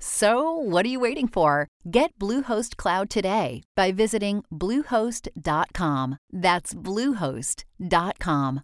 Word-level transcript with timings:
So, 0.00 0.52
what 0.52 0.86
are 0.86 0.88
you 0.88 1.00
waiting 1.00 1.28
for? 1.28 1.68
Get 1.90 2.16
Bluehost 2.18 2.76
Cloud 2.76 3.10
today 3.10 3.62
by 3.74 3.92
visiting 3.92 4.44
Bluehost.com. 4.52 6.18
That's 6.32 6.74
Bluehost.com. 6.74 8.62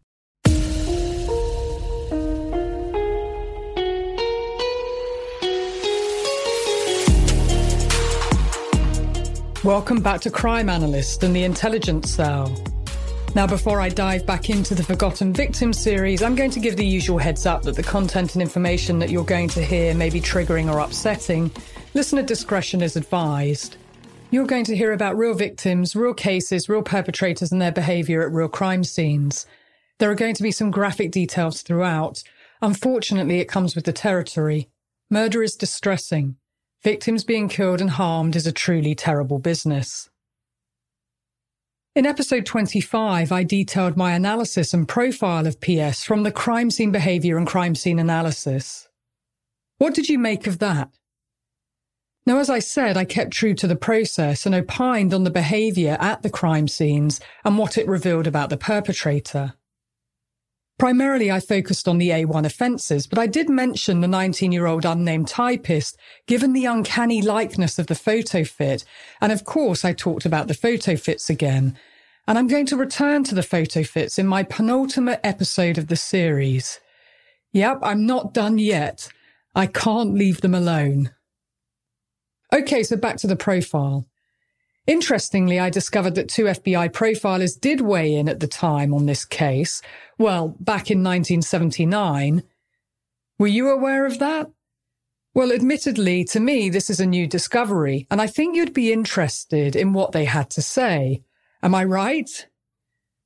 Welcome 9.65 10.02
back 10.02 10.21
to 10.21 10.30
Crime 10.30 10.69
Analyst 10.69 11.23
and 11.24 11.35
the 11.35 11.45
Intelligence 11.45 12.10
Cell. 12.10 12.54
Now, 13.35 13.49
before 13.49 13.80
I 13.80 13.88
dive 13.88 14.24
back 14.27 14.49
into 14.49 14.77
the 14.77 14.85
Forgotten 14.85 15.32
Victims 15.32 15.80
series, 15.80 16.23
I'm 16.23 16.37
going 16.37 16.52
to 16.52 16.60
give 16.60 16.77
the 16.77 16.87
usual 16.87 17.18
heads 17.18 17.46
up 17.46 17.63
that 17.63 17.74
the 17.74 17.82
content 17.82 18.37
and 18.37 18.43
information 18.43 19.01
that 19.01 19.10
you're 19.10 19.24
going 19.24 19.49
to 19.49 19.65
hear 19.65 19.93
may 19.93 20.09
be 20.09 20.21
triggering 20.21 20.73
or 20.73 20.79
upsetting. 20.79 21.51
Listener 21.95 22.23
discretion 22.23 22.80
is 22.80 22.95
advised. 22.95 23.76
You're 24.30 24.46
going 24.46 24.65
to 24.66 24.76
hear 24.76 24.93
about 24.93 25.16
real 25.16 25.35
victims, 25.35 25.96
real 25.96 26.15
cases, 26.15 26.68
real 26.68 26.82
perpetrators, 26.82 27.51
and 27.51 27.60
their 27.60 27.73
behaviour 27.73 28.23
at 28.23 28.32
real 28.32 28.46
crime 28.46 28.85
scenes. 28.85 29.46
There 29.98 30.13
are 30.13 30.16
going 30.16 30.37
to 30.37 30.43
be 30.45 30.52
some 30.52 30.71
graphic 30.71 31.10
details 31.10 31.63
throughout. 31.63 32.23
Unfortunately, 32.63 33.41
it 33.41 33.48
comes 33.48 33.74
with 33.74 33.85
the 33.85 33.93
territory. 33.93 34.69
Murder 35.10 35.43
is 35.43 35.57
distressing. 35.57 36.37
Victims 36.85 37.24
being 37.24 37.48
killed 37.48 37.80
and 37.80 37.91
harmed 37.91 38.37
is 38.37 38.46
a 38.46 38.52
truly 38.52 38.95
terrible 38.95 39.41
business. 39.41 40.09
In 41.96 42.06
episode 42.06 42.45
25, 42.45 43.30
I 43.30 43.45
detailed 43.45 43.96
my 43.96 44.14
analysis 44.14 44.74
and 44.74 44.88
profile 44.88 45.46
of 45.46 45.60
PS 45.60 46.02
from 46.02 46.24
the 46.24 46.32
crime 46.32 46.73
scene 46.73 46.90
behaviour 46.90 47.38
and 47.38 47.46
crime 47.46 47.76
scene 47.76 48.01
analysis. 48.01 48.88
What 49.78 49.95
did 49.95 50.09
you 50.09 50.18
make 50.18 50.48
of 50.48 50.59
that? 50.59 50.90
Now, 52.26 52.38
as 52.38 52.51
I 52.51 52.59
said, 52.59 52.96
I 52.96 53.04
kept 53.04 53.30
true 53.30 53.54
to 53.54 53.68
the 53.68 53.76
process 53.76 54.45
and 54.45 54.56
opined 54.56 55.14
on 55.14 55.23
the 55.23 55.30
behaviour 55.30 55.96
at 56.01 56.23
the 56.23 56.30
crime 56.30 56.66
scenes 56.66 57.20
and 57.45 57.59
what 57.59 57.78
it 57.78 57.86
revealed 57.86 58.26
about 58.26 58.51
the 58.51 58.56
perpetrator. 58.56 59.54
Primarily, 60.78 61.30
I 61.30 61.38
focused 61.38 61.86
on 61.86 61.98
the 61.98 62.10
A1 62.10 62.44
offences, 62.44 63.06
but 63.06 63.18
I 63.18 63.28
did 63.28 63.48
mention 63.48 64.00
the 64.00 64.08
19 64.08 64.50
year 64.50 64.66
old 64.66 64.84
unnamed 64.84 65.28
typist, 65.28 65.97
given 66.26 66.53
the 66.53 66.66
uncanny 66.66 67.22
likeness 67.22 67.78
of 67.78 67.86
the 67.86 67.94
photo 67.94 68.42
fit. 68.42 68.84
And 69.20 69.30
of 69.30 69.44
course, 69.44 69.84
I 69.84 69.92
talked 69.92 70.26
about 70.26 70.48
the 70.48 70.54
photo 70.54 70.97
fits 70.97 71.30
again. 71.30 71.78
And 72.26 72.38
I'm 72.38 72.48
going 72.48 72.66
to 72.66 72.76
return 72.76 73.22
to 73.25 73.34
the 73.34 73.42
photo 73.42 73.84
fits 73.84 74.18
in 74.18 74.26
my 74.26 74.42
penultimate 74.42 75.20
episode 75.22 75.78
of 75.78 75.88
the 75.88 75.96
series. 75.96 76.80
Yep, 77.52 77.78
I'm 77.82 78.06
not 78.06 78.34
done 78.34 78.58
yet. 78.58 79.08
I 79.54 79.66
can't 79.66 80.14
leave 80.14 80.40
them 80.40 80.54
alone. 80.54 81.12
Okay, 82.52 82.82
so 82.82 82.96
back 82.96 83.16
to 83.18 83.26
the 83.26 83.36
profile. 83.36 84.08
Interestingly, 84.86 85.58
I 85.58 85.70
discovered 85.70 86.14
that 86.16 86.28
two 86.28 86.44
FBI 86.44 86.90
profilers 86.90 87.58
did 87.58 87.80
weigh 87.80 88.14
in 88.14 88.28
at 88.28 88.40
the 88.40 88.46
time 88.46 88.92
on 88.92 89.06
this 89.06 89.24
case. 89.24 89.80
Well, 90.18 90.56
back 90.60 90.90
in 90.90 91.02
1979. 91.02 92.42
Were 93.38 93.46
you 93.46 93.70
aware 93.70 94.04
of 94.04 94.18
that? 94.18 94.50
Well, 95.34 95.52
admittedly, 95.52 96.22
to 96.26 96.38
me, 96.38 96.68
this 96.68 96.88
is 96.90 97.00
a 97.00 97.06
new 97.06 97.26
discovery, 97.26 98.06
and 98.10 98.20
I 98.20 98.28
think 98.28 98.54
you'd 98.54 98.72
be 98.74 98.92
interested 98.92 99.74
in 99.74 99.92
what 99.92 100.12
they 100.12 100.26
had 100.26 100.50
to 100.50 100.62
say. 100.62 101.24
Am 101.62 101.74
I 101.74 101.82
right? 101.84 102.46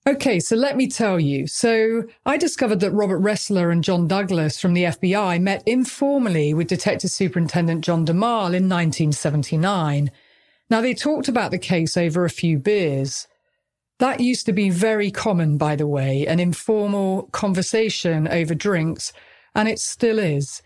Okay, 0.08 0.40
so 0.40 0.56
let 0.56 0.76
me 0.76 0.88
tell 0.88 1.20
you. 1.20 1.46
So 1.46 2.04
I 2.24 2.38
discovered 2.38 2.80
that 2.80 2.92
Robert 2.92 3.20
Ressler 3.20 3.70
and 3.70 3.84
John 3.84 4.08
Douglas 4.08 4.58
from 4.58 4.72
the 4.72 4.84
FBI 4.84 5.38
met 5.42 5.62
informally 5.66 6.54
with 6.54 6.68
Detective 6.68 7.10
Superintendent 7.10 7.84
John 7.84 8.06
Domaille 8.06 8.54
in 8.54 8.70
1979. 8.70 10.10
Now, 10.70 10.80
they 10.80 10.94
talked 10.94 11.28
about 11.28 11.50
the 11.50 11.58
case 11.58 11.96
over 11.96 12.24
a 12.24 12.30
few 12.30 12.58
beers. 12.58 13.26
That 13.98 14.20
used 14.20 14.46
to 14.46 14.52
be 14.52 14.70
very 14.70 15.10
common, 15.10 15.56
by 15.56 15.76
the 15.76 15.86
way, 15.86 16.26
an 16.26 16.38
informal 16.38 17.24
conversation 17.32 18.28
over 18.28 18.54
drinks, 18.54 19.12
and 19.54 19.68
it 19.68 19.78
still 19.78 20.18
is. 20.18 20.62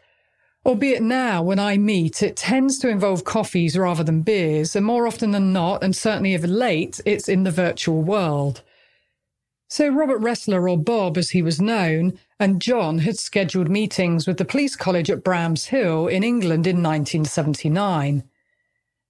Albeit 0.66 1.02
now, 1.02 1.42
when 1.42 1.58
I 1.58 1.76
meet, 1.76 2.22
it 2.22 2.36
tends 2.36 2.78
to 2.78 2.88
involve 2.88 3.24
coffees 3.24 3.76
rather 3.76 4.04
than 4.04 4.22
beers, 4.22 4.76
and 4.76 4.86
more 4.86 5.06
often 5.06 5.30
than 5.30 5.52
not, 5.52 5.82
and 5.82 5.94
certainly 5.94 6.34
if 6.34 6.44
late, 6.44 7.00
it's 7.04 7.28
in 7.28 7.44
the 7.44 7.50
virtual 7.50 8.02
world. 8.02 8.62
So 9.68 9.88
Robert 9.88 10.20
Ressler, 10.20 10.70
or 10.70 10.76
Bob 10.76 11.16
as 11.16 11.30
he 11.30 11.42
was 11.42 11.60
known, 11.60 12.18
and 12.38 12.60
John 12.60 12.98
had 12.98 13.18
scheduled 13.18 13.70
meetings 13.70 14.26
with 14.26 14.36
the 14.36 14.44
police 14.44 14.76
college 14.76 15.10
at 15.10 15.24
Bramshill 15.24 16.12
in 16.12 16.22
England 16.22 16.66
in 16.66 16.82
1979. 16.82 18.22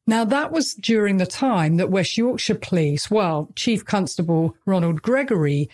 Now, 0.06 0.24
that 0.24 0.50
was 0.50 0.74
during 0.74 1.18
the 1.18 1.26
time 1.26 1.76
that 1.76 1.90
West 1.90 2.18
Yorkshire 2.18 2.56
Police, 2.56 3.10
well, 3.10 3.48
Chief 3.54 3.84
Constable 3.84 4.56
Ronald 4.66 5.00
Gregory, 5.00 5.68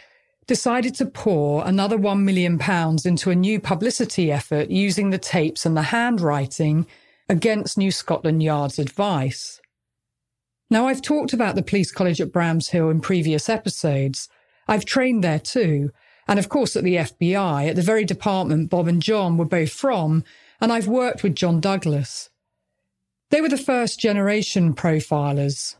decided 0.47 0.95
to 0.97 1.07
pour 1.07 1.67
another 1.67 1.97
£1 1.97 2.23
million 2.23 2.61
into 3.05 3.31
a 3.31 3.35
new 3.35 3.61
publicity 3.61 4.31
effort 4.31 4.71
using 4.71 5.11
the 5.11 5.19
tapes 5.19 5.65
and 5.65 5.77
the 5.77 5.83
handwriting 5.83 6.87
against 7.29 7.79
New 7.79 7.91
Scotland 7.91 8.43
Yard's 8.43 8.79
advice. 8.79 9.61
Now, 10.71 10.87
I've 10.87 11.03
talked 11.03 11.33
about 11.33 11.55
the 11.55 11.63
police 11.63 11.91
college 11.91 12.21
at 12.21 12.33
Bramshill 12.33 12.91
in 12.91 13.01
previous 13.01 13.49
episodes. 13.49 14.29
I've 14.67 14.85
trained 14.85 15.25
there 15.25 15.39
too. 15.39 15.91
And 16.27 16.39
of 16.39 16.51
course, 16.51 16.77
at 16.77 16.85
the 16.85 16.97
FBI, 16.97 17.69
at 17.71 17.77
the 17.77 17.83
very 17.83 18.05
department 18.05 18.69
Bob 18.69 18.87
and 18.87 19.01
John 19.01 19.39
were 19.39 19.47
both 19.47 19.71
from, 19.71 20.25
and 20.61 20.71
I've 20.71 20.87
worked 20.87 21.23
with 21.23 21.35
John 21.35 21.61
Douglas. 21.61 22.29
They 23.31 23.41
were 23.41 23.49
the 23.49 23.59
first 23.59 24.01
generation 24.01 24.75
profilers. 24.75 25.77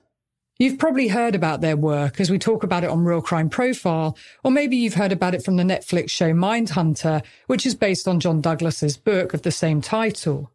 You've 0.59 0.79
probably 0.79 1.09
heard 1.09 1.35
about 1.35 1.61
their 1.61 1.77
work 1.77 2.21
as 2.21 2.31
we 2.31 2.39
talk 2.39 2.63
about 2.63 2.85
it 2.85 2.91
on 2.91 3.05
Real 3.05 3.23
Crime 3.23 3.49
Profile, 3.49 4.19
or 4.43 4.51
maybe 4.51 4.77
you've 4.77 4.95
heard 4.95 5.13
about 5.13 5.35
it 5.35 5.45
from 5.45 5.57
the 5.57 5.63
Netflix 5.63 6.11
show 6.11 6.33
Mindhunter, 6.33 7.23
which 7.47 7.65
is 7.65 7.75
based 7.75 8.09
on 8.09 8.21
John 8.21 8.41
Douglas's 8.41 8.97
book 8.97 9.35
of 9.35 9.43
the 9.43 9.53
same 9.53 9.81
title. 9.81 10.51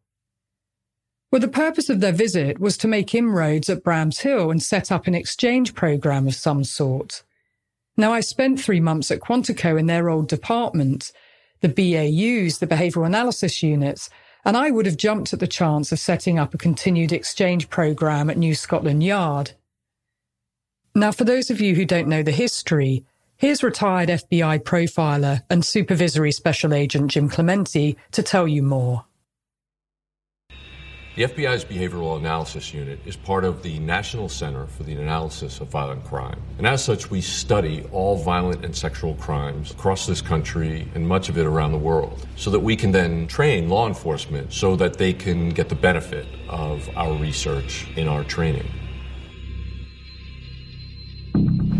Well, 1.31 1.39
the 1.39 1.47
purpose 1.47 1.89
of 1.89 1.99
their 1.99 2.11
visit 2.11 2.59
was 2.59 2.77
to 2.77 2.87
make 2.87 3.15
inroads 3.15 3.69
at 3.69 3.83
Bramshill 3.83 4.51
and 4.51 4.61
set 4.61 4.91
up 4.91 5.07
an 5.07 5.15
exchange 5.15 5.73
program 5.73 6.27
of 6.27 6.35
some 6.35 6.63
sort. 6.63 7.23
Now, 7.97 8.11
I 8.11 8.19
spent 8.19 8.59
three 8.59 8.79
months 8.79 9.09
at 9.09 9.19
Quantico 9.19 9.79
in 9.79 9.87
their 9.87 10.09
old 10.09 10.27
department, 10.27 11.11
the 11.61 11.69
BAUs, 11.69 12.59
the 12.59 12.67
behavioral 12.67 13.07
analysis 13.07 13.63
units, 13.63 14.09
and 14.45 14.57
I 14.57 14.71
would 14.71 14.85
have 14.85 14.97
jumped 14.97 15.33
at 15.33 15.39
the 15.39 15.47
chance 15.47 15.91
of 15.91 15.99
setting 15.99 16.37
up 16.37 16.53
a 16.53 16.57
continued 16.57 17.11
exchange 17.11 17.69
program 17.69 18.29
at 18.29 18.37
New 18.37 18.55
Scotland 18.55 19.03
Yard. 19.03 19.53
Now, 20.95 21.11
for 21.11 21.23
those 21.23 21.49
of 21.49 21.61
you 21.61 21.75
who 21.75 21.85
don't 21.85 22.07
know 22.07 22.23
the 22.23 22.31
history, 22.31 23.05
here's 23.37 23.63
retired 23.63 24.09
FBI 24.09 24.59
profiler 24.59 25.41
and 25.49 25.65
supervisory 25.65 26.31
special 26.31 26.73
agent 26.73 27.11
Jim 27.11 27.29
Clemente 27.29 27.95
to 28.11 28.23
tell 28.23 28.47
you 28.47 28.61
more. 28.61 29.05
The 31.15 31.25
FBI's 31.25 31.63
Behavioral 31.63 32.17
Analysis 32.17 32.73
Unit 32.73 32.99
is 33.05 33.15
part 33.15 33.45
of 33.45 33.61
the 33.61 33.77
National 33.77 34.27
Center 34.27 34.65
for 34.65 34.81
the 34.81 34.95
Analysis 34.95 35.59
of 35.59 35.67
Violent 35.67 36.03
Crime. 36.03 36.41
And 36.57 36.65
as 36.65 36.83
such, 36.83 37.11
we 37.11 37.21
study 37.21 37.87
all 37.91 38.17
violent 38.17 38.65
and 38.65 38.75
sexual 38.75 39.13
crimes 39.13 39.69
across 39.69 40.07
this 40.07 40.21
country 40.21 40.87
and 40.95 41.07
much 41.07 41.29
of 41.29 41.37
it 41.37 41.45
around 41.45 41.71
the 41.71 41.77
world 41.77 42.25
so 42.35 42.49
that 42.49 42.61
we 42.61 42.75
can 42.75 42.91
then 42.91 43.27
train 43.27 43.69
law 43.69 43.87
enforcement 43.87 44.51
so 44.51 44.75
that 44.77 44.95
they 44.97 45.13
can 45.13 45.49
get 45.49 45.69
the 45.69 45.75
benefit 45.75 46.25
of 46.49 46.89
our 46.97 47.13
research 47.13 47.85
in 47.95 48.07
our 48.07 48.23
training. 48.23 48.65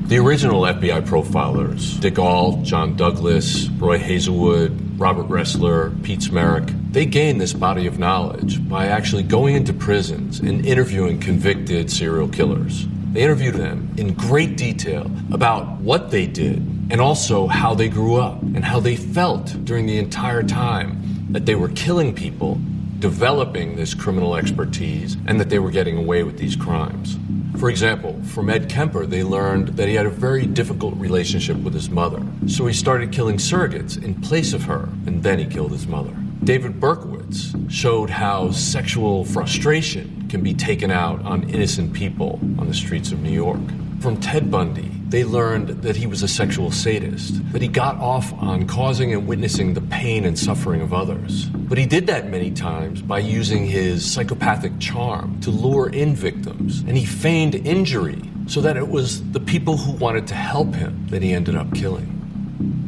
The 0.06 0.20
original 0.20 0.62
FBI 0.62 1.08
profilers, 1.08 2.00
Dick 2.00 2.20
Ault, 2.20 2.62
John 2.62 2.96
Douglas, 2.96 3.68
Roy 3.80 3.98
Hazelwood, 3.98 5.00
Robert 5.00 5.28
Ressler, 5.28 6.00
Pete 6.04 6.22
Smerick, 6.22 6.70
They 6.94 7.08
gained 7.08 7.42
this 7.42 7.54
body 7.54 7.88
of 7.88 7.98
knowledge 7.98 8.70
by 8.70 8.86
actually 8.86 9.24
going 9.24 9.56
into 9.56 9.74
prisons 9.74 10.42
and 10.42 10.64
interviewing 10.64 11.20
convicted 11.20 11.90
serial 11.90 12.28
killers. 12.28 12.86
They 13.14 13.24
interviewed 13.24 13.56
them 13.56 13.92
in 13.98 14.14
great 14.14 14.58
detail 14.58 15.10
about 15.32 15.80
what 15.80 16.12
they 16.12 16.28
did 16.28 16.58
and 16.92 17.02
also 17.02 17.48
how 17.48 17.74
they 17.74 17.90
grew 17.90 18.18
up 18.18 18.40
and 18.44 18.64
how 18.64 18.80
they 18.80 18.96
felt 18.96 19.66
during 19.66 19.88
the 19.88 19.98
entire 19.98 20.44
time 20.44 21.02
that 21.32 21.48
they 21.48 21.56
were 21.56 21.70
killing 21.70 22.14
people, 22.14 22.60
developing 23.00 23.76
this 23.76 23.96
criminal 23.96 24.36
expertise, 24.36 25.18
and 25.26 25.40
that 25.40 25.50
they 25.50 25.58
were 25.58 25.72
getting 25.72 25.98
away 25.98 26.22
with 26.22 26.38
these 26.38 26.56
crimes. 26.56 27.18
For 27.58 27.72
example, 27.72 28.22
from 28.26 28.52
Ed 28.52 28.70
Kemper, 28.70 29.08
they 29.08 29.24
learned 29.24 29.70
that 29.70 29.88
he 29.88 29.96
had 29.96 30.06
a 30.06 30.12
very 30.12 30.46
difficult 30.46 30.96
relationship 30.98 31.58
with 31.58 31.74
his 31.74 31.90
mother. 31.90 32.22
So 32.46 32.68
he 32.68 32.74
started 32.74 33.12
killing 33.12 33.38
surrogates 33.38 34.00
in 34.02 34.22
place 34.22 34.54
of 34.54 34.66
her, 34.66 34.90
and 35.08 35.24
then 35.24 35.40
he 35.40 35.46
killed 35.46 35.72
his 35.72 35.88
mother. 35.88 36.16
David 36.44 36.78
Berkowitz 36.78 37.56
showed 37.72 38.10
how 38.10 38.52
sexual 38.52 39.24
frustration 39.24 40.28
can 40.28 40.42
be 40.42 40.54
taken 40.54 40.92
out 40.92 41.24
on 41.24 41.50
innocent 41.50 41.94
people 41.94 42.38
on 42.60 42.68
the 42.68 42.74
streets 42.74 43.14
of 43.14 43.22
New 43.22 43.32
York. 43.32 43.62
From 44.02 44.20
Ted 44.20 44.52
Bundy, 44.52 44.92
they 45.08 45.24
learned 45.24 45.70
that 45.84 45.96
he 45.96 46.06
was 46.06 46.22
a 46.22 46.28
sexual 46.28 46.70
sadist, 46.70 47.40
that 47.54 47.62
he 47.62 47.70
got 47.70 47.96
off 47.96 48.34
on 48.34 48.68
causing 48.68 49.14
and 49.14 49.26
witnessing 49.26 49.74
the 49.74 49.80
pain 49.80 50.26
and 50.26 50.38
suffering 50.38 50.82
of 50.82 50.94
others. 50.94 51.46
But 51.46 51.78
he 51.78 51.86
did 51.86 52.08
that 52.08 52.30
many 52.30 52.52
times 52.52 53.02
by 53.02 53.20
using 53.20 53.66
his 53.66 54.04
psychopathic 54.04 54.78
charm 54.80 55.40
to 55.42 55.50
lure 55.50 55.92
in 55.92 56.14
victims, 56.14 56.82
and 56.82 56.98
he 56.98 57.06
feigned 57.06 57.56
injury 57.56 58.22
so 58.48 58.60
that 58.60 58.76
it 58.76 58.90
was 58.90 59.24
the 59.32 59.40
people 59.40 59.78
who 59.78 59.94
wanted 59.94 60.28
to 60.28 60.36
help 60.36 60.76
him 60.76 61.08
that 61.08 61.22
he 61.22 61.32
ended 61.32 61.56
up 61.56 61.74
killing. 61.74 62.23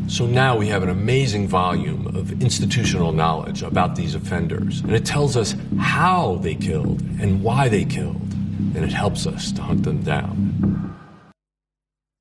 So 0.07 0.27
now 0.27 0.55
we 0.55 0.67
have 0.67 0.83
an 0.83 0.89
amazing 0.89 1.47
volume 1.47 2.07
of 2.15 2.41
institutional 2.41 3.11
knowledge 3.11 3.63
about 3.63 3.95
these 3.95 4.13
offenders, 4.13 4.81
and 4.81 4.93
it 4.93 5.03
tells 5.05 5.35
us 5.35 5.55
how 5.79 6.35
they 6.41 6.55
killed 6.55 7.01
and 7.19 7.43
why 7.43 7.69
they 7.69 7.85
killed, 7.85 8.21
and 8.75 8.77
it 8.77 8.93
helps 8.93 9.25
us 9.25 9.51
to 9.53 9.61
hunt 9.61 9.83
them 9.83 10.03
down. 10.03 10.95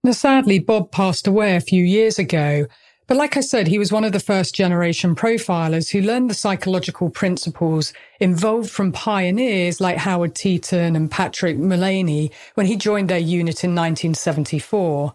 Now, 0.03 0.13
sadly, 0.13 0.59
Bob 0.59 0.93
passed 0.93 1.27
away 1.27 1.57
a 1.57 1.61
few 1.61 1.85
years 1.85 2.19
ago. 2.19 2.67
But 3.07 3.19
like 3.19 3.37
I 3.37 3.41
said, 3.41 3.67
he 3.67 3.79
was 3.79 3.93
one 3.93 4.05
of 4.05 4.13
the 4.13 4.21
first 4.21 4.55
generation 4.55 5.15
profilers 5.15 5.91
who 5.91 6.01
learned 6.01 6.31
the 6.31 6.35
psychological 6.35 7.11
principles 7.11 7.93
involved 8.19 8.71
from 8.71 8.93
pioneers 8.93 9.79
like 9.79 9.99
Howard 9.99 10.35
Teten 10.35 10.97
and 10.97 11.11
Patrick 11.11 11.59
Mullaney 11.59 12.31
when 12.55 12.65
he 12.65 12.77
joined 12.77 13.11
their 13.11 13.19
unit 13.19 13.63
in 13.63 13.75
1974. 13.75 15.15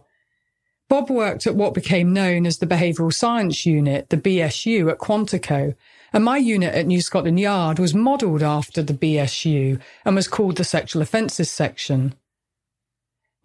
Bob 0.89 1.11
worked 1.11 1.45
at 1.45 1.55
what 1.55 1.75
became 1.75 2.11
known 2.11 2.47
as 2.47 2.57
the 2.57 2.65
Behavioural 2.65 3.13
Science 3.13 3.63
Unit, 3.63 4.09
the 4.09 4.17
BSU, 4.17 4.91
at 4.91 4.97
Quantico, 4.97 5.75
and 6.11 6.25
my 6.25 6.37
unit 6.37 6.73
at 6.73 6.87
New 6.87 6.99
Scotland 6.99 7.39
Yard 7.39 7.77
was 7.77 7.93
modelled 7.93 8.41
after 8.41 8.81
the 8.81 8.95
BSU 8.95 9.79
and 10.03 10.15
was 10.15 10.27
called 10.27 10.57
the 10.57 10.63
Sexual 10.63 11.03
Offences 11.03 11.51
Section. 11.51 12.15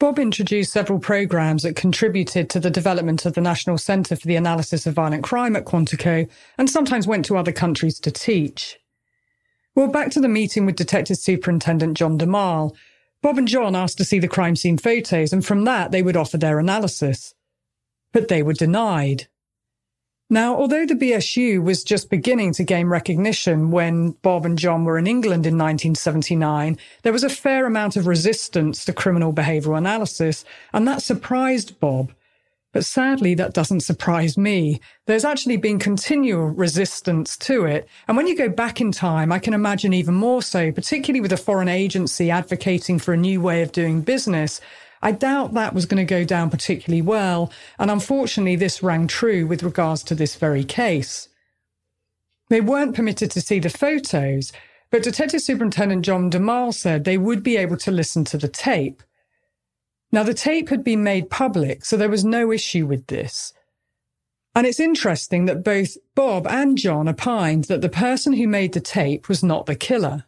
Bob 0.01 0.19
introduced 0.19 0.73
several 0.73 0.99
programs 0.99 1.63
that 1.63 1.77
contributed 1.77 2.49
to 2.51 2.59
the 2.59 2.71
development 2.71 3.27
of 3.27 3.35
the 3.35 3.41
National 3.43 3.77
Centre 3.77 4.17
for 4.17 4.27
the 4.27 4.37
Analysis 4.37 4.87
of 4.87 4.95
Violent 4.95 5.23
Crime 5.23 5.55
at 5.55 5.67
Quantico 5.67 6.29
and 6.59 6.69
sometimes 6.69 7.07
went 7.07 7.27
to 7.27 7.37
other 7.37 7.53
countries 7.53 8.01
to 8.01 8.11
teach. 8.11 8.81
Well, 9.75 9.89
back 9.89 10.11
to 10.13 10.21
the 10.21 10.29
meeting 10.29 10.67
with 10.67 10.77
Detective 10.77 11.19
Superintendent 11.19 11.97
John 11.97 12.19
Domaille. 12.19 12.75
Bob 13.25 13.39
and 13.39 13.49
John 13.49 13.75
asked 13.75 13.97
to 13.97 14.05
see 14.05 14.19
the 14.19 14.29
crime 14.29 14.55
scene 14.55 14.77
photos, 14.77 15.33
and 15.33 15.43
from 15.43 15.65
that 15.65 15.91
they 15.91 16.03
would 16.03 16.15
offer 16.15 16.37
their 16.37 16.59
analysis. 16.59 17.33
But 18.13 18.29
they 18.29 18.43
were 18.43 18.53
denied. 18.53 19.29
Now, 20.29 20.55
although 20.55 20.85
the 20.85 20.95
BSU 20.95 21.65
was 21.65 21.85
just 21.85 22.11
beginning 22.11 22.53
to 22.53 22.65
gain 22.65 22.87
recognition 22.87 23.71
when 23.71 24.11
Bob 24.21 24.45
and 24.45 24.59
John 24.59 24.85
were 24.85 24.99
in 24.99 25.07
England 25.07 25.47
in 25.47 25.57
1979, 25.57 26.77
there 27.01 27.15
was 27.15 27.25
a 27.25 27.31
fair 27.31 27.65
amount 27.65 27.97
of 27.97 28.07
resistance 28.07 28.85
to 28.85 28.93
criminal 28.93 29.33
behavioural 29.33 29.79
analysis, 29.79 30.45
and 30.75 30.87
that 30.87 31.01
surprised 31.01 31.81
Bob. 31.81 32.13
But 32.75 32.85
sadly, 32.85 33.35
that 33.37 33.55
doesn't 33.55 33.81
surprise 33.81 34.37
me. 34.37 34.81
There's 35.07 35.25
actually 35.25 35.59
been 35.59 35.79
continual 35.79 36.49
resistance 36.49 37.37
to 37.37 37.67
it. 37.67 37.89
And 38.09 38.17
when 38.17 38.27
you 38.27 38.37
go 38.37 38.49
back 38.49 38.81
in 38.81 38.91
time, 38.91 39.31
I 39.31 39.39
can 39.39 39.55
imagine 39.55 39.95
even 39.95 40.15
more 40.15 40.43
so, 40.43 40.73
particularly 40.73 41.21
with 41.21 41.33
a 41.33 41.37
foreign 41.37 41.69
agency 41.69 42.33
advocating 42.33 42.99
for 42.99 43.15
a 43.15 43.17
new 43.17 43.41
way 43.41 43.63
of 43.63 43.71
doing 43.71 44.01
business. 44.01 44.61
I 45.03 45.13
doubt 45.13 45.55
that 45.55 45.73
was 45.73 45.87
going 45.87 46.05
to 46.05 46.15
go 46.15 46.25
down 46.25 46.51
particularly 46.51 47.01
well, 47.01 47.53
and 47.79 47.93
unfortunately, 47.93 48.57
this 48.57 48.83
rang 48.83 49.07
true 49.07 49.47
with 49.47 49.63
regards 49.63 50.03
to 50.05 50.17
this 50.17 50.35
very 50.35 50.65
case. 50.65 51.29
They 52.51 52.61
weren't 52.61 52.97
permitted 52.97 53.31
to 53.33 53.41
see 53.41 53.61
the 53.61 53.71
photos, 53.71 54.53
but 54.91 55.05
Detective 55.05 55.43
Superintendent 55.43 56.05
John 56.05 56.29
Domaille 56.29 56.75
said 56.75 57.05
they 57.05 57.19
would 57.19 57.45
be 57.45 57.57
able 57.57 57.77
to 57.77 57.93
listen 57.93 58.25
to 58.25 58.39
the 58.39 58.49
tape. 58.49 59.01
Now, 60.15 60.23
the 60.23 60.33
tape 60.33 60.69
had 60.69 60.85
been 60.85 61.03
made 61.03 61.29
public, 61.29 61.85
so 61.85 61.97
there 61.97 62.09
was 62.09 62.25
no 62.25 62.53
issue 62.53 62.87
with 62.87 63.09
this. 63.09 63.53
And 64.55 64.65
it's 64.65 64.79
interesting 64.79 65.47
that 65.47 65.65
both 65.65 65.97
Bob 66.15 66.47
and 66.47 66.79
John 66.79 67.09
opined 67.09 67.65
that 67.65 67.81
the 67.81 67.89
person 67.89 68.35
who 68.35 68.47
made 68.47 68.75
the 68.75 68.81
tape 68.81 69.29
was 69.29 69.43
not 69.43 69.67
the 69.67 69.75
killer. 69.75 70.27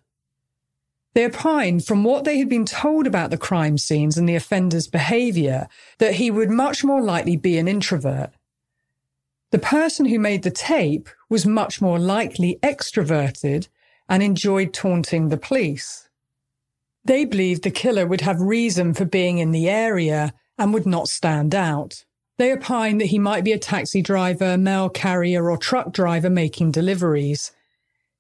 They 1.15 1.25
opined 1.25 1.85
from 1.85 2.03
what 2.03 2.25
they 2.25 2.38
had 2.38 2.49
been 2.49 2.67
told 2.67 3.06
about 3.06 3.31
the 3.31 3.38
crime 3.38 3.79
scenes 3.79 4.19
and 4.19 4.29
the 4.29 4.35
offender's 4.35 4.88
behaviour 4.88 5.69
that 5.99 6.15
he 6.15 6.33
would 6.33 6.50
much 6.50 6.83
more 6.83 7.00
likely 7.00 7.37
be 7.37 7.56
an 7.56 7.69
introvert. 7.69 8.33
The 9.53 9.61
person 9.61 10.06
who 10.06 10.19
made 10.19 10.43
the 10.43 10.50
tape 10.50 11.09
was 11.31 11.47
much 11.47 11.81
more 11.81 12.00
likely 12.00 12.59
extroverted 12.61 13.69
and 14.09 14.21
enjoyed 14.21 14.75
taunting 14.75 15.29
the 15.29 15.37
police. 15.37 16.09
They 17.06 17.25
believed 17.25 17.62
the 17.62 17.70
killer 17.70 18.06
would 18.06 18.20
have 18.23 18.41
reason 18.41 18.94
for 18.94 19.05
being 19.05 19.38
in 19.38 19.53
the 19.53 19.69
area 19.69 20.35
and 20.58 20.75
would 20.75 20.87
not 20.87 21.08
stand 21.08 21.55
out. 21.55 22.05
They 22.38 22.53
opined 22.53 23.00
that 23.00 23.06
he 23.06 23.19
might 23.19 23.44
be 23.44 23.53
a 23.53 23.58
taxi 23.58 24.03
driver, 24.03 24.58
mail 24.58 24.88
carrier, 24.88 25.50
or 25.50 25.56
truck 25.56 25.93
driver 25.93 26.29
making 26.29 26.73
deliveries. 26.73 27.53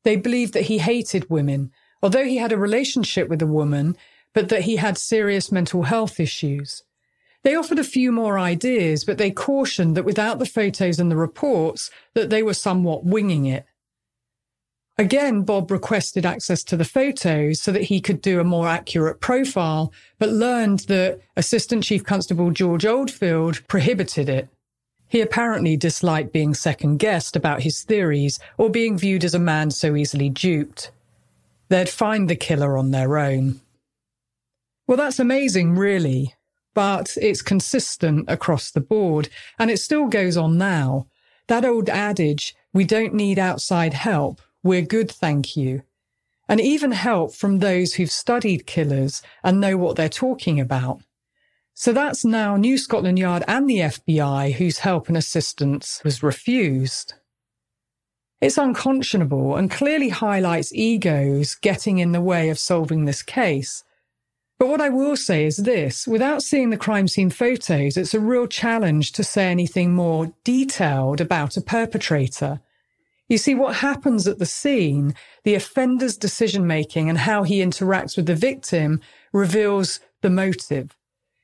They 0.04 0.16
believed 0.16 0.54
that 0.54 0.66
he 0.66 0.78
hated 0.78 1.28
women 1.28 1.72
although 2.02 2.24
he 2.24 2.36
had 2.36 2.52
a 2.52 2.58
relationship 2.58 3.28
with 3.28 3.42
a 3.42 3.46
woman, 3.46 3.96
but 4.32 4.48
that 4.48 4.62
he 4.62 4.76
had 4.76 4.98
serious 4.98 5.50
mental 5.50 5.82
health 5.84 6.20
issues. 6.20 6.82
They 7.42 7.54
offered 7.54 7.78
a 7.78 7.84
few 7.84 8.12
more 8.12 8.38
ideas, 8.38 9.04
but 9.04 9.18
they 9.18 9.30
cautioned 9.30 9.96
that 9.96 10.04
without 10.04 10.38
the 10.38 10.46
photos 10.46 10.98
and 10.98 11.10
the 11.10 11.16
reports, 11.16 11.90
that 12.14 12.30
they 12.30 12.42
were 12.42 12.54
somewhat 12.54 13.04
winging 13.04 13.46
it. 13.46 13.64
Again, 14.98 15.42
Bob 15.42 15.70
requested 15.70 16.24
access 16.24 16.64
to 16.64 16.76
the 16.76 16.84
photos 16.84 17.60
so 17.60 17.70
that 17.70 17.84
he 17.84 18.00
could 18.00 18.22
do 18.22 18.40
a 18.40 18.44
more 18.44 18.66
accurate 18.66 19.20
profile, 19.20 19.92
but 20.18 20.30
learned 20.30 20.80
that 20.80 21.20
Assistant 21.36 21.84
Chief 21.84 22.02
Constable 22.02 22.50
George 22.50 22.86
Oldfield 22.86 23.66
prohibited 23.68 24.30
it. 24.30 24.48
He 25.08 25.20
apparently 25.20 25.76
disliked 25.76 26.32
being 26.32 26.54
second 26.54 26.96
guessed 26.96 27.36
about 27.36 27.62
his 27.62 27.82
theories 27.82 28.38
or 28.56 28.70
being 28.70 28.96
viewed 28.96 29.22
as 29.22 29.34
a 29.34 29.38
man 29.38 29.70
so 29.70 29.96
easily 29.96 30.30
duped. 30.30 30.90
They'd 31.68 31.90
find 31.90 32.28
the 32.28 32.36
killer 32.36 32.78
on 32.78 32.90
their 32.90 33.18
own. 33.18 33.60
Well, 34.86 34.96
that's 34.96 35.18
amazing, 35.18 35.76
really, 35.76 36.34
but 36.74 37.16
it's 37.20 37.42
consistent 37.42 38.24
across 38.28 38.70
the 38.70 38.80
board, 38.80 39.28
and 39.58 39.70
it 39.70 39.78
still 39.78 40.06
goes 40.06 40.36
on 40.36 40.56
now. 40.56 41.06
That 41.48 41.64
old 41.64 41.88
adage, 41.88 42.56
we 42.72 42.84
don't 42.84 43.14
need 43.14 43.38
outside 43.38 43.94
help, 43.94 44.40
we're 44.66 44.82
good, 44.82 45.10
thank 45.10 45.56
you. 45.56 45.82
And 46.48 46.60
even 46.60 46.92
help 46.92 47.34
from 47.34 47.58
those 47.58 47.94
who've 47.94 48.10
studied 48.10 48.66
killers 48.66 49.22
and 49.42 49.60
know 49.60 49.76
what 49.76 49.96
they're 49.96 50.08
talking 50.08 50.60
about. 50.60 51.00
So 51.74 51.92
that's 51.92 52.24
now 52.24 52.56
New 52.56 52.78
Scotland 52.78 53.18
Yard 53.18 53.44
and 53.46 53.68
the 53.68 53.80
FBI 53.80 54.54
whose 54.54 54.78
help 54.78 55.08
and 55.08 55.16
assistance 55.16 56.00
was 56.04 56.22
refused. 56.22 57.14
It's 58.40 58.58
unconscionable 58.58 59.56
and 59.56 59.70
clearly 59.70 60.10
highlights 60.10 60.72
egos 60.74 61.54
getting 61.54 61.98
in 61.98 62.12
the 62.12 62.20
way 62.20 62.48
of 62.48 62.58
solving 62.58 63.04
this 63.04 63.22
case. 63.22 63.84
But 64.58 64.68
what 64.68 64.80
I 64.80 64.88
will 64.88 65.16
say 65.16 65.44
is 65.44 65.58
this 65.58 66.06
without 66.06 66.42
seeing 66.42 66.70
the 66.70 66.76
crime 66.76 67.08
scene 67.08 67.30
photos, 67.30 67.96
it's 67.96 68.14
a 68.14 68.20
real 68.20 68.46
challenge 68.46 69.12
to 69.12 69.24
say 69.24 69.50
anything 69.50 69.94
more 69.94 70.32
detailed 70.44 71.20
about 71.20 71.56
a 71.56 71.60
perpetrator. 71.60 72.60
You 73.28 73.38
see, 73.38 73.54
what 73.54 73.76
happens 73.76 74.28
at 74.28 74.38
the 74.38 74.46
scene, 74.46 75.14
the 75.42 75.54
offender's 75.54 76.16
decision 76.16 76.66
making 76.66 77.08
and 77.08 77.18
how 77.18 77.42
he 77.42 77.60
interacts 77.60 78.16
with 78.16 78.26
the 78.26 78.36
victim 78.36 79.00
reveals 79.32 80.00
the 80.22 80.30
motive. 80.30 80.96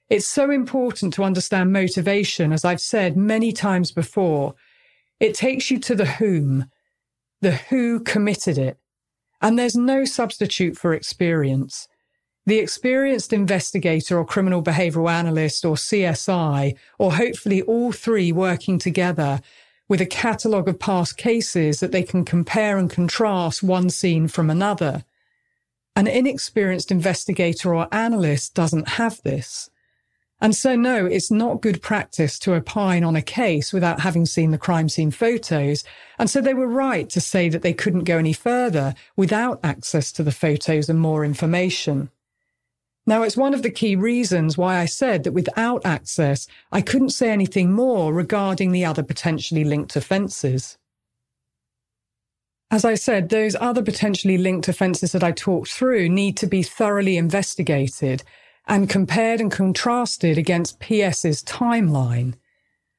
It's 0.08 0.28
so 0.28 0.50
important 0.50 1.14
to 1.14 1.24
understand 1.24 1.72
motivation, 1.72 2.52
as 2.52 2.64
I've 2.64 2.80
said 2.80 3.16
many 3.16 3.50
times 3.52 3.90
before. 3.90 4.54
It 5.18 5.34
takes 5.34 5.70
you 5.70 5.78
to 5.80 5.94
the 5.94 6.04
whom, 6.04 6.66
the 7.40 7.52
who 7.52 8.00
committed 8.00 8.58
it. 8.58 8.78
And 9.40 9.58
there's 9.58 9.74
no 9.74 10.04
substitute 10.04 10.76
for 10.76 10.94
experience. 10.94 11.88
The 12.46 12.58
experienced 12.58 13.32
investigator 13.32 14.18
or 14.18 14.24
criminal 14.24 14.62
behavioral 14.62 15.10
analyst 15.10 15.64
or 15.64 15.76
CSI, 15.76 16.76
or 16.98 17.14
hopefully 17.14 17.62
all 17.62 17.90
three 17.90 18.32
working 18.32 18.78
together, 18.78 19.40
with 19.88 20.00
a 20.00 20.06
catalogue 20.06 20.68
of 20.68 20.78
past 20.78 21.16
cases 21.16 21.80
that 21.80 21.92
they 21.92 22.02
can 22.02 22.24
compare 22.24 22.78
and 22.78 22.90
contrast 22.90 23.62
one 23.62 23.90
scene 23.90 24.28
from 24.28 24.50
another. 24.50 25.04
An 25.94 26.06
inexperienced 26.06 26.90
investigator 26.90 27.74
or 27.74 27.88
analyst 27.92 28.54
doesn't 28.54 28.88
have 28.88 29.20
this. 29.22 29.70
And 30.40 30.56
so, 30.56 30.74
no, 30.74 31.06
it's 31.06 31.30
not 31.30 31.60
good 31.60 31.82
practice 31.82 32.36
to 32.40 32.54
opine 32.54 33.04
on 33.04 33.14
a 33.14 33.22
case 33.22 33.72
without 33.72 34.00
having 34.00 34.26
seen 34.26 34.50
the 34.50 34.58
crime 34.58 34.88
scene 34.88 35.12
photos. 35.12 35.84
And 36.18 36.28
so 36.28 36.40
they 36.40 36.52
were 36.52 36.66
right 36.66 37.08
to 37.10 37.20
say 37.20 37.48
that 37.48 37.62
they 37.62 37.72
couldn't 37.72 38.04
go 38.04 38.18
any 38.18 38.32
further 38.32 38.94
without 39.14 39.60
access 39.62 40.10
to 40.12 40.24
the 40.24 40.32
photos 40.32 40.88
and 40.88 40.98
more 40.98 41.24
information. 41.24 42.10
Now, 43.04 43.22
it's 43.24 43.36
one 43.36 43.52
of 43.52 43.62
the 43.62 43.70
key 43.70 43.96
reasons 43.96 44.56
why 44.56 44.78
I 44.78 44.84
said 44.84 45.24
that 45.24 45.32
without 45.32 45.84
access, 45.84 46.46
I 46.70 46.80
couldn't 46.82 47.10
say 47.10 47.30
anything 47.30 47.72
more 47.72 48.12
regarding 48.12 48.70
the 48.70 48.84
other 48.84 49.02
potentially 49.02 49.64
linked 49.64 49.96
offences. 49.96 50.78
As 52.70 52.84
I 52.84 52.94
said, 52.94 53.28
those 53.28 53.56
other 53.60 53.82
potentially 53.82 54.38
linked 54.38 54.68
offences 54.68 55.12
that 55.12 55.24
I 55.24 55.32
talked 55.32 55.70
through 55.70 56.08
need 56.08 56.36
to 56.38 56.46
be 56.46 56.62
thoroughly 56.62 57.16
investigated 57.16 58.22
and 58.66 58.88
compared 58.88 59.40
and 59.40 59.50
contrasted 59.50 60.38
against 60.38 60.82
PS's 60.82 61.42
timeline. 61.42 62.34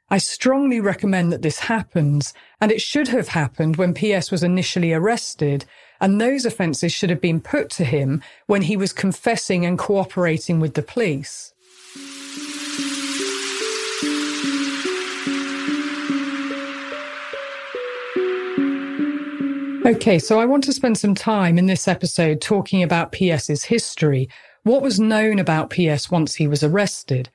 I 0.09 0.17
strongly 0.17 0.79
recommend 0.79 1.31
that 1.31 1.41
this 1.41 1.59
happens, 1.59 2.33
and 2.61 2.71
it 2.71 2.81
should 2.81 3.07
have 3.07 3.29
happened 3.29 3.77
when 3.77 3.95
PS 3.95 4.29
was 4.29 4.43
initially 4.43 4.93
arrested, 4.93 5.65
and 6.03 6.19
those 6.19 6.45
offences 6.45 6.91
should 6.91 7.09
have 7.09 7.21
been 7.21 7.39
put 7.39 7.69
to 7.69 7.85
him 7.85 8.21
when 8.45 8.63
he 8.63 8.75
was 8.75 8.91
confessing 8.91 9.65
and 9.65 9.79
cooperating 9.79 10.59
with 10.59 10.73
the 10.73 10.81
police. 10.81 11.53
Okay, 19.85 20.19
so 20.19 20.41
I 20.41 20.45
want 20.45 20.65
to 20.65 20.73
spend 20.73 20.97
some 20.97 21.15
time 21.15 21.57
in 21.57 21.67
this 21.67 21.87
episode 21.87 22.41
talking 22.41 22.83
about 22.83 23.15
PS's 23.15 23.63
history. 23.63 24.27
What 24.63 24.81
was 24.81 24.99
known 24.99 25.39
about 25.39 25.69
PS 25.69 26.11
once 26.11 26.35
he 26.35 26.47
was 26.47 26.63
arrested? 26.63 27.29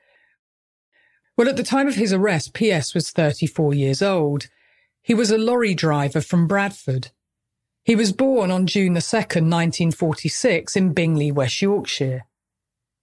Well, 1.35 1.49
at 1.49 1.57
the 1.57 1.63
time 1.63 1.87
of 1.87 1.95
his 1.95 2.13
arrest, 2.13 2.53
PS 2.53 2.93
was 2.93 3.09
34 3.09 3.73
years 3.73 4.03
old. 4.03 4.47
He 5.01 5.15
was 5.15 5.31
a 5.31 5.39
lorry 5.39 5.73
driver 5.73 6.21
from 6.21 6.47
Bradford. 6.47 7.09
He 7.83 7.95
was 7.95 8.11
born 8.11 8.51
on 8.51 8.67
June 8.67 8.93
the 8.93 8.99
2nd, 8.99 9.49
1946 9.49 10.75
in 10.75 10.93
Bingley, 10.93 11.31
West 11.31 11.61
Yorkshire. 11.61 12.25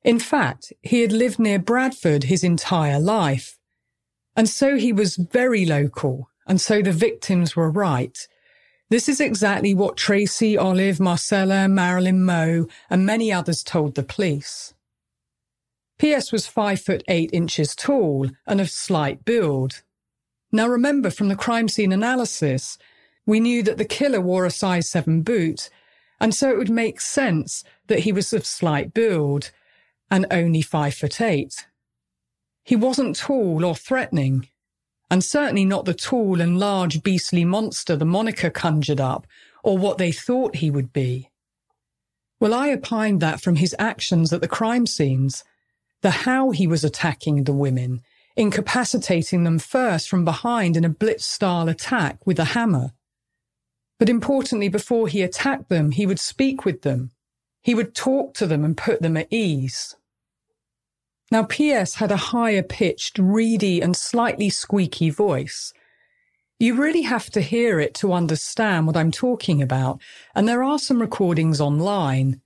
In 0.05 0.19
fact, 0.19 0.73
he 0.83 1.01
had 1.01 1.13
lived 1.13 1.39
near 1.39 1.59
Bradford 1.59 2.25
his 2.25 2.45
entire 2.45 3.01
life. 3.01 3.59
And 4.37 4.49
so 4.49 4.77
he 4.77 4.93
was 4.93 5.17
very 5.17 5.65
local, 5.65 6.31
and 6.47 6.61
so 6.61 6.83
the 6.83 6.93
victims 6.93 7.57
were 7.57 7.71
right. 7.71 8.17
This 8.89 9.09
is 9.09 9.21
exactly 9.21 9.75
what 9.75 9.97
Tracy, 9.97 10.57
Olive, 10.57 11.01
Marcella, 11.01 11.69
Marilyn 11.69 12.25
Moore, 12.25 12.67
and 12.89 13.05
many 13.05 13.33
others 13.33 13.65
told 13.65 13.97
the 13.97 14.05
police. 14.05 14.75
P.S. 15.99 16.31
was 16.31 16.47
five 16.47 16.81
foot 16.81 17.03
eight 17.09 17.31
inches 17.33 17.75
tall 17.75 18.29
and 18.47 18.61
of 18.61 18.71
slight 18.71 19.25
build. 19.25 19.83
Now 20.53 20.69
remember 20.69 21.11
from 21.11 21.29
the 21.29 21.35
crime 21.35 21.69
scene 21.69 21.91
analysis, 21.91 22.79
we 23.27 23.41
knew 23.41 23.63
that 23.65 23.77
the 23.77 23.85
killer 23.85 24.21
wore 24.21 24.47
a 24.47 24.51
size 24.51 24.89
seven 24.89 25.23
boot, 25.23 25.69
and 26.21 26.35
so 26.35 26.49
it 26.51 26.57
would 26.57 26.71
make 26.71 27.01
sense 27.01 27.65
that 27.89 28.01
he 28.01 28.13
was 28.13 28.33
of 28.33 28.47
slight 28.47 28.95
build 28.95 29.51
and 30.11 30.27
only 30.31 30.63
five 30.63 30.95
foot 30.95 31.21
eight. 31.21 31.67
He 32.65 32.77
wasn't 32.77 33.17
tall 33.17 33.65
or 33.65 33.75
threatening 33.75 34.49
and 35.11 35.23
certainly 35.23 35.65
not 35.65 35.85
the 35.85 35.95
tall 35.95 36.41
and 36.41 36.59
large 36.59 37.03
beastly 37.03 37.45
monster 37.45 37.97
the 37.97 38.05
moniker 38.05 38.51
conjured 38.51 39.01
up, 39.01 39.27
or 39.63 39.79
what 39.79 39.99
they 39.99 40.13
thought 40.13 40.57
he 40.57 40.71
would 40.71 40.93
be. 40.93 41.31
Well, 42.41 42.55
I 42.55 42.71
opined 42.71 43.21
that 43.21 43.41
from 43.41 43.57
his 43.57 43.75
actions 43.79 44.33
at 44.33 44.41
the 44.41 44.49
crime 44.49 44.87
scenes, 44.87 45.45
the 46.03 46.11
how 46.11 46.51
he 46.51 46.67
was 46.67 46.85
attacking 46.85 47.45
the 47.45 47.53
women, 47.53 48.03
incapacitating 48.37 49.45
them 49.45 49.59
first 49.59 50.09
from 50.09 50.25
behind 50.25 50.77
in 50.77 50.85
a 50.85 50.91
blitz 50.91 51.25
style 51.25 51.69
attack 51.69 52.27
with 52.27 52.39
a 52.39 52.45
hammer. 52.45 52.93
But 53.99 54.09
importantly, 54.09 54.69
before 54.69 55.09
he 55.09 55.23
attacked 55.23 55.69
them, 55.69 55.91
he 55.91 56.07
would 56.07 56.21
speak 56.21 56.65
with 56.65 56.83
them. 56.83 57.13
He 57.63 57.75
would 57.75 57.95
talk 57.95 58.35
to 58.35 58.47
them 58.47 58.65
and 58.65 58.77
put 58.77 59.03
them 59.03 59.17
at 59.17 59.33
ease. 59.33 59.97
Now, 61.33 61.45
PS 61.45 61.95
had 61.95 62.13
a 62.13 62.17
higher 62.17 62.63
pitched, 62.63 63.19
reedy, 63.19 63.81
and 63.81 63.97
slightly 63.97 64.49
squeaky 64.49 65.11
voice. 65.11 65.73
You 66.59 66.75
really 66.75 67.03
have 67.03 67.31
to 67.31 67.41
hear 67.41 67.81
it 67.81 67.95
to 67.97 68.13
understand 68.13 68.87
what 68.87 68.97
I'm 68.97 69.11
talking 69.11 69.61
about, 69.61 70.01
and 70.35 70.49
there 70.49 70.63
are 70.63 70.79
some 70.79 71.01
recordings 71.01 71.61
online. 71.61 72.41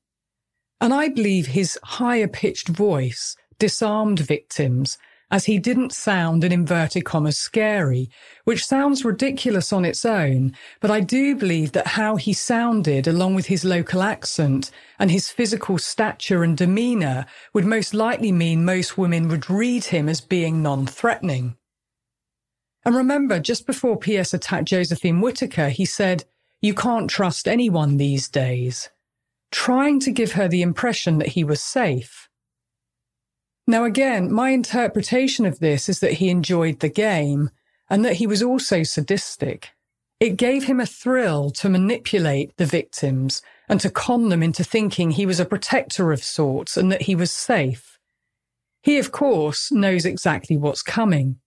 And 0.81 0.95
I 0.95 1.09
believe 1.09 1.49
his 1.49 1.79
higher 1.83 2.27
pitched 2.27 2.69
voice 2.69 3.37
disarmed 3.59 4.21
victims 4.21 4.97
as 5.31 5.45
he 5.45 5.59
didn't 5.59 5.93
sound 5.93 6.43
in 6.43 6.53
inverted 6.53 7.05
commas 7.05 7.37
scary, 7.37 8.11
which 8.45 8.67
sounds 8.67 9.05
ridiculous 9.05 9.73
on 9.73 9.85
its 9.85 10.05
own, 10.05 10.53
but 10.81 10.91
I 10.91 11.01
do 11.01 11.37
believe 11.37 11.73
that 11.73 11.87
how 11.87 12.17
he 12.17 12.33
sounded, 12.33 13.07
along 13.07 13.35
with 13.35 13.47
his 13.47 13.65
local 13.65 14.03
accent 14.03 14.71
and 14.99 15.11
his 15.11 15.31
physical 15.31 15.79
stature 15.79 16.43
and 16.43 16.57
demeanour, 16.57 17.27
would 17.55 17.65
most 17.65 17.95
likely 17.95 18.33
mean 18.33 18.65
most 18.65 18.99
women 18.99 19.29
would 19.29 19.49
read 19.49 19.85
him 19.85 20.09
as 20.09 20.21
being 20.21 20.63
non 20.63 20.87
threatening. 20.87 21.57
And 22.85 22.97
remember, 22.97 23.39
just 23.41 23.67
before 23.67 23.99
P.S. 23.99 24.33
attacked 24.33 24.69
Josephine 24.69 25.21
Whittaker, 25.21 25.69
he 25.69 25.85
said, 25.85 26.25
You 26.61 26.75
can't 26.75 27.11
trust 27.11 27.47
anyone 27.47 27.99
these 27.99 28.29
days, 28.29 28.89
trying 29.53 30.01
to 30.01 30.11
give 30.11 30.33
her 30.33 30.49
the 30.49 30.63
impression 30.63 31.19
that 31.19 31.29
he 31.29 31.45
was 31.45 31.63
safe. 31.63 32.30
Now, 33.71 33.85
again, 33.85 34.33
my 34.33 34.51
interpretation 34.51 35.47
of 35.47 35.61
this 35.61 35.89
is 35.89 36.01
that 36.01 36.15
he 36.15 36.29
enjoyed 36.29 36.81
the 36.81 36.89
game 36.89 37.51
and 37.89 38.05
that 38.05 38.17
he 38.17 38.27
was 38.27 38.43
also 38.43 38.83
sadistic. 38.83 39.71
It 40.19 40.37
gave 40.37 40.65
him 40.65 40.81
a 40.81 40.87
thrill 40.87 41.51
to 41.53 41.69
manipulate 41.69 42.57
the 42.57 42.67
victims 42.67 43.43
and 43.69 43.81
to 43.81 43.89
con 43.89 44.29
them 44.29 44.43
into 44.43 44.65
thinking 44.65 45.13
he 45.13 45.25
was 45.25 45.39
a 45.39 45.45
protector 45.45 46.11
of 46.11 46.25
sorts 46.25 46.77
and 46.77 46.91
that 46.91 47.03
he 47.03 47.15
was 47.15 47.31
safe. 47.31 47.97
He, 48.83 48.99
of 48.99 49.13
course, 49.13 49.71
knows 49.71 50.05
exactly 50.05 50.57
what's 50.57 50.83
coming. 50.83 51.39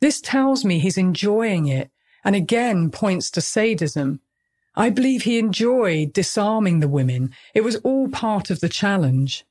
This 0.00 0.20
tells 0.20 0.64
me 0.64 0.78
he's 0.78 0.96
enjoying 0.96 1.66
it 1.66 1.90
and 2.24 2.36
again 2.36 2.88
points 2.92 3.32
to 3.32 3.40
sadism. 3.40 4.20
I 4.76 4.90
believe 4.90 5.22
he 5.22 5.40
enjoyed 5.40 6.12
disarming 6.12 6.78
the 6.78 6.86
women. 6.86 7.34
It 7.52 7.64
was 7.64 7.74
all 7.82 8.08
part 8.08 8.48
of 8.48 8.60
the 8.60 8.68
challenge. 8.68 9.44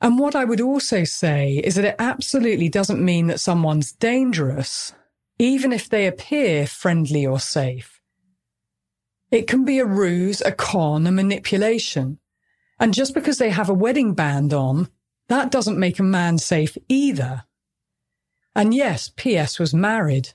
And 0.00 0.18
what 0.18 0.36
I 0.36 0.44
would 0.44 0.60
also 0.60 1.04
say 1.04 1.60
is 1.64 1.74
that 1.74 1.84
it 1.84 1.96
absolutely 1.98 2.68
doesn't 2.68 3.04
mean 3.04 3.26
that 3.26 3.40
someone's 3.40 3.92
dangerous, 3.92 4.92
even 5.38 5.72
if 5.72 5.88
they 5.88 6.06
appear 6.06 6.66
friendly 6.66 7.26
or 7.26 7.40
safe. 7.40 8.00
It 9.30 9.48
can 9.48 9.64
be 9.64 9.78
a 9.78 9.84
ruse, 9.84 10.40
a 10.40 10.52
con, 10.52 11.06
a 11.06 11.12
manipulation. 11.12 12.18
And 12.78 12.94
just 12.94 13.12
because 13.12 13.38
they 13.38 13.50
have 13.50 13.68
a 13.68 13.74
wedding 13.74 14.14
band 14.14 14.54
on, 14.54 14.88
that 15.28 15.50
doesn't 15.50 15.78
make 15.78 15.98
a 15.98 16.04
man 16.04 16.38
safe 16.38 16.78
either. 16.88 17.44
And 18.54 18.72
yes, 18.72 19.10
P.S. 19.16 19.58
was 19.58 19.74
married. 19.74 20.30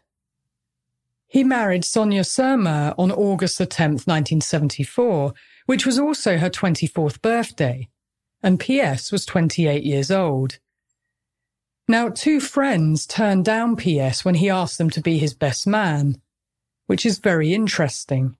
He 1.25 1.43
married 1.43 1.85
Sonia 1.85 2.21
Szurma 2.21 2.93
on 2.97 3.11
August 3.11 3.57
the 3.57 3.65
10th, 3.65 4.05
1974, 4.05 5.33
which 5.65 5.85
was 5.85 5.97
also 5.97 6.37
her 6.37 6.49
24th 6.49 7.21
birthday 7.21 7.89
and 8.43 8.59
PS 8.59 9.11
was 9.11 9.25
28 9.25 9.83
years 9.83 10.11
old. 10.11 10.59
Now, 11.87 12.09
two 12.09 12.39
friends 12.39 13.05
turned 13.05 13.45
down 13.45 13.75
PS 13.75 14.23
when 14.23 14.35
he 14.35 14.49
asked 14.49 14.77
them 14.77 14.89
to 14.91 15.01
be 15.01 15.17
his 15.17 15.33
best 15.33 15.65
man, 15.65 16.21
which 16.87 17.05
is 17.05 17.17
very 17.17 17.53
interesting. 17.53 18.37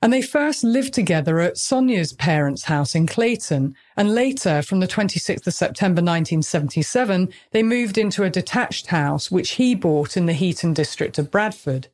And 0.00 0.12
they 0.12 0.22
first 0.22 0.64
lived 0.64 0.92
together 0.92 1.38
at 1.38 1.56
Sonia's 1.56 2.12
parents' 2.12 2.64
house 2.64 2.96
in 2.96 3.06
Clayton, 3.06 3.76
and 3.96 4.14
later, 4.14 4.60
from 4.60 4.80
the 4.80 4.88
26th 4.88 5.46
of 5.46 5.54
September 5.54 6.00
1977, 6.00 7.32
they 7.52 7.62
moved 7.62 7.96
into 7.96 8.24
a 8.24 8.30
detached 8.30 8.88
house 8.88 9.30
which 9.30 9.52
he 9.52 9.76
bought 9.76 10.16
in 10.16 10.26
the 10.26 10.32
Heaton 10.32 10.72
district 10.72 11.18
of 11.18 11.30
Bradford. 11.30 11.86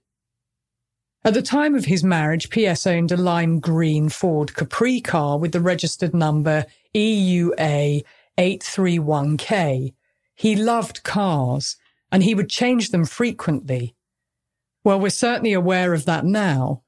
At 1.25 1.35
the 1.35 1.43
time 1.43 1.75
of 1.75 1.87
his 1.87 2.05
marriage, 2.05 2.49
PS 2.51 2.87
owned 2.87 3.11
a 3.11 3.17
lime 3.17 3.59
green 3.59 4.09
Ford 4.09 4.55
Capri 4.55 5.01
car 5.01 5.39
with 5.39 5.53
the 5.53 5.61
registered 5.61 6.15
number 6.15 6.65
EUA 6.95 8.05
831K. 8.39 9.95
He 10.35 10.57
loved 10.57 11.03
cars 11.03 11.77
and 12.13 12.23
he 12.23 12.35
would 12.35 12.49
change 12.49 12.91
them 12.91 13.05
frequently. 13.05 13.97
Well, 14.85 15.01
we're 15.01 15.11
certainly 15.11 15.53
aware 15.53 15.93
of 15.93 16.05
that 16.05 16.25
now. 16.25 16.83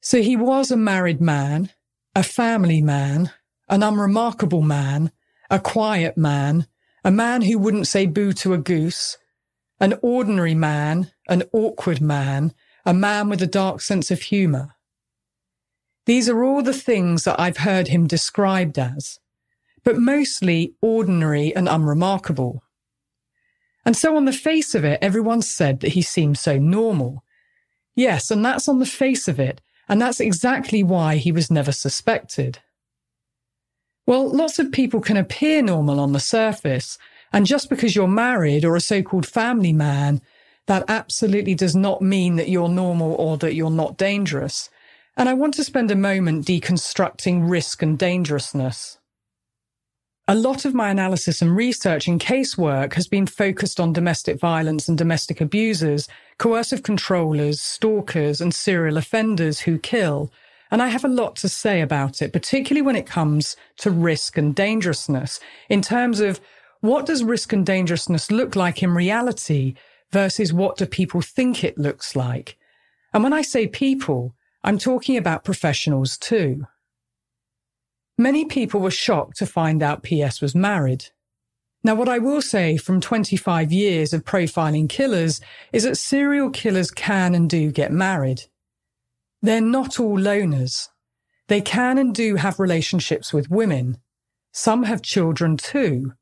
So 0.00 0.20
he 0.20 0.36
was 0.36 0.70
a 0.70 0.76
married 0.76 1.20
man, 1.20 1.70
a 2.14 2.24
family 2.24 2.82
man, 2.82 3.30
an 3.68 3.82
unremarkable 3.82 4.62
man, 4.62 5.12
a 5.50 5.60
quiet 5.60 6.16
man, 6.16 6.66
a 7.04 7.10
man 7.12 7.42
who 7.42 7.58
wouldn't 7.58 7.86
say 7.86 8.06
boo 8.06 8.32
to 8.34 8.54
a 8.54 8.58
goose, 8.58 9.16
an 9.80 9.94
ordinary 10.02 10.54
man, 10.54 11.12
an 11.28 11.44
awkward 11.52 12.00
man, 12.00 12.52
a 12.88 12.94
man 12.94 13.28
with 13.28 13.42
a 13.42 13.46
dark 13.46 13.82
sense 13.82 14.10
of 14.10 14.22
humour. 14.22 14.74
These 16.06 16.26
are 16.26 16.42
all 16.42 16.62
the 16.62 16.72
things 16.72 17.24
that 17.24 17.38
I've 17.38 17.58
heard 17.58 17.88
him 17.88 18.06
described 18.06 18.78
as, 18.78 19.18
but 19.84 19.98
mostly 19.98 20.72
ordinary 20.80 21.54
and 21.54 21.68
unremarkable. 21.68 22.62
And 23.84 23.94
so 23.94 24.16
on 24.16 24.24
the 24.24 24.32
face 24.32 24.74
of 24.74 24.86
it, 24.86 25.00
everyone 25.02 25.42
said 25.42 25.80
that 25.80 25.92
he 25.92 26.00
seemed 26.00 26.38
so 26.38 26.56
normal. 26.56 27.24
Yes, 27.94 28.30
and 28.30 28.42
that's 28.42 28.70
on 28.70 28.78
the 28.78 28.86
face 28.86 29.28
of 29.28 29.38
it, 29.38 29.60
and 29.86 30.00
that's 30.00 30.18
exactly 30.18 30.82
why 30.82 31.16
he 31.16 31.30
was 31.30 31.50
never 31.50 31.72
suspected. 31.72 32.60
Well, 34.06 34.34
lots 34.34 34.58
of 34.58 34.72
people 34.72 35.02
can 35.02 35.18
appear 35.18 35.60
normal 35.60 36.00
on 36.00 36.12
the 36.12 36.20
surface, 36.20 36.96
and 37.34 37.44
just 37.44 37.68
because 37.68 37.94
you're 37.94 38.08
married 38.08 38.64
or 38.64 38.76
a 38.76 38.80
so 38.80 39.02
called 39.02 39.26
family 39.26 39.74
man, 39.74 40.22
that 40.68 40.84
absolutely 40.88 41.54
does 41.54 41.74
not 41.74 42.00
mean 42.00 42.36
that 42.36 42.48
you're 42.48 42.68
normal 42.68 43.14
or 43.14 43.36
that 43.38 43.54
you're 43.54 43.70
not 43.70 43.96
dangerous. 43.96 44.70
And 45.16 45.28
I 45.28 45.34
want 45.34 45.54
to 45.54 45.64
spend 45.64 45.90
a 45.90 45.96
moment 45.96 46.46
deconstructing 46.46 47.50
risk 47.50 47.82
and 47.82 47.98
dangerousness. 47.98 48.98
A 50.28 50.34
lot 50.34 50.66
of 50.66 50.74
my 50.74 50.90
analysis 50.90 51.40
and 51.40 51.56
research 51.56 52.06
in 52.06 52.18
casework 52.18 52.92
has 52.94 53.08
been 53.08 53.26
focused 53.26 53.80
on 53.80 53.94
domestic 53.94 54.38
violence 54.38 54.86
and 54.86 54.98
domestic 54.98 55.40
abusers, 55.40 56.06
coercive 56.38 56.82
controllers, 56.82 57.62
stalkers, 57.62 58.42
and 58.42 58.54
serial 58.54 58.98
offenders 58.98 59.60
who 59.60 59.78
kill, 59.78 60.30
and 60.70 60.82
I 60.82 60.88
have 60.88 61.04
a 61.04 61.08
lot 61.08 61.34
to 61.36 61.48
say 61.48 61.80
about 61.80 62.20
it, 62.20 62.30
particularly 62.32 62.82
when 62.82 62.94
it 62.94 63.06
comes 63.06 63.56
to 63.78 63.90
risk 63.90 64.36
and 64.36 64.54
dangerousness 64.54 65.40
in 65.70 65.80
terms 65.80 66.20
of 66.20 66.40
what 66.80 67.06
does 67.06 67.24
risk 67.24 67.54
and 67.54 67.64
dangerousness 67.64 68.30
look 68.30 68.54
like 68.54 68.82
in 68.82 68.94
reality 68.94 69.74
versus 70.12 70.52
what 70.52 70.76
do 70.76 70.86
people 70.86 71.20
think 71.20 71.62
it 71.62 71.78
looks 71.78 72.16
like? 72.16 72.56
And 73.12 73.22
when 73.22 73.32
I 73.32 73.42
say 73.42 73.66
people, 73.66 74.34
I'm 74.62 74.78
talking 74.78 75.16
about 75.16 75.44
professionals 75.44 76.18
too. 76.18 76.66
Many 78.16 78.44
people 78.44 78.80
were 78.80 78.90
shocked 78.90 79.36
to 79.38 79.46
find 79.46 79.82
out 79.82 80.02
PS 80.02 80.40
was 80.40 80.54
married. 80.54 81.06
Now, 81.84 81.94
what 81.94 82.08
I 82.08 82.18
will 82.18 82.42
say 82.42 82.76
from 82.76 83.00
25 83.00 83.70
years 83.70 84.12
of 84.12 84.24
profiling 84.24 84.88
killers 84.88 85.40
is 85.72 85.84
that 85.84 85.96
serial 85.96 86.50
killers 86.50 86.90
can 86.90 87.34
and 87.34 87.48
do 87.48 87.70
get 87.70 87.92
married. 87.92 88.42
They're 89.40 89.60
not 89.60 90.00
all 90.00 90.18
loners. 90.18 90.88
They 91.46 91.60
can 91.60 91.96
and 91.96 92.14
do 92.14 92.34
have 92.34 92.58
relationships 92.58 93.32
with 93.32 93.50
women. 93.50 93.98
Some 94.52 94.82
have 94.82 95.02
children 95.02 95.56
too. 95.56 96.14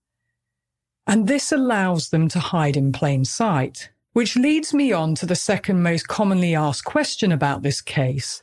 And 1.07 1.29
this 1.29 1.53
allows 1.53 2.09
them 2.09 2.29
to 2.29 2.39
hide 2.41 2.77
in 2.77 2.93
plain 2.93 3.25
sight, 3.25 3.91
which 4.13 4.37
leads 4.37 4.75
me 4.75 4.93
on 4.93 5.15
to 5.17 5.27
the 5.27 5.37
second 5.37 5.83
most 5.83 6.09
commonly 6.09 6.55
asked 6.55 6.85
question 6.85 7.31
about 7.31 7.63
this 7.63 7.81
case. 7.81 8.43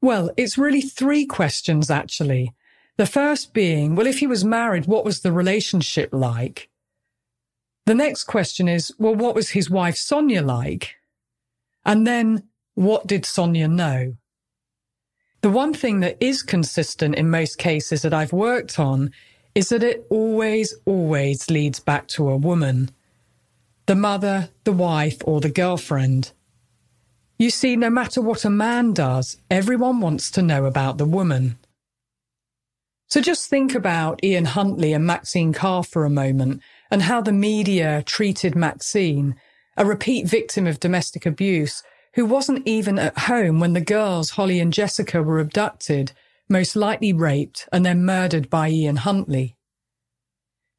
Well, 0.00 0.30
it's 0.36 0.56
really 0.56 0.80
three 0.80 1.26
questions 1.26 1.90
actually. 1.90 2.54
The 2.96 3.06
first 3.06 3.52
being, 3.52 3.94
well, 3.94 4.06
if 4.06 4.18
he 4.18 4.26
was 4.26 4.44
married, 4.44 4.86
what 4.86 5.04
was 5.04 5.20
the 5.20 5.32
relationship 5.32 6.10
like? 6.12 6.68
The 7.86 7.94
next 7.94 8.24
question 8.24 8.68
is, 8.68 8.92
well, 8.98 9.14
what 9.14 9.34
was 9.34 9.50
his 9.50 9.70
wife 9.70 9.96
Sonia 9.96 10.42
like? 10.42 10.96
And 11.84 12.06
then, 12.06 12.48
what 12.74 13.06
did 13.06 13.24
Sonia 13.24 13.66
know? 13.68 14.16
The 15.40 15.50
one 15.50 15.72
thing 15.72 16.00
that 16.00 16.16
is 16.20 16.42
consistent 16.42 17.14
in 17.14 17.30
most 17.30 17.56
cases 17.58 18.02
that 18.02 18.12
I've 18.12 18.32
worked 18.32 18.78
on 18.78 19.12
is 19.54 19.70
that 19.70 19.82
it 19.82 20.06
always, 20.10 20.74
always 20.84 21.50
leads 21.50 21.80
back 21.80 22.08
to 22.08 22.28
a 22.28 22.36
woman. 22.36 22.90
The 23.86 23.94
mother, 23.94 24.50
the 24.64 24.72
wife, 24.72 25.18
or 25.24 25.40
the 25.40 25.50
girlfriend. 25.50 26.32
You 27.38 27.50
see, 27.50 27.76
no 27.76 27.90
matter 27.90 28.20
what 28.20 28.44
a 28.44 28.50
man 28.50 28.92
does, 28.92 29.38
everyone 29.50 30.00
wants 30.00 30.30
to 30.32 30.42
know 30.42 30.64
about 30.64 30.98
the 30.98 31.04
woman. 31.04 31.58
So 33.08 33.20
just 33.22 33.48
think 33.48 33.74
about 33.74 34.22
Ian 34.22 34.44
Huntley 34.44 34.92
and 34.92 35.06
Maxine 35.06 35.52
Carr 35.54 35.82
for 35.82 36.04
a 36.04 36.10
moment 36.10 36.60
and 36.90 37.02
how 37.02 37.22
the 37.22 37.32
media 37.32 38.02
treated 38.04 38.54
Maxine, 38.54 39.34
a 39.76 39.86
repeat 39.86 40.26
victim 40.26 40.66
of 40.66 40.80
domestic 40.80 41.24
abuse, 41.24 41.82
who 42.14 42.26
wasn't 42.26 42.66
even 42.66 42.98
at 42.98 43.16
home 43.16 43.60
when 43.60 43.72
the 43.72 43.80
girls, 43.80 44.30
Holly 44.30 44.60
and 44.60 44.72
Jessica, 44.72 45.22
were 45.22 45.38
abducted, 45.38 46.12
most 46.48 46.76
likely 46.76 47.12
raped, 47.12 47.68
and 47.72 47.84
then 47.84 48.04
murdered 48.04 48.48
by 48.48 48.68
Ian 48.68 48.96
Huntley. 48.96 49.56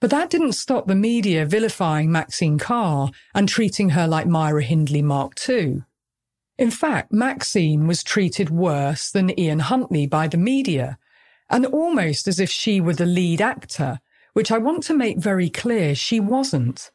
But 0.02 0.12
that 0.12 0.30
didn't 0.30 0.54
stop 0.54 0.88
the 0.88 0.96
media 0.96 1.46
vilifying 1.46 2.12
Maxine 2.12 2.58
Carr 2.58 3.12
and 3.36 3.50
treating 3.50 3.90
her 3.90 4.08
like 4.08 4.28
Myra 4.28 4.64
Hindley 4.64 5.02
Mark 5.02 5.34
II. 5.48 5.84
In 6.58 6.72
fact, 6.72 7.12
Maxine 7.12 7.88
was 7.88 8.04
treated 8.04 8.50
worse 8.50 9.12
than 9.12 9.38
Ian 9.40 9.60
Huntley 9.60 10.08
by 10.08 10.28
the 10.28 10.38
media, 10.38 10.98
and 11.50 11.66
almost 11.66 12.28
as 12.28 12.40
if 12.40 12.50
she 12.50 12.80
were 12.80 12.94
the 12.94 13.06
lead 13.06 13.42
actor, 13.42 14.00
which 14.34 14.52
I 14.52 14.58
want 14.58 14.84
to 14.84 14.94
make 14.94 15.18
very 15.18 15.50
clear 15.50 15.96
she 15.96 16.20
wasn't. 16.20 16.92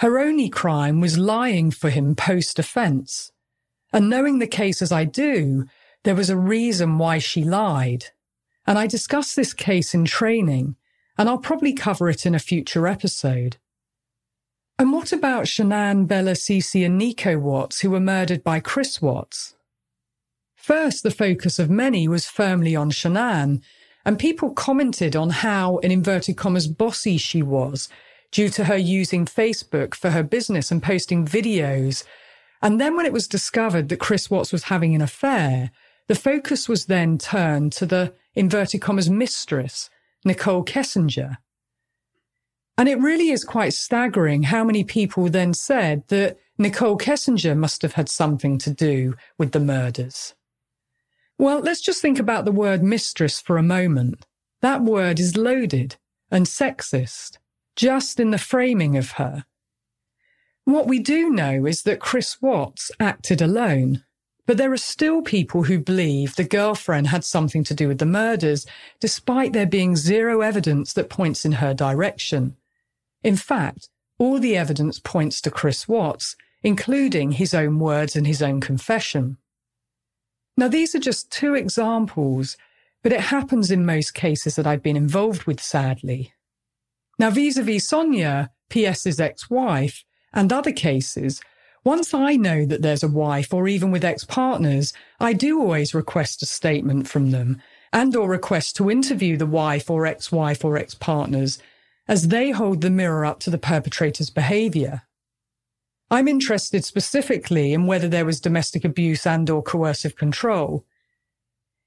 Her 0.00 0.18
only 0.18 0.48
crime 0.48 1.00
was 1.00 1.18
lying 1.18 1.70
for 1.70 1.90
him 1.90 2.14
post 2.14 2.58
offence. 2.58 3.32
And 3.92 4.10
knowing 4.10 4.38
the 4.38 4.46
case 4.46 4.82
as 4.82 4.92
I 4.92 5.04
do, 5.04 5.64
there 6.04 6.14
was 6.14 6.30
a 6.30 6.36
reason 6.36 6.98
why 6.98 7.18
she 7.18 7.42
lied. 7.42 8.06
And 8.66 8.78
I 8.78 8.86
discuss 8.86 9.34
this 9.34 9.54
case 9.54 9.94
in 9.94 10.04
training, 10.04 10.76
and 11.16 11.28
I'll 11.28 11.38
probably 11.38 11.72
cover 11.72 12.08
it 12.08 12.26
in 12.26 12.34
a 12.34 12.38
future 12.38 12.86
episode. 12.86 13.56
And 14.78 14.92
what 14.92 15.12
about 15.12 15.46
Shanann, 15.46 16.06
Bella, 16.06 16.32
Cece, 16.32 16.84
and 16.84 16.98
Nico 16.98 17.38
Watts, 17.38 17.80
who 17.80 17.90
were 17.90 18.00
murdered 18.00 18.44
by 18.44 18.60
Chris 18.60 19.02
Watts? 19.02 19.54
First, 20.54 21.02
the 21.02 21.10
focus 21.10 21.58
of 21.58 21.70
many 21.70 22.06
was 22.06 22.26
firmly 22.26 22.76
on 22.76 22.90
Shanann, 22.90 23.62
and 24.04 24.18
people 24.18 24.50
commented 24.50 25.16
on 25.16 25.30
how, 25.30 25.78
in 25.78 25.90
inverted 25.90 26.36
commas, 26.36 26.68
bossy 26.68 27.16
she 27.16 27.42
was 27.42 27.88
due 28.30 28.50
to 28.50 28.64
her 28.64 28.76
using 28.76 29.24
Facebook 29.24 29.94
for 29.94 30.10
her 30.10 30.22
business 30.22 30.70
and 30.70 30.82
posting 30.82 31.26
videos 31.26 32.04
and 32.60 32.80
then 32.80 32.96
when 32.96 33.06
it 33.06 33.12
was 33.12 33.28
discovered 33.28 33.88
that 33.88 34.00
Chris 34.00 34.30
Watts 34.30 34.52
was 34.52 34.64
having 34.64 34.94
an 34.94 35.00
affair, 35.00 35.70
the 36.08 36.14
focus 36.14 36.68
was 36.68 36.86
then 36.86 37.18
turned 37.18 37.72
to 37.72 37.86
the 37.86 38.14
inverted 38.34 38.80
commas 38.80 39.08
mistress, 39.08 39.90
Nichol 40.24 40.64
Kessinger. 40.64 41.36
And 42.76 42.88
it 42.88 42.98
really 42.98 43.30
is 43.30 43.44
quite 43.44 43.72
staggering 43.72 44.44
how 44.44 44.64
many 44.64 44.84
people 44.84 45.28
then 45.28 45.52
said 45.52 46.04
that 46.08 46.38
Nichol 46.58 46.98
Kessinger 46.98 47.56
must 47.56 47.82
have 47.82 47.94
had 47.94 48.08
something 48.08 48.58
to 48.58 48.70
do 48.70 49.14
with 49.36 49.52
the 49.52 49.60
murders. 49.60 50.34
Well, 51.38 51.60
let's 51.60 51.80
just 51.80 52.02
think 52.02 52.18
about 52.18 52.44
the 52.44 52.52
word 52.52 52.82
mistress 52.82 53.40
for 53.40 53.58
a 53.58 53.62
moment. 53.62 54.26
That 54.60 54.82
word 54.82 55.20
is 55.20 55.36
loaded 55.36 55.96
and 56.30 56.46
sexist, 56.46 57.38
just 57.76 58.18
in 58.18 58.30
the 58.30 58.38
framing 58.38 58.96
of 58.96 59.12
her. 59.12 59.44
What 60.64 60.86
we 60.86 60.98
do 60.98 61.30
know 61.30 61.64
is 61.64 61.82
that 61.82 62.00
Chris 62.00 62.42
Watts 62.42 62.90
acted 62.98 63.40
alone. 63.40 64.04
But 64.48 64.56
there 64.56 64.72
are 64.72 64.78
still 64.78 65.20
people 65.20 65.64
who 65.64 65.78
believe 65.78 66.34
the 66.34 66.42
girlfriend 66.42 67.08
had 67.08 67.22
something 67.22 67.64
to 67.64 67.74
do 67.74 67.86
with 67.86 67.98
the 67.98 68.06
murders, 68.06 68.66
despite 68.98 69.52
there 69.52 69.66
being 69.66 69.94
zero 69.94 70.40
evidence 70.40 70.94
that 70.94 71.10
points 71.10 71.44
in 71.44 71.52
her 71.52 71.74
direction. 71.74 72.56
In 73.22 73.36
fact, 73.36 73.90
all 74.16 74.38
the 74.38 74.56
evidence 74.56 74.98
points 74.98 75.42
to 75.42 75.50
Chris 75.50 75.86
Watts, 75.86 76.34
including 76.62 77.32
his 77.32 77.52
own 77.52 77.78
words 77.78 78.16
and 78.16 78.26
his 78.26 78.40
own 78.40 78.62
confession. 78.62 79.36
Now, 80.56 80.68
these 80.68 80.94
are 80.94 80.98
just 80.98 81.30
two 81.30 81.52
examples, 81.52 82.56
but 83.02 83.12
it 83.12 83.20
happens 83.20 83.70
in 83.70 83.84
most 83.84 84.14
cases 84.14 84.56
that 84.56 84.66
I've 84.66 84.82
been 84.82 84.96
involved 84.96 85.44
with, 85.44 85.60
sadly. 85.60 86.32
Now, 87.18 87.28
vis-a-vis 87.28 87.86
Sonia, 87.86 88.50
PS's 88.72 89.20
ex-wife, 89.20 90.06
and 90.32 90.50
other 90.50 90.72
cases, 90.72 91.42
once 91.88 92.12
I 92.12 92.36
know 92.36 92.66
that 92.66 92.82
there's 92.82 93.02
a 93.02 93.08
wife 93.08 93.54
or 93.54 93.66
even 93.66 93.90
with 93.90 94.04
ex-partners, 94.04 94.92
I 95.18 95.32
do 95.32 95.58
always 95.58 95.94
request 95.94 96.42
a 96.42 96.46
statement 96.46 97.08
from 97.08 97.30
them 97.30 97.62
and 97.94 98.14
or 98.14 98.28
request 98.28 98.76
to 98.76 98.90
interview 98.90 99.38
the 99.38 99.46
wife 99.46 99.88
or 99.88 100.04
ex-wife 100.04 100.66
or 100.66 100.76
ex-partners 100.76 101.58
as 102.06 102.28
they 102.28 102.50
hold 102.50 102.82
the 102.82 102.90
mirror 102.90 103.24
up 103.24 103.40
to 103.40 103.48
the 103.48 103.56
perpetrator's 103.56 104.28
behavior. 104.28 105.04
I'm 106.10 106.28
interested 106.28 106.84
specifically 106.84 107.72
in 107.72 107.86
whether 107.86 108.06
there 108.06 108.26
was 108.26 108.38
domestic 108.38 108.84
abuse 108.84 109.26
and 109.26 109.48
or 109.48 109.62
coercive 109.62 110.14
control. 110.14 110.84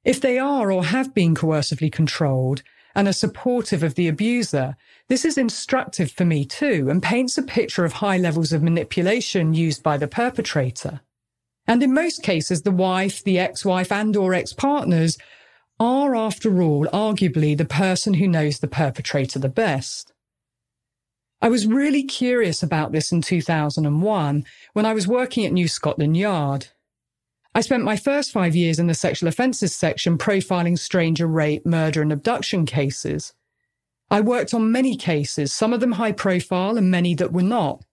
If 0.04 0.20
they 0.20 0.40
are 0.40 0.72
or 0.72 0.86
have 0.86 1.14
been 1.14 1.36
coercively 1.36 1.92
controlled, 1.92 2.64
and 2.96 3.08
are 3.08 3.14
supportive 3.14 3.84
of 3.84 3.96
the 3.96 4.08
abuser, 4.08 4.76
this 5.08 5.26
is 5.26 5.38
instructive 5.38 6.12
for 6.12 6.26
me 6.26 6.46
too 6.46 6.88
and 6.90 7.04
paints 7.04 7.38
a 7.38 7.44
picture 7.44 7.86
of 7.86 7.94
high 7.94 8.18
levels 8.18 8.54
of 8.54 8.64
manipulation 8.64 9.54
used 9.54 9.84
by 9.84 9.98
the 9.98 10.08
perpetrator. 10.08 11.02
And 11.68 11.84
in 11.84 11.94
most 11.94 12.24
cases, 12.24 12.64
the 12.64 12.72
wife, 12.72 13.24
the 13.24 13.40
ex-wife 13.40 13.92
and 13.92 14.16
or 14.18 14.34
ex-partners 14.34 15.18
are, 15.80 16.16
after 16.16 16.62
all, 16.62 16.86
arguably 16.88 17.58
the 17.58 17.66
person 17.66 18.16
who 18.16 18.28
knows 18.28 18.60
the 18.60 18.68
perpetrator 18.68 19.40
the 19.40 19.50
best. 19.50 20.12
I 21.42 21.50
was 21.50 21.66
really 21.66 22.04
curious 22.04 22.62
about 22.62 22.92
this 22.92 23.12
in 23.12 23.22
2001 23.22 24.46
when 24.74 24.86
I 24.86 24.94
was 24.94 25.08
working 25.08 25.46
at 25.46 25.54
New 25.54 25.68
Scotland 25.68 26.16
Yard. 26.16 26.68
I 27.54 27.62
spent 27.62 27.84
my 27.84 27.98
first 27.98 28.32
five 28.32 28.56
years 28.56 28.80
in 28.80 28.88
the 28.88 28.94
sexual 28.94 29.28
offences 29.28 29.76
section 29.76 30.18
profiling 30.18 30.80
stranger 30.80 31.28
rape, 31.28 31.66
murder, 31.66 32.02
and 32.02 32.12
abduction 32.12 32.66
cases. 32.66 33.34
I 34.10 34.22
worked 34.22 34.54
on 34.54 34.72
many 34.72 34.96
cases, 34.96 35.52
some 35.52 35.74
of 35.74 35.80
them 35.80 35.94
high 35.94 36.14
profile 36.14 36.78
and 36.78 36.90
many 36.90 37.14
that 37.16 37.34
were 37.34 37.42
not. 37.42 37.84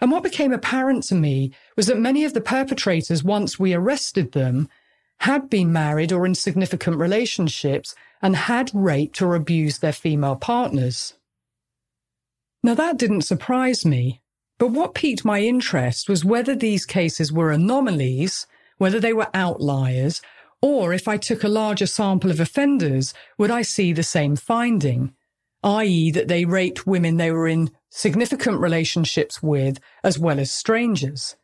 And 0.00 0.10
what 0.10 0.24
became 0.24 0.52
apparent 0.52 1.04
to 1.04 1.14
me 1.14 1.52
was 1.76 1.86
that 1.86 1.98
many 1.98 2.24
of 2.24 2.34
the 2.34 2.40
perpetrators, 2.40 3.22
once 3.22 3.58
we 3.58 3.72
arrested 3.72 4.32
them, 4.32 4.68
had 5.20 5.48
been 5.48 5.72
married 5.72 6.12
or 6.12 6.26
in 6.26 6.34
significant 6.34 6.96
relationships 6.96 7.94
and 8.20 8.34
had 8.34 8.70
raped 8.74 9.22
or 9.22 9.36
abused 9.36 9.80
their 9.80 9.92
female 9.92 10.34
partners. 10.34 11.14
Now, 12.64 12.74
that 12.74 12.98
didn't 12.98 13.22
surprise 13.22 13.84
me, 13.84 14.20
but 14.58 14.72
what 14.72 14.94
piqued 14.94 15.24
my 15.24 15.40
interest 15.40 16.08
was 16.08 16.24
whether 16.24 16.54
these 16.54 16.84
cases 16.84 17.32
were 17.32 17.52
anomalies, 17.52 18.46
whether 18.82 18.98
they 18.98 19.12
were 19.12 19.28
outliers, 19.32 20.20
or 20.60 20.92
if 20.92 21.06
I 21.06 21.16
took 21.16 21.44
a 21.44 21.48
larger 21.48 21.86
sample 21.86 22.32
of 22.32 22.40
offenders, 22.40 23.14
would 23.38 23.48
I 23.48 23.62
see 23.62 23.92
the 23.92 24.02
same 24.02 24.34
finding, 24.34 25.14
i.e., 25.62 26.10
that 26.10 26.26
they 26.26 26.44
raped 26.44 26.84
women 26.84 27.16
they 27.16 27.30
were 27.30 27.46
in 27.46 27.70
significant 27.90 28.58
relationships 28.58 29.40
with, 29.40 29.78
as 30.02 30.18
well 30.18 30.40
as 30.40 30.50
strangers. 30.50 31.36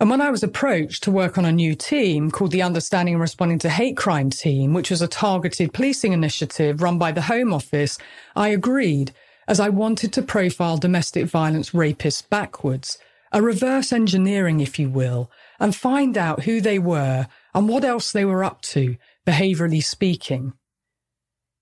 And 0.00 0.10
when 0.10 0.20
I 0.20 0.30
was 0.30 0.42
approached 0.42 1.04
to 1.04 1.12
work 1.12 1.38
on 1.38 1.44
a 1.44 1.52
new 1.52 1.76
team 1.76 2.28
called 2.28 2.50
the 2.50 2.62
Understanding 2.62 3.14
and 3.14 3.20
Responding 3.20 3.60
to 3.60 3.70
Hate 3.70 3.96
Crime 3.96 4.28
Team, 4.28 4.74
which 4.74 4.90
was 4.90 5.00
a 5.00 5.06
targeted 5.06 5.72
policing 5.72 6.12
initiative 6.12 6.82
run 6.82 6.98
by 6.98 7.12
the 7.12 7.22
Home 7.22 7.54
Office, 7.54 7.98
I 8.34 8.48
agreed 8.48 9.12
as 9.46 9.60
I 9.60 9.68
wanted 9.68 10.12
to 10.14 10.22
profile 10.22 10.76
domestic 10.76 11.26
violence 11.26 11.70
rapists 11.70 12.28
backwards, 12.28 12.98
a 13.30 13.42
reverse 13.42 13.92
engineering, 13.92 14.58
if 14.58 14.76
you 14.80 14.90
will, 14.90 15.30
and 15.58 15.74
find 15.74 16.16
out 16.16 16.44
who 16.44 16.60
they 16.60 16.78
were 16.78 17.26
and 17.54 17.68
what 17.68 17.84
else 17.84 18.12
they 18.12 18.24
were 18.24 18.44
up 18.44 18.62
to, 18.62 18.96
behaviourally 19.26 19.82
speaking. 19.82 20.52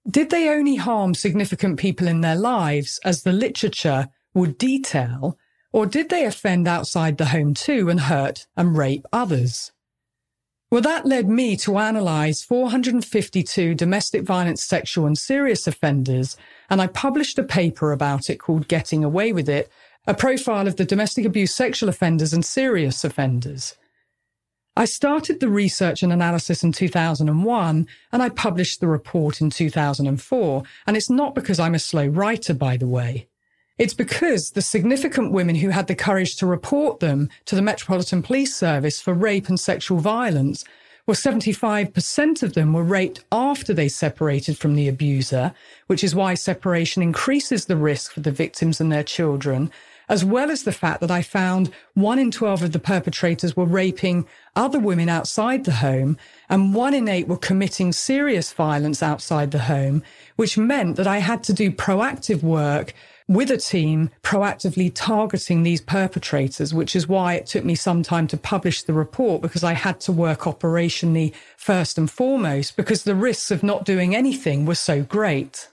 Did 0.09 0.31
they 0.31 0.49
only 0.49 0.77
harm 0.77 1.15
significant 1.15 1.79
people 1.79 2.07
in 2.07 2.21
their 2.21 2.37
lives, 2.37 3.01
as 3.05 3.23
the 3.23 3.33
literature 3.33 4.09
would 4.35 4.59
detail, 4.59 5.37
or 5.73 5.87
did 5.87 6.11
they 6.11 6.25
offend 6.25 6.69
outside 6.69 7.19
the 7.19 7.27
home 7.27 7.55
too 7.55 7.89
and 7.89 8.01
hurt 8.01 8.47
and 8.57 8.77
rape 8.77 9.05
others? 9.13 9.73
Well, 10.71 10.81
that 10.83 11.07
led 11.07 11.29
me 11.29 11.57
to 11.59 11.79
analyse 11.79 12.43
452 12.43 13.75
domestic 13.75 14.23
violence 14.23 14.65
sexual 14.65 15.07
and 15.07 15.17
serious 15.17 15.67
offenders, 15.67 16.37
and 16.69 16.83
I 16.83 16.89
published 16.89 17.39
a 17.39 17.45
paper 17.45 17.93
about 17.93 18.29
it 18.29 18.39
called 18.39 18.69
Getting 18.69 19.05
Away 19.05 19.33
with 19.33 19.49
It, 19.49 19.71
a 20.07 20.15
profile 20.15 20.67
of 20.67 20.77
the 20.77 20.85
domestic 20.85 21.25
abuse 21.25 21.55
sexual 21.55 21.89
offenders 21.89 22.33
and 22.33 22.45
serious 22.45 23.05
offenders. 23.05 23.77
I 24.79 24.85
started 24.85 25.41
the 25.41 25.49
research 25.49 26.03
and 26.03 26.13
analysis 26.13 26.63
in 26.63 26.73
2001 26.73 27.89
and 28.13 28.23
I 28.23 28.29
published 28.29 28.81
the 28.81 28.89
report 28.89 29.41
in 29.41 29.49
2004. 29.49 30.63
And 30.87 30.97
it's 30.97 31.09
not 31.09 31.35
because 31.35 31.59
I'm 31.59 31.75
a 31.75 31.79
slow 31.79 32.07
writer, 32.07 32.53
by 32.53 32.77
the 32.77 32.87
way. 32.87 33.27
It's 33.79 33.95
because 33.95 34.51
the 34.51 34.63
significant 34.63 35.33
women 35.33 35.57
who 35.57 35.71
had 35.71 35.87
the 35.87 35.95
courage 35.95 36.37
to 36.37 36.47
report 36.47 37.01
them 37.01 37.31
to 37.47 37.55
the 37.55 37.63
Metropolitan 37.63 38.23
Police 38.23 38.55
Service 38.55 39.01
for 39.01 39.15
rape 39.15 39.49
and 39.49 39.59
sexual 39.59 39.99
violence, 39.99 40.65
well, 41.07 41.15
75% 41.15 42.43
of 42.43 42.55
them 42.55 42.73
were 42.73 42.83
raped 42.83 43.25
after 43.31 43.73
they 43.73 43.89
separated 43.89 44.59
from 44.59 44.75
the 44.75 44.89
abuser, 44.89 45.55
which 45.87 46.03
is 46.03 46.15
why 46.15 46.35
separation 46.35 47.03
increases 47.03 47.67
the 47.67 47.77
risk 47.77 48.13
for 48.13 48.21
the 48.21 48.31
victims 48.31 48.81
and 48.81 48.91
their 48.91 49.05
children, 49.05 49.71
as 50.09 50.25
well 50.25 50.51
as 50.51 50.63
the 50.63 50.73
fact 50.73 51.01
that 51.01 51.11
I 51.11 51.23
found 51.23 51.71
one 51.95 52.19
in 52.19 52.31
12 52.31 52.65
of 52.65 52.73
the 52.73 52.79
perpetrators 52.79 53.57
were 53.57 53.65
raping 53.65 54.27
other 54.55 54.79
women 54.79 55.09
outside 55.09 55.65
the 55.65 55.73
home, 55.73 56.17
and 56.49 56.75
one 56.75 56.95
in 56.95 57.09
eight 57.09 57.29
were 57.29 57.37
committing 57.37 57.93
serious 57.93 58.53
violence 58.53 59.03
outside 59.03 59.51
the 59.51 59.61
home, 59.61 60.03
which 60.37 60.57
meant 60.57 60.97
that 60.97 61.07
I 61.07 61.19
had 61.19 61.43
to 61.45 61.53
do 61.53 61.71
proactive 61.71 62.43
work 62.43 62.95
with 63.29 63.51
a 63.51 63.57
team 63.57 64.11
proactively 64.23 64.93
targeting 64.95 65.63
these 65.63 65.81
perpetrators, 65.81 66.73
which 66.73 66.95
is 66.95 67.09
why 67.09 67.35
it 67.35 67.47
took 67.47 67.65
me 67.65 67.75
some 67.75 68.03
time 68.03 68.27
to 68.29 68.37
publish 68.37 68.83
the 68.83 68.93
report 68.93 69.43
because 69.43 69.65
I 69.65 69.73
had 69.73 70.01
to 70.03 70.13
work 70.13 70.41
operationally 70.41 71.35
first 71.57 71.99
and 71.99 72.11
foremost 72.11 72.77
because 72.77 73.03
the 73.03 73.17
risks 73.17 73.51
of 73.51 73.65
not 73.65 73.85
doing 73.85 74.15
anything 74.15 74.65
were 74.65 74.77
so 74.77 75.03
great. 75.03 75.69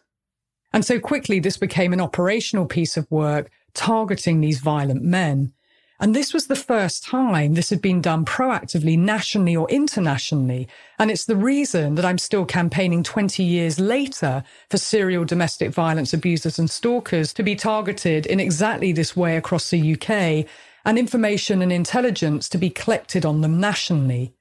And 0.73 0.83
so 0.83 0.99
quickly, 0.99 1.39
this 1.39 1.57
became 1.57 1.93
an 1.93 2.01
operational 2.01 2.65
piece 2.65 2.97
of 2.97 3.09
work 3.11 3.51
targeting 3.73 4.41
these 4.41 4.59
violent 4.59 5.03
men. 5.03 5.53
And 5.99 6.15
this 6.15 6.33
was 6.33 6.47
the 6.47 6.55
first 6.55 7.05
time 7.05 7.53
this 7.53 7.69
had 7.69 7.81
been 7.81 8.01
done 8.01 8.25
proactively 8.25 8.97
nationally 8.97 9.55
or 9.55 9.69
internationally. 9.69 10.67
And 10.99 11.09
it's 11.09 11.25
the 11.25 11.35
reason 11.35 11.95
that 11.95 12.03
I'm 12.03 12.17
still 12.17 12.45
campaigning 12.45 13.03
20 13.03 13.41
years 13.43 13.79
later 13.79 14.43
for 14.69 14.77
serial 14.77 15.23
domestic 15.23 15.71
violence 15.71 16.13
abusers 16.13 16.59
and 16.59 16.69
stalkers 16.69 17.33
to 17.35 17.43
be 17.43 17.55
targeted 17.55 18.25
in 18.25 18.39
exactly 18.39 18.91
this 18.91 19.15
way 19.15 19.37
across 19.37 19.69
the 19.69 19.93
UK 19.93 20.45
and 20.83 20.99
information 20.99 21.61
and 21.61 21.71
intelligence 21.71 22.49
to 22.49 22.57
be 22.57 22.69
collected 22.69 23.25
on 23.25 23.41
them 23.41 23.59
nationally. 23.59 24.33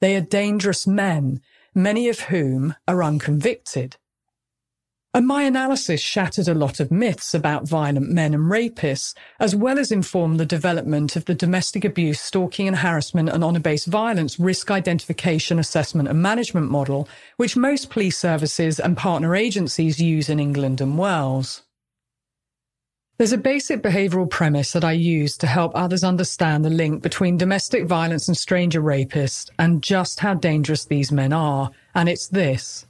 They 0.00 0.16
are 0.16 0.22
dangerous 0.22 0.86
men, 0.86 1.40
many 1.74 2.08
of 2.08 2.20
whom 2.20 2.74
are 2.88 3.02
unconvicted. 3.02 3.96
And 5.16 5.28
my 5.28 5.44
analysis 5.44 6.00
shattered 6.00 6.48
a 6.48 6.54
lot 6.54 6.80
of 6.80 6.90
myths 6.90 7.34
about 7.34 7.68
violent 7.68 8.10
men 8.10 8.34
and 8.34 8.50
rapists, 8.50 9.14
as 9.38 9.54
well 9.54 9.78
as 9.78 9.92
informed 9.92 10.40
the 10.40 10.44
development 10.44 11.14
of 11.14 11.26
the 11.26 11.36
domestic 11.36 11.84
abuse, 11.84 12.18
stalking 12.18 12.66
and 12.66 12.78
harassment 12.78 13.28
and 13.28 13.44
honour 13.44 13.60
based 13.60 13.86
violence 13.86 14.40
risk 14.40 14.72
identification, 14.72 15.60
assessment 15.60 16.08
and 16.08 16.20
management 16.20 16.68
model, 16.68 17.08
which 17.36 17.56
most 17.56 17.90
police 17.90 18.18
services 18.18 18.80
and 18.80 18.96
partner 18.96 19.36
agencies 19.36 20.00
use 20.00 20.28
in 20.28 20.40
England 20.40 20.80
and 20.80 20.98
Wales. 20.98 21.62
There's 23.16 23.32
a 23.32 23.38
basic 23.38 23.84
behavioural 23.84 24.28
premise 24.28 24.72
that 24.72 24.82
I 24.82 24.92
use 24.92 25.36
to 25.36 25.46
help 25.46 25.70
others 25.76 26.02
understand 26.02 26.64
the 26.64 26.70
link 26.70 27.04
between 27.04 27.36
domestic 27.36 27.86
violence 27.86 28.26
and 28.26 28.36
stranger 28.36 28.82
rapists 28.82 29.48
and 29.60 29.80
just 29.80 30.18
how 30.18 30.34
dangerous 30.34 30.84
these 30.84 31.12
men 31.12 31.32
are, 31.32 31.70
and 31.94 32.08
it's 32.08 32.26
this. 32.26 32.86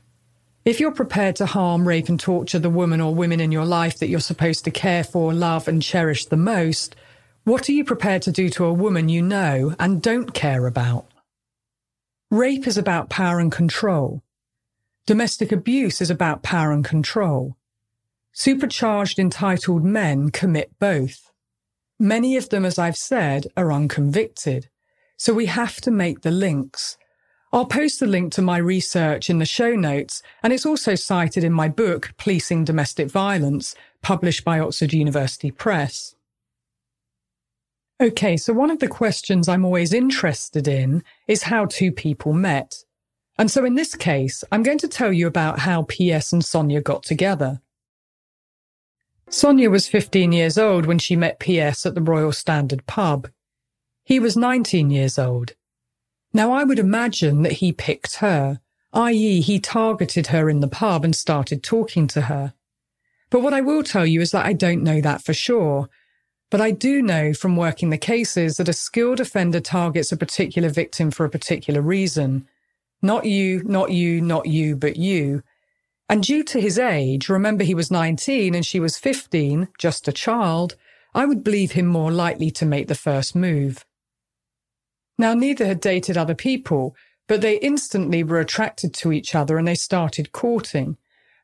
If 0.64 0.80
you're 0.80 0.92
prepared 0.92 1.36
to 1.36 1.46
harm, 1.46 1.86
rape, 1.86 2.08
and 2.08 2.18
torture 2.18 2.58
the 2.58 2.70
woman 2.70 3.00
or 3.00 3.14
women 3.14 3.38
in 3.38 3.52
your 3.52 3.66
life 3.66 3.98
that 3.98 4.08
you're 4.08 4.20
supposed 4.20 4.64
to 4.64 4.70
care 4.70 5.04
for, 5.04 5.34
love, 5.34 5.68
and 5.68 5.82
cherish 5.82 6.24
the 6.24 6.38
most, 6.38 6.96
what 7.44 7.68
are 7.68 7.72
you 7.72 7.84
prepared 7.84 8.22
to 8.22 8.32
do 8.32 8.48
to 8.50 8.64
a 8.64 8.72
woman 8.72 9.10
you 9.10 9.20
know 9.20 9.74
and 9.78 10.00
don't 10.00 10.32
care 10.32 10.66
about? 10.66 11.06
Rape 12.30 12.66
is 12.66 12.78
about 12.78 13.10
power 13.10 13.38
and 13.38 13.52
control. 13.52 14.22
Domestic 15.06 15.52
abuse 15.52 16.00
is 16.00 16.08
about 16.08 16.42
power 16.42 16.72
and 16.72 16.82
control. 16.82 17.58
Supercharged, 18.32 19.18
entitled 19.18 19.84
men 19.84 20.30
commit 20.30 20.72
both. 20.78 21.30
Many 22.00 22.38
of 22.38 22.48
them, 22.48 22.64
as 22.64 22.78
I've 22.78 22.96
said, 22.96 23.46
are 23.54 23.70
unconvicted. 23.70 24.70
So 25.18 25.34
we 25.34 25.44
have 25.46 25.82
to 25.82 25.90
make 25.90 26.22
the 26.22 26.30
links. 26.30 26.96
I'll 27.54 27.66
post 27.66 28.00
the 28.00 28.06
link 28.06 28.32
to 28.32 28.42
my 28.42 28.56
research 28.58 29.30
in 29.30 29.38
the 29.38 29.46
show 29.46 29.76
notes, 29.76 30.24
and 30.42 30.52
it's 30.52 30.66
also 30.66 30.96
cited 30.96 31.44
in 31.44 31.52
my 31.52 31.68
book, 31.68 32.12
Policing 32.16 32.64
Domestic 32.64 33.08
Violence, 33.08 33.76
published 34.02 34.42
by 34.42 34.58
Oxford 34.58 34.92
University 34.92 35.52
Press. 35.52 36.16
Okay, 38.02 38.36
so 38.36 38.52
one 38.52 38.72
of 38.72 38.80
the 38.80 38.88
questions 38.88 39.48
I'm 39.48 39.64
always 39.64 39.92
interested 39.92 40.66
in 40.66 41.04
is 41.28 41.44
how 41.44 41.66
two 41.66 41.92
people 41.92 42.32
met. 42.32 42.82
And 43.38 43.48
so 43.48 43.64
in 43.64 43.76
this 43.76 43.94
case, 43.94 44.42
I'm 44.50 44.64
going 44.64 44.78
to 44.78 44.88
tell 44.88 45.12
you 45.12 45.28
about 45.28 45.60
how 45.60 45.84
PS 45.84 46.32
and 46.32 46.44
Sonia 46.44 46.80
got 46.80 47.04
together. 47.04 47.60
Sonia 49.28 49.70
was 49.70 49.86
15 49.86 50.32
years 50.32 50.58
old 50.58 50.86
when 50.86 50.98
she 50.98 51.14
met 51.14 51.38
PS 51.38 51.86
at 51.86 51.94
the 51.94 52.02
Royal 52.02 52.32
Standard 52.32 52.84
pub. 52.86 53.28
He 54.02 54.18
was 54.18 54.36
19 54.36 54.90
years 54.90 55.20
old. 55.20 55.54
Now, 56.36 56.52
I 56.52 56.64
would 56.64 56.80
imagine 56.80 57.42
that 57.42 57.52
he 57.52 57.72
picked 57.72 58.16
her, 58.16 58.60
i.e., 58.92 59.40
he 59.40 59.60
targeted 59.60 60.26
her 60.26 60.50
in 60.50 60.58
the 60.58 60.68
pub 60.68 61.04
and 61.04 61.14
started 61.14 61.62
talking 61.62 62.08
to 62.08 62.22
her. 62.22 62.54
But 63.30 63.40
what 63.40 63.54
I 63.54 63.60
will 63.60 63.84
tell 63.84 64.04
you 64.04 64.20
is 64.20 64.32
that 64.32 64.44
I 64.44 64.52
don't 64.52 64.82
know 64.82 65.00
that 65.00 65.22
for 65.22 65.32
sure. 65.32 65.88
But 66.50 66.60
I 66.60 66.72
do 66.72 67.02
know 67.02 67.34
from 67.34 67.56
working 67.56 67.90
the 67.90 67.98
cases 67.98 68.56
that 68.56 68.68
a 68.68 68.72
skilled 68.72 69.20
offender 69.20 69.60
targets 69.60 70.10
a 70.10 70.16
particular 70.16 70.68
victim 70.68 71.12
for 71.12 71.24
a 71.24 71.30
particular 71.30 71.80
reason. 71.80 72.48
Not 73.00 73.26
you, 73.26 73.62
not 73.62 73.92
you, 73.92 74.20
not 74.20 74.46
you, 74.46 74.74
but 74.74 74.96
you. 74.96 75.44
And 76.08 76.22
due 76.22 76.42
to 76.44 76.60
his 76.60 76.78
age, 76.78 77.28
remember 77.28 77.62
he 77.62 77.74
was 77.74 77.92
19 77.92 78.56
and 78.56 78.66
she 78.66 78.80
was 78.80 78.98
15, 78.98 79.68
just 79.78 80.08
a 80.08 80.12
child, 80.12 80.74
I 81.14 81.26
would 81.26 81.44
believe 81.44 81.72
him 81.72 81.86
more 81.86 82.10
likely 82.10 82.50
to 82.52 82.66
make 82.66 82.88
the 82.88 82.94
first 82.94 83.36
move. 83.36 83.86
Now, 85.18 85.34
neither 85.34 85.66
had 85.66 85.80
dated 85.80 86.16
other 86.16 86.34
people, 86.34 86.96
but 87.26 87.40
they 87.40 87.58
instantly 87.58 88.22
were 88.22 88.40
attracted 88.40 88.92
to 88.94 89.12
each 89.12 89.34
other 89.34 89.58
and 89.58 89.66
they 89.66 89.74
started 89.74 90.32
courting. 90.32 90.96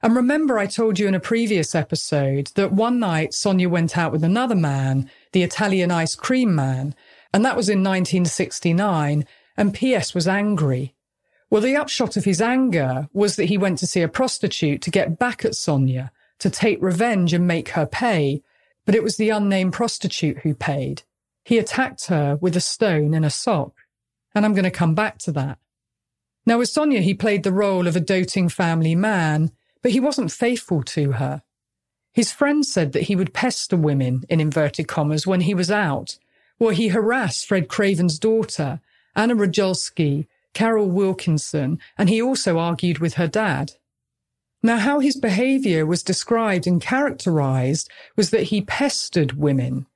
And 0.02 0.16
remember, 0.16 0.58
I 0.58 0.66
told 0.66 0.98
you 0.98 1.06
in 1.06 1.14
a 1.14 1.20
previous 1.20 1.74
episode 1.74 2.50
that 2.54 2.72
one 2.72 2.98
night 2.98 3.34
Sonia 3.34 3.68
went 3.68 3.98
out 3.98 4.12
with 4.12 4.24
another 4.24 4.54
man, 4.54 5.10
the 5.32 5.42
Italian 5.42 5.90
ice 5.90 6.14
cream 6.14 6.54
man, 6.54 6.94
and 7.34 7.44
that 7.44 7.56
was 7.56 7.68
in 7.68 7.84
1969, 7.84 9.26
and 9.56 9.74
P.S. 9.74 10.14
was 10.14 10.26
angry. 10.26 10.94
Well, 11.50 11.60
the 11.60 11.76
upshot 11.76 12.16
of 12.16 12.24
his 12.24 12.40
anger 12.40 13.08
was 13.12 13.36
that 13.36 13.46
he 13.46 13.58
went 13.58 13.78
to 13.78 13.86
see 13.86 14.00
a 14.00 14.08
prostitute 14.08 14.80
to 14.82 14.90
get 14.90 15.18
back 15.18 15.44
at 15.44 15.54
Sonia, 15.54 16.12
to 16.38 16.48
take 16.48 16.80
revenge 16.80 17.34
and 17.34 17.46
make 17.46 17.70
her 17.70 17.86
pay, 17.86 18.42
but 18.86 18.94
it 18.94 19.02
was 19.02 19.16
the 19.16 19.30
unnamed 19.30 19.74
prostitute 19.74 20.38
who 20.38 20.54
paid. 20.54 21.02
He 21.44 21.58
attacked 21.58 22.06
her 22.06 22.36
with 22.40 22.56
a 22.56 22.60
stone 22.60 23.14
and 23.14 23.24
a 23.24 23.30
sock. 23.30 23.74
And 24.34 24.44
I'm 24.44 24.54
going 24.54 24.64
to 24.64 24.70
come 24.70 24.94
back 24.94 25.18
to 25.18 25.32
that. 25.32 25.58
Now, 26.46 26.58
with 26.58 26.68
Sonia, 26.68 27.00
he 27.00 27.14
played 27.14 27.42
the 27.42 27.52
role 27.52 27.86
of 27.86 27.96
a 27.96 28.00
doting 28.00 28.48
family 28.48 28.94
man, 28.94 29.52
but 29.82 29.92
he 29.92 30.00
wasn't 30.00 30.32
faithful 30.32 30.82
to 30.84 31.12
her. 31.12 31.42
His 32.12 32.32
friends 32.32 32.72
said 32.72 32.92
that 32.92 33.04
he 33.04 33.16
would 33.16 33.34
pester 33.34 33.76
women, 33.76 34.24
in 34.28 34.40
inverted 34.40 34.88
commas, 34.88 35.26
when 35.26 35.42
he 35.42 35.54
was 35.54 35.70
out, 35.70 36.18
or 36.58 36.72
he 36.72 36.88
harassed 36.88 37.46
Fred 37.46 37.68
Craven's 37.68 38.18
daughter, 38.18 38.80
Anna 39.14 39.34
Rajolski, 39.34 40.26
Carol 40.54 40.88
Wilkinson, 40.88 41.78
and 41.96 42.08
he 42.08 42.20
also 42.20 42.58
argued 42.58 42.98
with 42.98 43.14
her 43.14 43.28
dad. 43.28 43.72
Now, 44.62 44.76
how 44.76 44.98
his 44.98 45.16
behavior 45.16 45.86
was 45.86 46.02
described 46.02 46.66
and 46.66 46.82
characterized 46.82 47.88
was 48.16 48.30
that 48.30 48.44
he 48.44 48.60
pestered 48.60 49.32
women. 49.32 49.86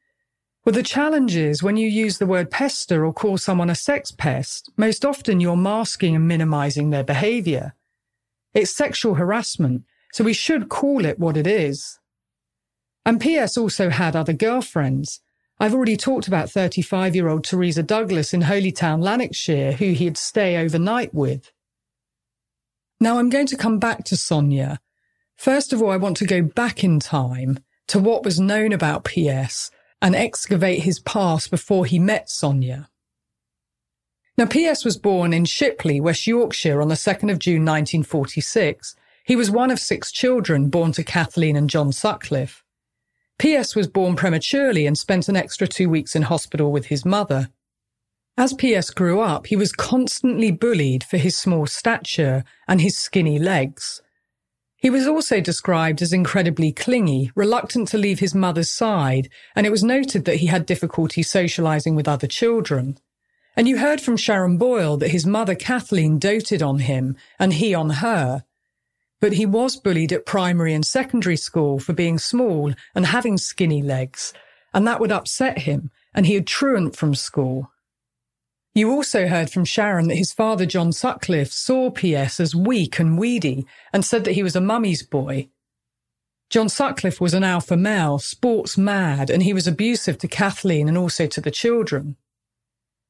Well, 0.64 0.72
the 0.72 0.82
challenge 0.82 1.36
is 1.36 1.62
when 1.62 1.76
you 1.76 1.86
use 1.86 2.16
the 2.16 2.26
word 2.26 2.50
pester 2.50 3.04
or 3.04 3.12
call 3.12 3.36
someone 3.36 3.68
a 3.68 3.74
sex 3.74 4.10
pest, 4.10 4.70
most 4.78 5.04
often 5.04 5.38
you're 5.38 5.56
masking 5.56 6.16
and 6.16 6.26
minimizing 6.26 6.88
their 6.88 7.04
behavior. 7.04 7.74
It's 8.54 8.70
sexual 8.70 9.16
harassment, 9.16 9.84
so 10.12 10.24
we 10.24 10.32
should 10.32 10.70
call 10.70 11.04
it 11.04 11.18
what 11.18 11.36
it 11.36 11.46
is. 11.46 11.98
And 13.04 13.20
P.S. 13.20 13.58
also 13.58 13.90
had 13.90 14.16
other 14.16 14.32
girlfriends. 14.32 15.20
I've 15.60 15.74
already 15.74 15.98
talked 15.98 16.28
about 16.28 16.50
35 16.50 17.14
year 17.14 17.28
old 17.28 17.44
Teresa 17.44 17.82
Douglas 17.82 18.32
in 18.32 18.42
Holytown, 18.42 19.02
Lanarkshire, 19.02 19.72
who 19.72 19.92
he'd 19.92 20.16
stay 20.16 20.56
overnight 20.56 21.12
with. 21.12 21.52
Now 23.00 23.18
I'm 23.18 23.28
going 23.28 23.46
to 23.48 23.56
come 23.56 23.78
back 23.78 24.04
to 24.04 24.16
Sonia. 24.16 24.80
First 25.36 25.74
of 25.74 25.82
all, 25.82 25.90
I 25.90 25.98
want 25.98 26.16
to 26.18 26.26
go 26.26 26.40
back 26.40 26.82
in 26.82 27.00
time 27.00 27.58
to 27.88 27.98
what 27.98 28.24
was 28.24 28.40
known 28.40 28.72
about 28.72 29.04
P.S. 29.04 29.70
and 30.04 30.14
excavate 30.14 30.82
his 30.82 31.00
past 31.00 31.50
before 31.50 31.86
he 31.86 31.98
met 31.98 32.28
Sonia. 32.28 32.90
Now, 34.36 34.44
P.S. 34.44 34.84
was 34.84 34.98
born 34.98 35.32
in 35.32 35.46
Shipley, 35.46 35.98
West 35.98 36.26
Yorkshire 36.26 36.82
on 36.82 36.88
the 36.88 36.94
2nd 36.94 37.32
of 37.32 37.38
June 37.38 37.64
1946. 37.64 38.96
He 39.24 39.34
was 39.34 39.50
one 39.50 39.70
of 39.70 39.80
six 39.80 40.12
children 40.12 40.68
born 40.68 40.92
to 40.92 41.02
Kathleen 41.02 41.56
and 41.56 41.70
John 41.70 41.90
Sutcliffe. 41.90 42.62
P.S. 43.38 43.74
was 43.74 43.86
born 43.86 44.14
prematurely 44.14 44.86
and 44.86 44.98
spent 44.98 45.30
an 45.30 45.36
extra 45.36 45.66
two 45.66 45.88
weeks 45.88 46.14
in 46.14 46.20
hospital 46.20 46.70
with 46.70 46.86
his 46.86 47.06
mother. 47.06 47.48
As 48.36 48.52
P.S. 48.52 48.90
grew 48.90 49.22
up, 49.22 49.46
he 49.46 49.56
was 49.56 49.72
constantly 49.72 50.50
bullied 50.50 51.02
for 51.02 51.16
his 51.16 51.34
small 51.34 51.66
stature 51.66 52.44
and 52.68 52.82
his 52.82 52.98
skinny 52.98 53.38
legs. 53.38 54.02
He 54.84 54.90
was 54.90 55.06
also 55.06 55.40
described 55.40 56.02
as 56.02 56.12
incredibly 56.12 56.70
clingy, 56.70 57.32
reluctant 57.34 57.88
to 57.88 57.96
leave 57.96 58.18
his 58.18 58.34
mother's 58.34 58.70
side, 58.70 59.30
and 59.56 59.66
it 59.66 59.70
was 59.70 59.82
noted 59.82 60.26
that 60.26 60.36
he 60.36 60.48
had 60.48 60.66
difficulty 60.66 61.22
socializing 61.22 61.94
with 61.94 62.06
other 62.06 62.26
children. 62.26 62.98
And 63.56 63.66
you 63.66 63.78
heard 63.78 64.02
from 64.02 64.18
Sharon 64.18 64.58
Boyle 64.58 64.98
that 64.98 65.10
his 65.10 65.24
mother 65.24 65.54
Kathleen 65.54 66.18
doted 66.18 66.62
on 66.62 66.80
him 66.80 67.16
and 67.38 67.54
he 67.54 67.72
on 67.72 67.88
her. 68.04 68.44
But 69.22 69.32
he 69.32 69.46
was 69.46 69.78
bullied 69.78 70.12
at 70.12 70.26
primary 70.26 70.74
and 70.74 70.84
secondary 70.84 71.38
school 71.38 71.78
for 71.78 71.94
being 71.94 72.18
small 72.18 72.74
and 72.94 73.06
having 73.06 73.38
skinny 73.38 73.80
legs, 73.80 74.34
and 74.74 74.86
that 74.86 75.00
would 75.00 75.12
upset 75.12 75.60
him, 75.60 75.92
and 76.12 76.26
he 76.26 76.34
had 76.34 76.46
truant 76.46 76.94
from 76.94 77.14
school. 77.14 77.70
You 78.74 78.90
also 78.90 79.28
heard 79.28 79.50
from 79.50 79.64
Sharon 79.64 80.08
that 80.08 80.16
his 80.16 80.32
father, 80.32 80.66
John 80.66 80.90
Sutcliffe, 80.90 81.52
saw 81.52 81.90
P.S. 81.90 82.40
as 82.40 82.56
weak 82.56 82.98
and 82.98 83.16
weedy 83.16 83.66
and 83.92 84.04
said 84.04 84.24
that 84.24 84.32
he 84.32 84.42
was 84.42 84.56
a 84.56 84.60
mummy's 84.60 85.04
boy. 85.04 85.48
John 86.50 86.68
Sutcliffe 86.68 87.20
was 87.20 87.34
an 87.34 87.44
alpha 87.44 87.76
male, 87.76 88.18
sports 88.18 88.76
mad, 88.76 89.30
and 89.30 89.44
he 89.44 89.54
was 89.54 89.68
abusive 89.68 90.18
to 90.18 90.28
Kathleen 90.28 90.88
and 90.88 90.98
also 90.98 91.26
to 91.28 91.40
the 91.40 91.52
children. 91.52 92.16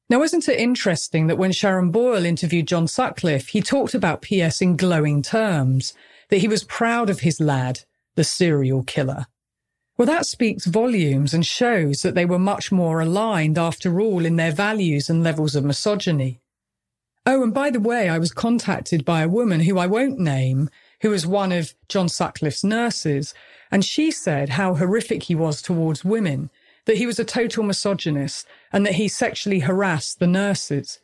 Now, 0.07 0.21
isn't 0.21 0.47
it 0.47 0.59
interesting 0.59 1.25
that 1.27 1.39
when 1.39 1.51
Sharon 1.51 1.89
Boyle 1.89 2.25
interviewed 2.25 2.67
John 2.67 2.87
Sutcliffe, 2.87 3.47
he 3.47 3.61
talked 3.61 3.95
about 3.95 4.21
P.S. 4.21 4.61
in 4.61 4.77
glowing 4.77 5.23
terms, 5.23 5.93
that 6.29 6.37
he 6.37 6.47
was 6.47 6.63
proud 6.63 7.09
of 7.09 7.21
his 7.21 7.39
lad, 7.39 7.81
the 8.13 8.23
serial 8.23 8.83
killer. 8.83 9.25
Well, 9.97 10.05
that 10.07 10.25
speaks 10.25 10.65
volumes 10.65 11.33
and 11.33 11.45
shows 11.45 12.01
that 12.01 12.15
they 12.15 12.25
were 12.25 12.39
much 12.39 12.71
more 12.71 12.99
aligned 12.99 13.57
after 13.57 14.01
all 14.01 14.25
in 14.25 14.35
their 14.35 14.51
values 14.51 15.09
and 15.09 15.23
levels 15.23 15.55
of 15.55 15.63
misogyny. 15.63 16.41
Oh, 17.25 17.41
and 17.41 17.53
by 17.53 17.69
the 17.69 17.79
way, 17.79 18.09
I 18.09 18.19
was 18.19 18.31
contacted 18.33 19.05
by 19.05 19.21
a 19.21 19.29
woman 19.29 19.61
who 19.61 19.79
I 19.79 19.87
won't 19.87 20.19
name, 20.19 20.69
who 21.01 21.09
was 21.09 21.25
one 21.25 21.51
of 21.51 21.73
John 21.87 22.07
Sutcliffe's 22.07 22.63
nurses, 22.63 23.33
and 23.71 23.85
she 23.85 24.11
said 24.11 24.49
how 24.49 24.75
horrific 24.75 25.23
he 25.23 25.33
was 25.33 25.61
towards 25.61 26.05
women, 26.05 26.51
that 26.85 26.97
he 26.97 27.07
was 27.07 27.17
a 27.17 27.25
total 27.25 27.63
misogynist, 27.63 28.45
and 28.71 28.85
that 28.85 28.95
he 28.95 29.07
sexually 29.07 29.59
harassed 29.59 30.19
the 30.19 30.27
nurses. 30.27 30.99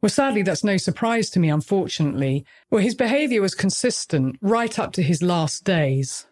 Well, 0.00 0.10
sadly, 0.10 0.42
that's 0.42 0.64
no 0.64 0.78
surprise 0.78 1.30
to 1.30 1.38
me, 1.38 1.50
unfortunately. 1.50 2.44
Well, 2.70 2.82
his 2.82 2.94
behaviour 2.94 3.40
was 3.42 3.54
consistent 3.54 4.38
right 4.40 4.78
up 4.78 4.92
to 4.94 5.02
his 5.02 5.22
last 5.22 5.64
days. 5.64 6.26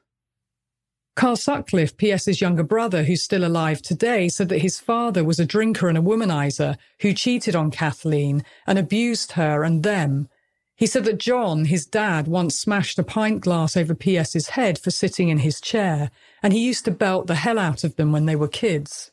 Carl 1.16 1.36
Sutcliffe, 1.36 1.96
P.S.'s 1.96 2.40
younger 2.40 2.64
brother, 2.64 3.04
who's 3.04 3.22
still 3.22 3.44
alive 3.44 3.80
today, 3.80 4.28
said 4.28 4.48
that 4.48 4.62
his 4.62 4.80
father 4.80 5.22
was 5.22 5.38
a 5.38 5.46
drinker 5.46 5.88
and 5.88 5.96
a 5.96 6.02
womanizer 6.02 6.76
who 7.00 7.12
cheated 7.12 7.54
on 7.54 7.70
Kathleen 7.70 8.44
and 8.66 8.78
abused 8.78 9.32
her 9.32 9.62
and 9.62 9.84
them. 9.84 10.28
He 10.76 10.86
said 10.86 11.04
that 11.04 11.18
John, 11.18 11.66
his 11.66 11.86
dad, 11.86 12.26
once 12.26 12.58
smashed 12.58 12.98
a 12.98 13.04
pint 13.04 13.42
glass 13.42 13.76
over 13.76 13.94
P.S.'s 13.94 14.48
head 14.48 14.76
for 14.76 14.90
sitting 14.90 15.28
in 15.28 15.38
his 15.38 15.60
chair, 15.60 16.10
and 16.42 16.52
he 16.52 16.66
used 16.66 16.84
to 16.86 16.90
belt 16.90 17.28
the 17.28 17.36
hell 17.36 17.60
out 17.60 17.84
of 17.84 17.94
them 17.94 18.10
when 18.10 18.26
they 18.26 18.34
were 18.34 18.48
kids. 18.48 19.12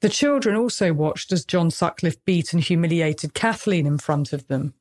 The 0.00 0.08
children 0.08 0.56
also 0.56 0.92
watched 0.92 1.30
as 1.30 1.44
John 1.44 1.70
Sutcliffe 1.70 2.22
beat 2.24 2.52
and 2.52 2.60
humiliated 2.60 3.34
Kathleen 3.34 3.86
in 3.86 3.98
front 3.98 4.32
of 4.32 4.48
them. 4.48 4.74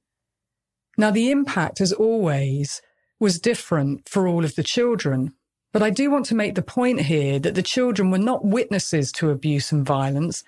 Now, 0.97 1.11
the 1.11 1.29
impact, 1.29 1.79
as 1.79 1.93
always, 1.93 2.81
was 3.19 3.39
different 3.39 4.09
for 4.09 4.27
all 4.27 4.43
of 4.43 4.55
the 4.55 4.63
children. 4.63 5.35
But 5.71 5.83
I 5.83 5.89
do 5.89 6.11
want 6.11 6.25
to 6.27 6.35
make 6.35 6.55
the 6.55 6.61
point 6.61 7.01
here 7.01 7.39
that 7.39 7.55
the 7.55 7.63
children 7.63 8.11
were 8.11 8.17
not 8.17 8.43
witnesses 8.43 9.11
to 9.13 9.29
abuse 9.29 9.71
and 9.71 9.85
violence. 9.85 10.43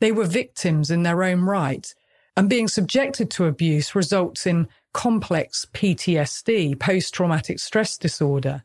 They 0.00 0.12
were 0.12 0.24
victims 0.24 0.90
in 0.90 1.02
their 1.02 1.24
own 1.24 1.42
right. 1.42 1.92
And 2.36 2.48
being 2.48 2.68
subjected 2.68 3.30
to 3.32 3.46
abuse 3.46 3.96
results 3.96 4.46
in 4.46 4.68
complex 4.92 5.66
PTSD, 5.74 6.78
post 6.78 7.12
traumatic 7.12 7.58
stress 7.58 7.98
disorder. 7.98 8.62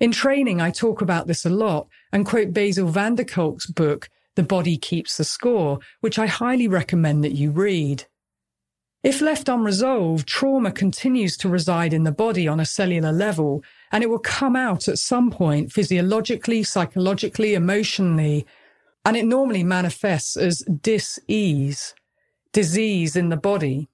In 0.00 0.12
training, 0.12 0.60
I 0.60 0.70
talk 0.70 1.00
about 1.00 1.26
this 1.26 1.44
a 1.44 1.50
lot 1.50 1.88
and 2.12 2.26
quote 2.26 2.52
Bessel 2.52 2.88
van 2.88 3.14
der 3.14 3.24
Kolk's 3.24 3.66
book, 3.66 4.08
The 4.36 4.42
Body 4.42 4.76
Keeps 4.76 5.16
the 5.16 5.24
Score, 5.24 5.80
which 6.00 6.18
I 6.18 6.26
highly 6.26 6.68
recommend 6.68 7.24
that 7.24 7.32
you 7.32 7.50
read. 7.50 8.04
If 9.04 9.20
left 9.20 9.48
unresolved, 9.48 10.26
trauma 10.26 10.72
continues 10.72 11.36
to 11.38 11.48
reside 11.48 11.92
in 11.92 12.02
the 12.02 12.12
body 12.12 12.48
on 12.48 12.58
a 12.58 12.66
cellular 12.66 13.12
level, 13.12 13.62
and 13.92 14.02
it 14.02 14.10
will 14.10 14.18
come 14.18 14.56
out 14.56 14.88
at 14.88 14.98
some 14.98 15.30
point 15.30 15.72
physiologically, 15.72 16.64
psychologically, 16.64 17.54
emotionally, 17.54 18.44
and 19.04 19.16
it 19.16 19.24
normally 19.24 19.62
manifests 19.62 20.36
as 20.36 20.58
dis-ease, 20.82 21.94
disease 22.52 23.14
in 23.14 23.28
the 23.28 23.36
body. 23.36 23.88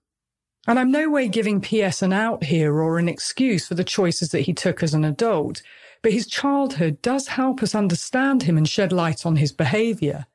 And 0.67 0.79
I'm 0.79 0.91
no 0.91 1.11
way 1.11 1.29
giving 1.29 1.61
PS 1.61 2.01
an 2.01 2.15
out 2.15 2.45
here 2.45 2.75
or 2.81 2.99
an 2.99 3.09
excuse 3.09 3.69
for 3.69 3.75
the 3.75 3.85
choices 3.85 4.31
that 4.31 4.41
he 4.41 4.55
took 4.55 4.83
as 4.83 4.95
an 4.95 5.05
adult, 5.05 5.61
but 6.03 6.13
his 6.13 6.27
childhood 6.27 7.03
does 7.03 7.29
help 7.29 7.63
us 7.63 7.75
understand 7.75 8.45
him 8.45 8.57
and 8.57 8.67
shed 8.67 8.91
light 8.91 9.27
on 9.27 9.37
his 9.37 9.53
behaviour. 9.53 10.27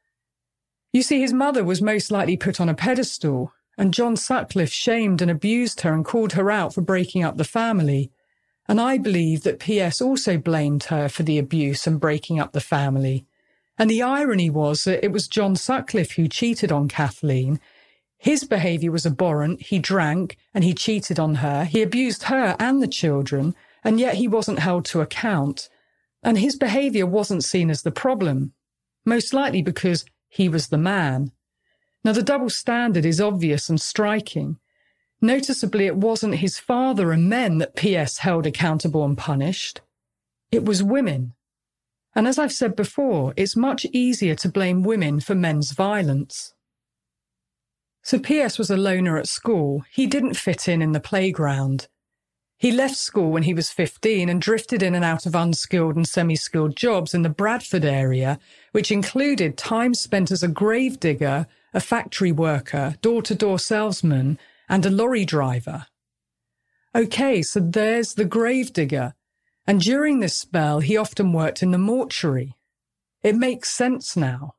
You 0.93 1.01
see, 1.01 1.19
his 1.19 1.34
mother 1.34 1.63
was 1.63 1.82
most 1.82 2.12
likely 2.12 2.38
put 2.38 2.62
on 2.62 2.69
a 2.69 2.75
pedestal, 2.75 3.51
and 3.80 3.94
John 3.94 4.18
Sutcliffe 4.18 4.74
shamed 4.74 5.22
and 5.22 5.32
abused 5.32 5.82
her 5.82 5.94
and 5.94 6.04
called 6.04 6.34
her 6.34 6.52
out 6.52 6.74
for 6.74 6.82
breaking 6.82 7.24
up 7.24 7.38
the 7.38 7.46
family. 7.46 8.12
And 8.68 8.80
I 8.80 8.98
believe 8.98 9.44
that 9.44 9.60
PS 9.60 10.02
also 10.02 10.38
blamed 10.38 10.84
her 10.86 11.08
for 11.08 11.24
the 11.24 11.39
abuse 11.39 11.88
and 11.88 11.98
breaking 11.98 12.42
up 12.42 12.52
the 12.52 12.60
family. 12.60 13.26
And 13.78 13.89
the 13.89 14.02
irony 14.02 14.50
was 14.50 14.84
that 14.84 15.04
it 15.04 15.13
was 15.13 15.30
John 15.30 15.56
Sutcliffe 15.56 16.12
who 16.12 16.28
cheated 16.28 16.74
on 16.74 16.89
Kathleen. 16.89 17.62
His 18.18 18.44
behaviour 18.44 18.92
was 18.92 19.06
abhorrent. 19.06 19.62
He 19.62 19.80
drank 19.80 20.36
and 20.54 20.65
he 20.65 20.74
cheated 20.74 21.18
on 21.18 21.36
her. 21.36 21.63
He 21.63 21.82
abused 21.82 22.24
her 22.24 22.58
and 22.60 22.84
the 22.84 22.88
children, 22.88 23.56
and 23.82 23.98
yet 23.98 24.15
he 24.15 24.28
wasn't 24.28 24.60
held 24.60 24.84
to 24.86 25.00
account. 25.00 25.70
And 26.22 26.38
his 26.38 26.58
behaviour 26.58 27.06
wasn't 27.06 27.46
seen 27.46 27.70
as 27.70 27.84
the 27.84 27.92
problem, 27.92 28.52
most 29.06 29.34
likely 29.34 29.62
because 29.62 30.04
he 30.28 30.50
was 30.50 30.68
the 30.68 30.78
man. 30.78 31.32
Now, 32.03 32.13
the 32.13 32.23
double 32.23 32.49
standard 32.49 33.05
is 33.05 33.19
obvious 33.19 33.69
and 33.69 33.79
striking. 33.79 34.57
Noticeably, 35.21 35.85
it 35.85 35.97
wasn't 35.97 36.35
his 36.35 36.57
father 36.57 37.12
and 37.12 37.29
men 37.29 37.57
that 37.57 37.75
PS 37.75 38.19
held 38.19 38.45
accountable 38.45 39.03
and 39.03 39.17
punished. 39.17 39.81
It 40.51 40.63
was 40.63 40.81
women. 40.81 41.33
And 42.15 42.27
as 42.27 42.39
I've 42.39 42.53
said 42.53 42.75
before, 42.75 43.33
it's 43.35 43.55
much 43.55 43.85
easier 43.91 44.35
to 44.35 44.49
blame 44.49 44.83
women 44.83 45.19
for 45.19 45.35
men's 45.35 45.71
violence. 45.71 46.53
So 48.01 48.17
PS 48.17 48.57
was 48.57 48.71
a 48.71 48.77
loner 48.77 49.17
at 49.17 49.27
school. 49.27 49.83
He 49.91 50.07
didn't 50.07 50.35
fit 50.35 50.67
in 50.67 50.81
in 50.81 50.93
the 50.93 50.99
playground. 50.99 51.88
He 52.57 52.71
left 52.71 52.95
school 52.95 53.31
when 53.31 53.43
he 53.43 53.53
was 53.53 53.71
15 53.71 54.27
and 54.27 54.41
drifted 54.41 54.81
in 54.83 54.95
and 54.95 55.05
out 55.05 55.25
of 55.25 55.35
unskilled 55.35 55.95
and 55.95 56.07
semi 56.07 56.35
skilled 56.35 56.75
jobs 56.75 57.13
in 57.13 57.21
the 57.21 57.29
Bradford 57.29 57.85
area, 57.85 58.39
which 58.71 58.91
included 58.91 59.57
time 59.57 59.93
spent 59.93 60.31
as 60.31 60.43
a 60.43 60.47
grave 60.47 60.99
digger, 60.99 61.47
a 61.73 61.79
factory 61.79 62.32
worker, 62.32 62.95
door 63.01 63.21
to 63.23 63.36
door 63.36 63.60
salesman, 63.60 64.39
and 64.67 64.86
a 64.86 64.89
lorry 64.89 65.25
driver. 65.25 65.88
Okay, 66.95 67.41
so 67.41 67.60
there's 67.60 68.15
the 68.15 68.25
grave 68.25 68.73
digger. 68.73 69.13
And 69.67 69.79
during 69.79 70.19
this 70.19 70.36
spell, 70.36 70.79
he 70.79 70.97
often 70.97 71.34
worked 71.34 71.62
in 71.62 71.71
the 71.71 71.77
mortuary. 71.77 72.55
It 73.21 73.36
makes 73.36 73.69
sense 73.69 74.17
now. 74.17 74.55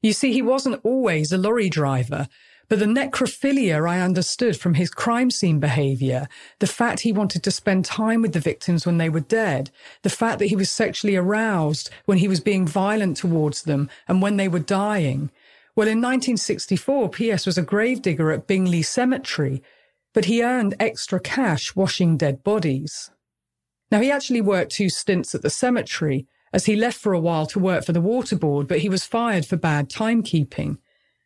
You 0.00 0.12
see, 0.12 0.32
he 0.32 0.42
wasn't 0.42 0.80
always 0.82 1.30
a 1.30 1.38
lorry 1.38 1.68
driver, 1.68 2.26
but 2.68 2.78
the 2.78 2.86
necrophilia 2.86 3.88
I 3.88 4.00
understood 4.00 4.58
from 4.58 4.74
his 4.74 4.90
crime 4.90 5.30
scene 5.30 5.60
behavior, 5.60 6.26
the 6.58 6.66
fact 6.66 7.00
he 7.00 7.12
wanted 7.12 7.42
to 7.42 7.50
spend 7.50 7.84
time 7.84 8.22
with 8.22 8.32
the 8.32 8.40
victims 8.40 8.86
when 8.86 8.98
they 8.98 9.08
were 9.08 9.20
dead, 9.20 9.70
the 10.02 10.10
fact 10.10 10.38
that 10.38 10.46
he 10.46 10.56
was 10.56 10.70
sexually 10.70 11.14
aroused 11.14 11.90
when 12.06 12.18
he 12.18 12.28
was 12.28 12.40
being 12.40 12.66
violent 12.66 13.18
towards 13.18 13.62
them 13.62 13.90
and 14.08 14.22
when 14.22 14.38
they 14.38 14.48
were 14.48 14.58
dying. 14.58 15.30
Well, 15.74 15.88
in 15.88 15.98
1964, 15.98 17.08
P.S. 17.10 17.46
was 17.46 17.56
a 17.56 17.62
gravedigger 17.62 18.30
at 18.30 18.46
Bingley 18.46 18.82
Cemetery, 18.82 19.62
but 20.12 20.26
he 20.26 20.42
earned 20.42 20.74
extra 20.78 21.18
cash 21.18 21.74
washing 21.74 22.16
dead 22.16 22.44
bodies. 22.44 23.10
Now, 23.90 24.00
he 24.00 24.10
actually 24.10 24.42
worked 24.42 24.72
two 24.72 24.90
stints 24.90 25.34
at 25.34 25.42
the 25.42 25.50
cemetery, 25.50 26.26
as 26.52 26.66
he 26.66 26.76
left 26.76 26.98
for 26.98 27.14
a 27.14 27.20
while 27.20 27.46
to 27.46 27.58
work 27.58 27.84
for 27.84 27.92
the 27.92 28.00
water 28.00 28.36
board, 28.36 28.68
but 28.68 28.80
he 28.80 28.88
was 28.90 29.04
fired 29.04 29.46
for 29.46 29.56
bad 29.56 29.88
timekeeping 29.88 30.76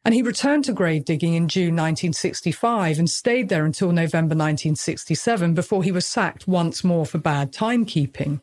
and 0.07 0.15
he 0.15 0.23
returned 0.23 0.65
to 0.65 0.73
grave 0.73 1.05
digging 1.05 1.35
in 1.35 1.49
June 1.49 1.75
1965 1.75 3.01
and 3.01 3.11
stayed 3.11 3.49
there 3.49 3.65
until 3.65 3.91
November 3.91 4.37
1967 4.37 5.53
before 5.53 5.83
he 5.83 5.91
was 5.91 6.07
sacked 6.07 6.47
once 6.47 6.85
more 6.85 7.05
for 7.05 7.19
bad 7.19 7.53
timekeeping. 7.53 8.41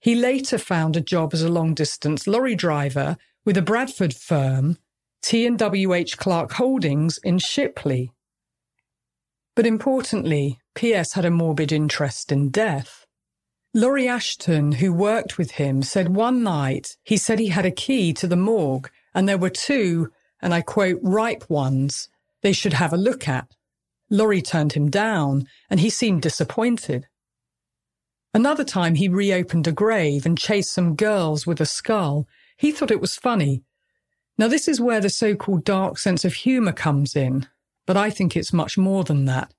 He 0.00 0.16
later 0.16 0.58
found 0.58 0.96
a 0.96 1.00
job 1.00 1.32
as 1.34 1.44
a 1.44 1.48
long 1.48 1.72
distance 1.72 2.26
lorry 2.26 2.56
driver 2.56 3.16
with 3.44 3.56
a 3.56 3.62
Bradford 3.62 4.12
firm, 4.12 4.78
T&WH 5.22 6.16
Clark 6.16 6.52
Holdings 6.52 7.18
in 7.24 7.38
Shipley. 7.38 8.12
But 9.54 9.66
importantly, 9.66 10.58
P.S. 10.74 11.14
had 11.14 11.24
a 11.24 11.30
morbid 11.30 11.72
interest 11.72 12.30
in 12.30 12.50
death. 12.50 13.06
Laurie 13.74 14.08
Ashton, 14.08 14.72
who 14.72 14.92
worked 14.92 15.38
with 15.38 15.52
him, 15.52 15.82
said 15.82 16.14
one 16.14 16.42
night 16.42 16.96
he 17.02 17.16
said 17.16 17.38
he 17.38 17.48
had 17.48 17.66
a 17.66 17.70
key 17.70 18.12
to 18.14 18.26
the 18.26 18.36
morgue 18.36 18.90
and 19.14 19.28
there 19.28 19.38
were 19.38 19.50
two 19.50 20.10
and 20.40 20.54
I 20.54 20.60
quote, 20.60 21.00
ripe 21.02 21.48
ones 21.48 22.08
they 22.42 22.52
should 22.52 22.74
have 22.74 22.92
a 22.92 22.98
look 22.98 23.26
at. 23.28 23.48
Laurie 24.10 24.42
turned 24.42 24.74
him 24.74 24.88
down, 24.88 25.48
and 25.68 25.80
he 25.80 25.90
seemed 25.90 26.22
disappointed. 26.22 27.08
Another 28.32 28.62
time 28.62 28.94
he 28.94 29.08
reopened 29.08 29.66
a 29.66 29.72
grave 29.72 30.26
and 30.26 30.38
chased 30.38 30.72
some 30.72 30.94
girls 30.94 31.46
with 31.46 31.60
a 31.60 31.66
skull. 31.66 32.28
He 32.56 32.70
thought 32.70 32.90
it 32.90 33.00
was 33.00 33.16
funny. 33.16 33.64
Now, 34.38 34.48
this 34.48 34.68
is 34.68 34.80
where 34.80 35.00
the 35.00 35.08
so 35.08 35.34
called 35.34 35.64
dark 35.64 35.98
sense 35.98 36.24
of 36.24 36.34
humour 36.34 36.72
comes 36.72 37.16
in, 37.16 37.46
but 37.86 37.96
I 37.96 38.10
think 38.10 38.36
it's 38.36 38.52
much 38.52 38.76
more 38.76 39.02
than 39.02 39.24
that. 39.24 39.52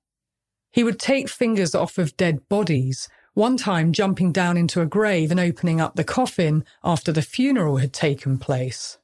He 0.71 0.83
would 0.83 0.99
take 0.99 1.29
fingers 1.29 1.73
off 1.73 1.97
of 1.97 2.15
dead 2.17 2.47
bodies, 2.49 3.09
one 3.33 3.57
time 3.57 3.93
jumping 3.93 4.31
down 4.31 4.57
into 4.57 4.81
a 4.81 4.85
grave 4.85 5.31
and 5.31 5.39
opening 5.39 5.81
up 5.81 5.95
the 5.95 6.03
coffin 6.03 6.63
after 6.83 7.11
the 7.11 7.21
funeral 7.21 7.77
had 7.77 7.93
taken 7.93 8.37
place. 8.37 8.97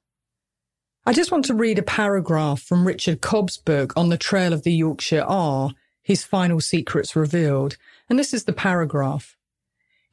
I 1.05 1.13
just 1.13 1.31
want 1.31 1.45
to 1.45 1.53
read 1.53 1.79
a 1.79 1.83
paragraph 1.83 2.61
from 2.61 2.87
Richard 2.87 3.21
Cobb's 3.21 3.57
book 3.57 3.93
On 3.97 4.09
the 4.09 4.17
Trail 4.17 4.53
of 4.53 4.63
the 4.63 4.71
Yorkshire 4.71 5.25
R, 5.27 5.71
His 6.01 6.23
Final 6.23 6.61
Secrets 6.61 7.15
Revealed. 7.15 7.77
And 8.09 8.17
this 8.17 8.33
is 8.33 8.45
the 8.45 8.53
paragraph. 8.53 9.35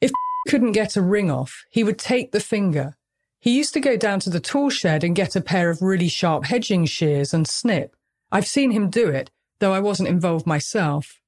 If 0.01 0.11
couldn't 0.49 0.73
get 0.73 0.97
a 0.97 1.01
ring 1.01 1.31
off, 1.31 1.63
he 1.69 1.83
would 1.83 1.97
take 1.97 2.31
the 2.31 2.39
finger. 2.39 2.97
He 3.41 3.57
used 3.57 3.73
to 3.73 3.79
go 3.79 3.97
down 3.97 4.19
to 4.21 4.29
the 4.29 4.39
tool 4.39 4.69
shed 4.69 5.03
and 5.03 5.15
get 5.15 5.35
a 5.35 5.41
pair 5.41 5.71
of 5.71 5.81
really 5.81 6.07
sharp 6.07 6.45
hedging 6.45 6.85
shears 6.85 7.33
and 7.33 7.47
snip. 7.47 7.95
I've 8.31 8.47
seen 8.47 8.69
him 8.69 8.91
do 8.91 9.09
it, 9.09 9.31
though 9.59 9.73
I 9.73 9.79
wasn't 9.79 10.09
involved 10.09 10.45
myself. 10.45 11.19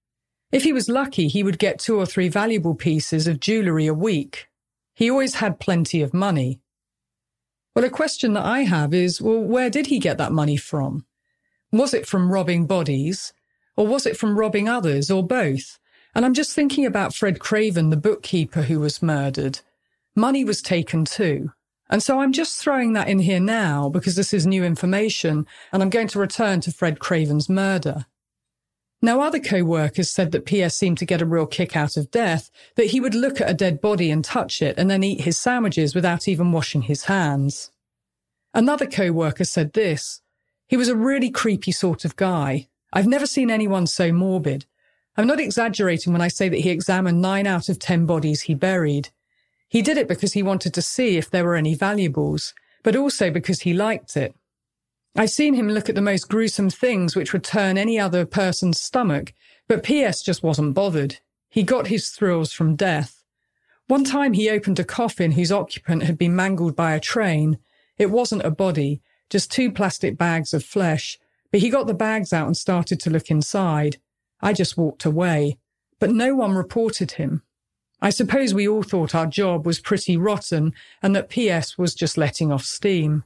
If 0.52 0.64
he 0.64 0.72
was 0.72 0.88
lucky, 0.88 1.28
he 1.28 1.42
would 1.42 1.58
get 1.58 1.80
two 1.80 1.98
or 1.98 2.06
three 2.06 2.30
valuable 2.30 2.76
pieces 2.76 3.28
of 3.28 3.40
jewellery 3.40 3.88
a 3.88 3.96
week. 3.96 4.48
He 4.94 5.10
always 5.10 5.36
had 5.36 5.60
plenty 5.60 6.02
of 6.02 6.14
money. 6.14 6.62
Well, 7.76 7.84
a 7.84 7.90
question 7.90 8.34
that 8.34 8.46
I 8.46 8.60
have 8.60 8.94
is 8.94 9.20
well, 9.20 9.40
where 9.40 9.72
did 9.72 9.88
he 9.88 9.98
get 9.98 10.20
that 10.20 10.32
money 10.32 10.56
from? 10.56 11.08
Was 11.72 11.96
it 11.96 12.06
from 12.06 12.32
robbing 12.32 12.68
bodies? 12.68 13.34
Or 13.76 13.88
was 13.88 14.06
it 14.06 14.16
from 14.16 14.38
robbing 14.38 14.70
others, 14.70 15.10
or 15.10 15.26
both? 15.26 15.80
And 16.14 16.24
I'm 16.24 16.36
just 16.36 16.54
thinking 16.54 16.86
about 16.86 17.16
Fred 17.16 17.40
Craven, 17.40 17.90
the 17.90 17.98
bookkeeper 17.98 18.62
who 18.62 18.80
was 18.80 19.02
murdered. 19.02 19.62
Money 20.16 20.46
was 20.46 20.62
taken 20.62 21.06
too. 21.06 21.52
And 21.94 22.02
so 22.02 22.20
I'm 22.20 22.34
just 22.34 22.60
throwing 22.60 22.94
that 22.94 23.08
in 23.08 23.20
here 23.20 23.40
now 23.40 23.88
because 23.88 24.16
this 24.16 24.34
is 24.34 24.48
new 24.48 24.64
information 24.64 25.46
and 25.72 25.84
I'm 25.84 25.92
going 25.92 26.08
to 26.08 26.18
return 26.18 26.60
to 26.62 26.72
Fred 26.72 27.00
Craven's 27.00 27.48
murder. 27.48 28.08
Now, 29.04 29.22
other 29.22 29.40
co-workers 29.40 30.10
said 30.10 30.32
that 30.32 30.48
PS 30.48 30.76
seemed 30.76 30.98
to 30.98 31.06
get 31.06 31.22
a 31.22 31.26
real 31.28 31.46
kick 31.46 31.78
out 31.78 31.96
of 31.96 32.10
death, 32.10 32.50
that 32.78 32.88
he 32.88 33.00
would 33.00 33.14
look 33.14 33.40
at 33.40 33.50
a 33.50 33.54
dead 33.54 33.80
body 33.80 34.10
and 34.10 34.26
touch 34.26 34.60
it 34.60 34.80
and 34.80 34.90
then 34.90 35.04
eat 35.04 35.22
his 35.22 35.38
sandwiches 35.38 35.94
without 35.94 36.28
even 36.28 36.52
washing 36.52 36.82
his 36.82 37.04
hands. 37.04 37.70
Another 38.56 38.88
co-worker 38.88 39.44
said 39.44 39.74
this. 39.74 40.20
He 40.68 40.78
was 40.78 40.88
a 40.88 40.96
really 40.96 41.30
creepy 41.30 41.72
sort 41.72 42.06
of 42.06 42.16
guy. 42.16 42.70
I've 42.92 43.06
never 43.06 43.28
seen 43.28 43.52
anyone 43.52 43.86
so 43.86 44.12
morbid. 44.12 44.66
I'm 45.16 45.28
not 45.28 45.40
exaggerating 45.40 46.12
when 46.12 46.24
I 46.24 46.28
say 46.28 46.50
that 46.50 46.62
he 46.62 46.72
examined 46.72 47.22
nine 47.22 47.46
out 47.46 47.70
of 47.70 47.78
ten 47.78 48.08
bodies 48.08 48.42
he 48.42 48.56
buried. 48.56 49.12
He 49.74 49.82
did 49.82 49.98
it 49.98 50.08
because 50.08 50.34
he 50.34 50.44
wanted 50.44 50.72
to 50.76 50.84
see 50.84 51.18
if 51.18 51.32
there 51.32 51.44
were 51.44 51.56
any 51.56 51.74
valuables, 51.74 52.54
but 52.84 52.96
also 52.96 53.32
because 53.32 53.62
he 53.62 53.74
liked 53.74 54.16
it. 54.16 54.36
I've 55.16 55.32
seen 55.32 55.56
him 55.56 55.68
look 55.68 55.90
at 55.90 55.96
the 55.96 56.02
most 56.02 56.30
gruesome 56.30 56.70
things 56.70 57.16
which 57.16 57.34
would 57.34 57.44
turn 57.44 57.76
any 57.76 58.00
other 58.00 58.24
person's 58.24 58.80
stomach, 58.80 59.34
but 59.68 59.82
P.S. 59.82 60.22
just 60.22 60.44
wasn't 60.44 60.76
bothered. 60.76 61.18
He 61.50 61.64
got 61.64 61.88
his 61.88 62.10
thrills 62.10 62.54
from 62.54 62.76
death. 62.76 63.24
One 63.88 64.04
time 64.04 64.34
he 64.34 64.48
opened 64.48 64.78
a 64.78 64.84
coffin 64.84 65.32
whose 65.32 65.52
occupant 65.52 66.04
had 66.04 66.20
been 66.20 66.36
mangled 66.36 66.76
by 66.76 66.94
a 66.94 67.00
train. 67.00 67.58
It 67.98 68.12
wasn't 68.12 68.46
a 68.46 68.52
body, 68.52 69.02
just 69.32 69.52
two 69.52 69.72
plastic 69.72 70.20
bags 70.20 70.54
of 70.54 70.64
flesh, 70.64 71.18
but 71.50 71.62
he 71.62 71.72
got 71.72 71.88
the 71.88 71.96
bags 71.96 72.32
out 72.32 72.46
and 72.46 72.56
started 72.56 73.00
to 73.00 73.10
look 73.10 73.32
inside. 73.32 73.98
I 74.40 74.54
just 74.54 74.78
walked 74.78 75.04
away, 75.04 75.58
but 75.98 76.12
no 76.12 76.36
one 76.36 76.54
reported 76.54 77.14
him. 77.14 77.42
I 78.04 78.10
suppose 78.10 78.54
we 78.54 78.68
all 78.68 78.84
thought 78.84 79.16
our 79.16 79.26
job 79.26 79.66
was 79.66 79.80
pretty 79.80 80.18
rotten 80.18 80.74
and 81.02 81.16
that 81.16 81.30
PS 81.30 81.78
was 81.78 81.96
just 81.96 82.18
letting 82.18 82.52
off 82.52 82.66
steam. 82.66 83.24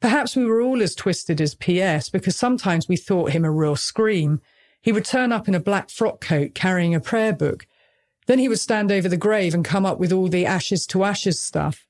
Perhaps 0.00 0.36
we 0.36 0.44
were 0.44 0.62
all 0.62 0.80
as 0.80 0.94
twisted 0.94 1.40
as 1.40 1.56
PS 1.56 2.08
because 2.08 2.36
sometimes 2.36 2.88
we 2.88 2.96
thought 2.96 3.32
him 3.32 3.44
a 3.44 3.50
real 3.50 3.74
scream. 3.74 4.40
He 4.80 4.92
would 4.92 5.04
turn 5.04 5.32
up 5.32 5.48
in 5.48 5.56
a 5.56 5.60
black 5.60 5.90
frock 5.90 6.20
coat 6.20 6.54
carrying 6.54 6.94
a 6.94 7.00
prayer 7.00 7.32
book. 7.32 7.66
Then 8.28 8.38
he 8.38 8.48
would 8.48 8.60
stand 8.60 8.92
over 8.92 9.08
the 9.08 9.16
grave 9.16 9.54
and 9.54 9.64
come 9.64 9.84
up 9.84 9.98
with 9.98 10.12
all 10.12 10.28
the 10.28 10.46
ashes 10.46 10.86
to 10.86 11.02
ashes 11.02 11.40
stuff. 11.40 11.84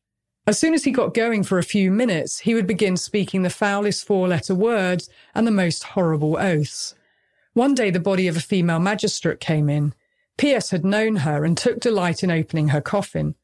As 0.46 0.58
soon 0.58 0.72
as 0.72 0.84
he 0.84 0.92
got 0.92 1.12
going 1.12 1.42
for 1.42 1.58
a 1.58 1.62
few 1.62 1.90
minutes, 1.90 2.38
he 2.38 2.54
would 2.54 2.66
begin 2.66 2.96
speaking 2.96 3.42
the 3.42 3.50
foulest 3.50 4.06
four 4.06 4.26
letter 4.26 4.54
words 4.54 5.10
and 5.34 5.46
the 5.46 5.50
most 5.50 5.84
horrible 5.84 6.38
oaths. 6.38 6.94
One 7.52 7.74
day 7.74 7.90
the 7.90 8.00
body 8.00 8.26
of 8.26 8.38
a 8.38 8.40
female 8.40 8.80
magistrate 8.80 9.38
came 9.38 9.68
in. 9.68 9.92
P.S. 10.38 10.70
had 10.70 10.84
known 10.84 11.16
her 11.16 11.44
and 11.44 11.56
took 11.56 11.80
delight 11.80 12.22
in 12.22 12.30
opening 12.30 12.68
her 12.68 12.80
coffin. 12.80 13.34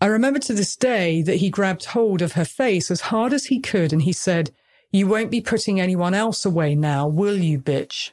I 0.00 0.06
remember 0.06 0.40
to 0.40 0.52
this 0.52 0.74
day 0.74 1.22
that 1.22 1.36
he 1.36 1.50
grabbed 1.50 1.84
hold 1.86 2.22
of 2.22 2.32
her 2.32 2.44
face 2.44 2.90
as 2.90 3.02
hard 3.02 3.32
as 3.32 3.46
he 3.46 3.60
could 3.60 3.92
and 3.92 4.02
he 4.02 4.12
said, 4.12 4.50
You 4.90 5.06
won't 5.06 5.30
be 5.30 5.40
putting 5.40 5.80
anyone 5.80 6.14
else 6.14 6.44
away 6.44 6.74
now, 6.74 7.06
will 7.06 7.38
you, 7.38 7.60
bitch? 7.60 8.10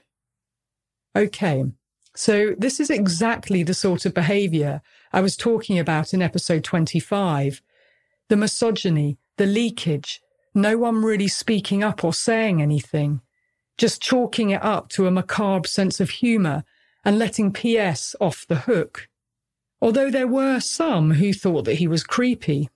Okay, 1.15 1.65
so 2.15 2.53
this 2.57 2.79
is 2.79 2.89
exactly 2.89 3.63
the 3.63 3.73
sort 3.73 4.05
of 4.05 4.13
behavior 4.13 4.81
I 5.11 5.21
was 5.21 5.35
talking 5.35 5.79
about 5.79 6.13
in 6.13 6.21
episode 6.21 6.63
25. 6.63 7.61
The 8.27 8.37
misogyny, 8.37 9.17
the 9.37 9.47
leakage, 9.47 10.21
no 10.53 10.77
one 10.77 11.01
really 11.03 11.27
speaking 11.27 11.83
up 11.83 12.03
or 12.03 12.13
saying 12.13 12.61
anything, 12.61 13.21
just 13.77 14.01
chalking 14.01 14.51
it 14.51 14.63
up 14.63 14.89
to 14.89 15.07
a 15.07 15.11
macabre 15.11 15.67
sense 15.67 15.99
of 15.99 16.09
humour 16.09 16.63
and 17.03 17.19
letting 17.19 17.51
PS 17.51 18.15
off 18.19 18.45
the 18.47 18.55
hook 18.55 19.09
although 19.81 20.11
there 20.11 20.27
were 20.27 20.59
some 20.59 21.11
who 21.11 21.33
thought 21.33 21.65
that 21.65 21.75
he 21.75 21.87
was 21.87 22.03
creepy. 22.03 22.69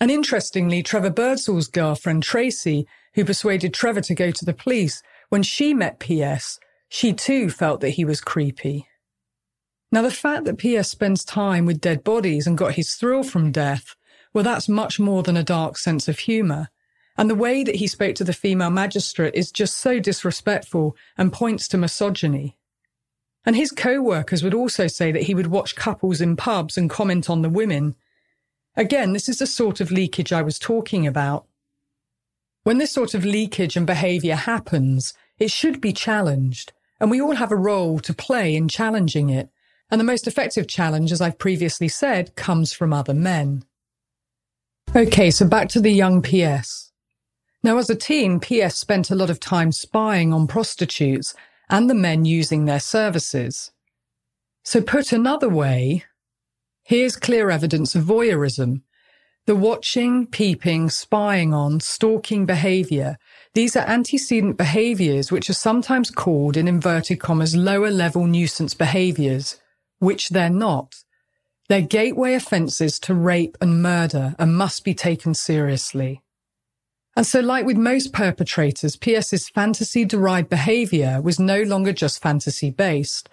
And 0.00 0.10
interestingly, 0.10 0.82
Trevor 0.82 1.10
Birdsall's 1.10 1.68
girlfriend, 1.68 2.22
Tracy, 2.22 2.86
who 3.14 3.24
persuaded 3.24 3.72
Trevor 3.72 4.00
to 4.02 4.14
go 4.14 4.30
to 4.30 4.44
the 4.44 4.52
police, 4.52 5.02
when 5.28 5.42
she 5.42 5.74
met 5.74 6.00
PS, 6.00 6.58
She 6.88 7.14
too 7.14 7.48
felt 7.48 7.80
that 7.80 7.90
he 7.90 8.04
was 8.04 8.20
creepy. 8.20 8.86
Now, 9.90 10.02
the 10.02 10.10
fact 10.10 10.44
that 10.44 10.58
PS 10.58 10.90
spends 10.90 11.24
time 11.24 11.64
with 11.64 11.80
dead 11.80 12.04
bodies 12.04 12.46
and 12.46 12.58
got 12.58 12.74
his 12.74 12.94
thrill 12.94 13.22
from 13.22 13.50
death, 13.50 13.96
well, 14.34 14.44
that's 14.44 14.68
much 14.68 15.00
more 15.00 15.22
than 15.22 15.36
a 15.36 15.42
dark 15.42 15.78
sense 15.78 16.06
of 16.08 16.18
humour. 16.18 16.68
And 17.16 17.30
the 17.30 17.34
way 17.34 17.64
that 17.64 17.76
he 17.76 17.86
spoke 17.86 18.14
to 18.16 18.24
the 18.24 18.32
female 18.34 18.70
magistrate 18.70 19.34
is 19.34 19.50
just 19.50 19.78
so 19.78 20.00
disrespectful 20.00 20.96
and 21.16 21.32
points 21.32 21.68
to 21.68 21.78
misogyny. 21.78 22.58
And 23.44 23.56
his 23.56 23.72
co-workers 23.72 24.42
would 24.44 24.54
also 24.54 24.86
say 24.86 25.10
that 25.10 25.24
he 25.24 25.34
would 25.34 25.48
watch 25.48 25.74
couples 25.74 26.20
in 26.20 26.36
pubs 26.36 26.78
and 26.78 26.88
comment 26.88 27.28
on 27.28 27.42
the 27.42 27.50
women. 27.50 27.96
Again, 28.76 29.12
this 29.12 29.28
is 29.28 29.38
the 29.38 29.46
sort 29.46 29.80
of 29.80 29.90
leakage 29.90 30.32
I 30.32 30.42
was 30.42 30.58
talking 30.58 31.06
about. 31.06 31.46
When 32.62 32.78
this 32.78 32.92
sort 32.92 33.14
of 33.14 33.24
leakage 33.24 33.76
and 33.76 33.86
behaviour 33.86 34.36
happens, 34.36 35.14
it 35.38 35.50
should 35.50 35.80
be 35.80 35.92
challenged. 35.92 36.72
And 37.00 37.10
we 37.10 37.20
all 37.20 37.34
have 37.34 37.50
a 37.50 37.56
role 37.56 37.98
to 37.98 38.14
play 38.14 38.54
in 38.54 38.68
challenging 38.68 39.28
it. 39.28 39.48
And 39.90 40.00
the 40.00 40.04
most 40.04 40.28
effective 40.28 40.68
challenge, 40.68 41.10
as 41.10 41.20
I've 41.20 41.38
previously 41.38 41.88
said, 41.88 42.36
comes 42.36 42.72
from 42.72 42.92
other 42.92 43.12
men. 43.12 43.64
Okay, 44.94 45.30
so 45.30 45.46
back 45.46 45.68
to 45.70 45.80
the 45.80 45.90
young 45.90 46.22
PS. 46.22 46.92
Now, 47.64 47.78
as 47.78 47.90
a 47.90 47.94
teen, 47.94 48.40
PS 48.40 48.76
spent 48.76 49.10
a 49.10 49.14
lot 49.14 49.30
of 49.30 49.40
time 49.40 49.72
spying 49.72 50.32
on 50.32 50.46
prostitutes 50.46 51.34
and 51.72 51.90
the 51.90 51.94
men 51.94 52.24
using 52.24 52.64
their 52.64 52.78
services. 52.78 53.72
So, 54.62 54.80
put 54.80 55.12
another 55.12 55.48
way, 55.48 56.04
here's 56.84 57.16
clear 57.16 57.50
evidence 57.50 57.96
of 57.96 58.04
voyeurism. 58.04 58.82
The 59.46 59.56
watching, 59.56 60.28
peeping, 60.28 60.90
spying 60.90 61.52
on, 61.52 61.80
stalking 61.80 62.46
behavior 62.46 63.18
these 63.54 63.76
are 63.76 63.86
antecedent 63.86 64.56
behaviors 64.56 65.30
which 65.30 65.50
are 65.50 65.54
sometimes 65.54 66.10
called 66.10 66.56
in 66.56 66.66
inverted 66.66 67.20
commas 67.20 67.54
lower 67.54 67.90
level 67.90 68.26
nuisance 68.26 68.72
behaviors, 68.72 69.60
which 69.98 70.30
they're 70.30 70.48
not. 70.48 70.94
They're 71.68 71.82
gateway 71.82 72.32
offences 72.32 72.98
to 73.00 73.14
rape 73.14 73.58
and 73.60 73.82
murder 73.82 74.34
and 74.38 74.56
must 74.56 74.84
be 74.84 74.94
taken 74.94 75.34
seriously. 75.34 76.22
And 77.14 77.26
so, 77.26 77.40
like 77.40 77.66
with 77.66 77.76
most 77.76 78.12
perpetrators, 78.12 78.98
PS's 79.02 79.48
fantasy 79.48 80.04
derived 80.04 80.48
behaviour 80.48 81.20
was 81.20 81.38
no 81.38 81.62
longer 81.62 81.92
just 81.92 82.22
fantasy 82.22 82.70
based. 82.70 83.28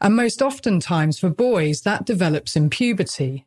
And 0.00 0.14
most 0.14 0.40
oftentimes 0.40 1.18
for 1.18 1.28
boys, 1.28 1.82
that 1.82 2.06
develops 2.06 2.54
in 2.54 2.70
puberty. 2.70 3.46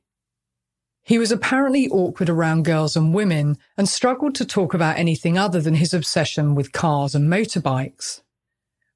He 1.03 1.17
was 1.17 1.31
apparently 1.31 1.87
awkward 1.89 2.29
around 2.29 2.65
girls 2.65 2.95
and 2.95 3.13
women 3.13 3.57
and 3.77 3.87
struggled 3.87 4.35
to 4.35 4.45
talk 4.45 4.73
about 4.73 4.97
anything 4.97 5.37
other 5.37 5.61
than 5.61 5.75
his 5.75 5.93
obsession 5.93 6.53
with 6.53 6.73
cars 6.73 7.15
and 7.15 7.31
motorbikes. 7.31 8.21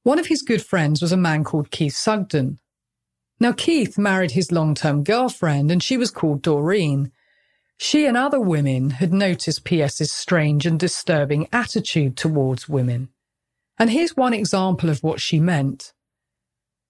One 0.04 0.20
of 0.20 0.28
his 0.28 0.44
good 0.44 0.64
friends 0.64 1.02
was 1.02 1.12
a 1.12 1.18
man 1.18 1.44
called 1.44 1.72
Keith 1.72 1.96
Sugden. 1.96 2.60
Now, 3.40 3.54
Keith 3.54 3.98
married 3.98 4.32
his 4.32 4.52
long 4.52 4.76
term 4.76 5.04
girlfriend, 5.04 5.72
and 5.72 5.82
she 5.82 5.98
was 5.98 6.12
called 6.12 6.42
Doreen. 6.42 7.12
She 7.78 8.06
and 8.06 8.16
other 8.16 8.40
women 8.40 8.92
had 8.92 9.14
noticed 9.14 9.64
P.S.'s 9.66 10.12
strange 10.12 10.66
and 10.66 10.80
disturbing 10.80 11.48
attitude 11.52 12.16
towards 12.16 12.70
women. 12.70 13.10
And 13.78 13.90
here's 13.90 14.16
one 14.16 14.34
example 14.34 14.90
of 14.90 15.04
what 15.04 15.20
she 15.20 15.40
meant. 15.40 15.94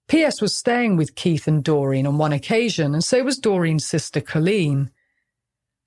P.S. 0.07 0.39
was 0.39 0.55
staying 0.55 0.97
with 0.97 1.15
Keith 1.15 1.47
and 1.47 1.63
Doreen 1.63 2.05
on 2.05 2.19
one 2.19 2.31
occasion, 2.31 2.93
and 2.93 3.03
so 3.03 3.23
was 3.23 3.39
Doreen's 3.39 3.86
sister 3.86 4.21
Colleen. 4.21 4.91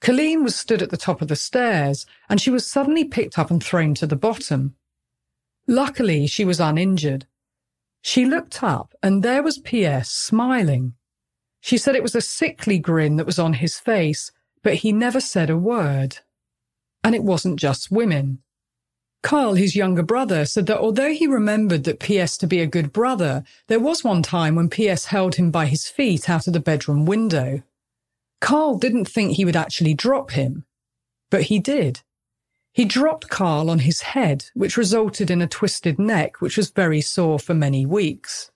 Colleen 0.00 0.42
was 0.42 0.56
stood 0.56 0.82
at 0.82 0.90
the 0.90 0.96
top 0.96 1.22
of 1.22 1.28
the 1.28 1.36
stairs 1.36 2.06
and 2.28 2.40
she 2.40 2.50
was 2.50 2.66
suddenly 2.66 3.04
picked 3.04 3.38
up 3.38 3.50
and 3.50 3.62
thrown 3.62 3.94
to 3.94 4.06
the 4.06 4.16
bottom. 4.16 4.74
Luckily, 5.66 6.26
she 6.26 6.44
was 6.44 6.60
uninjured. 6.60 7.26
She 8.02 8.24
looked 8.24 8.62
up 8.62 8.94
and 9.02 9.22
there 9.22 9.42
was 9.42 9.58
P.S. 9.58 10.10
smiling. 10.10 10.94
She 11.60 11.78
said 11.78 11.94
it 11.94 12.02
was 12.02 12.14
a 12.14 12.20
sickly 12.20 12.78
grin 12.78 13.16
that 13.16 13.26
was 13.26 13.38
on 13.38 13.54
his 13.54 13.78
face, 13.78 14.30
but 14.62 14.74
he 14.74 14.92
never 14.92 15.20
said 15.20 15.50
a 15.50 15.56
word. 15.56 16.18
And 17.04 17.14
it 17.14 17.22
wasn't 17.22 17.58
just 17.58 17.90
women. 17.90 18.40
Carl, 19.22 19.54
his 19.54 19.74
younger 19.74 20.02
brother, 20.02 20.44
said 20.44 20.66
that 20.66 20.78
although 20.78 21.12
he 21.12 21.26
remembered 21.26 21.84
that 21.84 22.00
P.S. 22.00 22.36
to 22.38 22.46
be 22.46 22.60
a 22.60 22.66
good 22.66 22.92
brother, 22.92 23.42
there 23.66 23.80
was 23.80 24.04
one 24.04 24.22
time 24.22 24.54
when 24.54 24.70
P.S. 24.70 25.06
held 25.06 25.34
him 25.34 25.50
by 25.50 25.66
his 25.66 25.88
feet 25.88 26.30
out 26.30 26.46
of 26.46 26.52
the 26.52 26.60
bedroom 26.60 27.04
window. 27.04 27.62
Carl 28.40 28.78
didn't 28.78 29.06
think 29.06 29.32
he 29.32 29.44
would 29.44 29.56
actually 29.56 29.94
drop 29.94 30.30
him, 30.30 30.64
but 31.30 31.42
he 31.44 31.58
did. 31.58 32.02
He 32.72 32.84
dropped 32.84 33.28
Carl 33.28 33.70
on 33.70 33.80
his 33.80 34.02
head, 34.02 34.44
which 34.54 34.76
resulted 34.76 35.30
in 35.30 35.42
a 35.42 35.48
twisted 35.48 35.98
neck, 35.98 36.40
which 36.40 36.56
was 36.56 36.70
very 36.70 37.00
sore 37.00 37.40
for 37.40 37.54
many 37.54 37.84
weeks. 37.84 38.52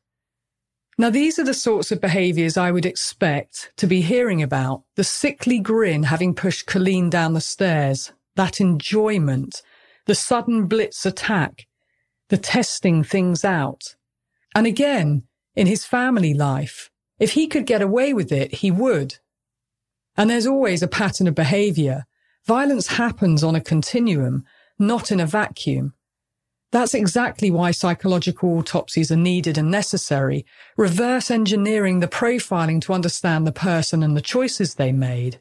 Now, 0.99 1.09
these 1.09 1.39
are 1.39 1.45
the 1.45 1.55
sorts 1.55 1.91
of 1.91 2.01
behaviours 2.01 2.57
I 2.57 2.71
would 2.71 2.85
expect 2.85 3.73
to 3.77 3.87
be 3.87 4.03
hearing 4.03 4.43
about. 4.43 4.83
The 4.97 5.05
sickly 5.05 5.59
grin 5.59 6.05
having 6.05 6.35
pushed 6.35 6.67
Colleen 6.67 7.09
down 7.09 7.33
the 7.33 7.41
stairs, 7.41 8.13
that 8.37 8.61
enjoyment, 8.61 9.63
the 10.07 10.15
sudden 10.15 10.67
blitz 10.67 11.07
attack, 11.07 11.67
the 12.29 12.37
testing 12.37 13.03
things 13.03 13.45
out. 13.45 13.97
And 14.55 14.67
again, 14.67 15.25
in 15.55 15.67
his 15.67 15.87
family 15.87 16.35
life, 16.35 16.91
if 17.19 17.33
he 17.33 17.47
could 17.47 17.67
get 17.67 17.83
away 17.83 18.13
with 18.13 18.31
it, 18.31 18.57
he 18.57 18.71
would. 18.71 19.19
And 20.17 20.29
there's 20.29 20.47
always 20.47 20.83
a 20.83 20.89
pattern 20.89 21.27
of 21.27 21.35
behavior. 21.35 22.05
Violence 22.45 22.87
happens 22.89 23.43
on 23.43 23.55
a 23.55 23.61
continuum, 23.61 24.45
not 24.79 25.11
in 25.11 25.21
a 25.21 25.27
vacuum. 25.27 25.95
That's 26.73 26.95
exactly 26.95 27.51
why 27.51 27.71
psychological 27.71 28.57
autopsies 28.59 29.13
are 29.13 29.17
needed 29.17 29.59
and 29.59 29.71
necessary, 29.71 30.47
reverse 30.79 31.31
engineering 31.31 32.01
the 32.01 32.09
profiling 32.09 32.81
to 32.83 32.95
understand 32.95 33.47
the 33.47 33.53
person 33.53 34.03
and 34.03 34.17
the 34.17 34.23
choices 34.23 34.75
they 34.75 34.91
made. 34.91 35.39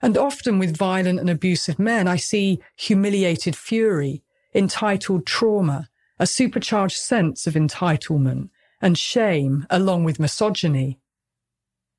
And 0.00 0.16
often 0.16 0.58
with 0.58 0.76
violent 0.76 1.20
and 1.20 1.28
abusive 1.28 1.78
men, 1.78 2.08
I 2.08 2.16
see 2.16 2.62
humiliated 2.74 3.54
fury, 3.54 4.22
entitled 4.54 5.26
trauma, 5.26 5.90
a 6.18 6.26
supercharged 6.26 6.96
sense 6.96 7.46
of 7.46 7.52
entitlement, 7.52 8.48
and 8.80 8.96
shame, 8.96 9.66
along 9.68 10.04
with 10.04 10.18
misogyny. 10.18 10.98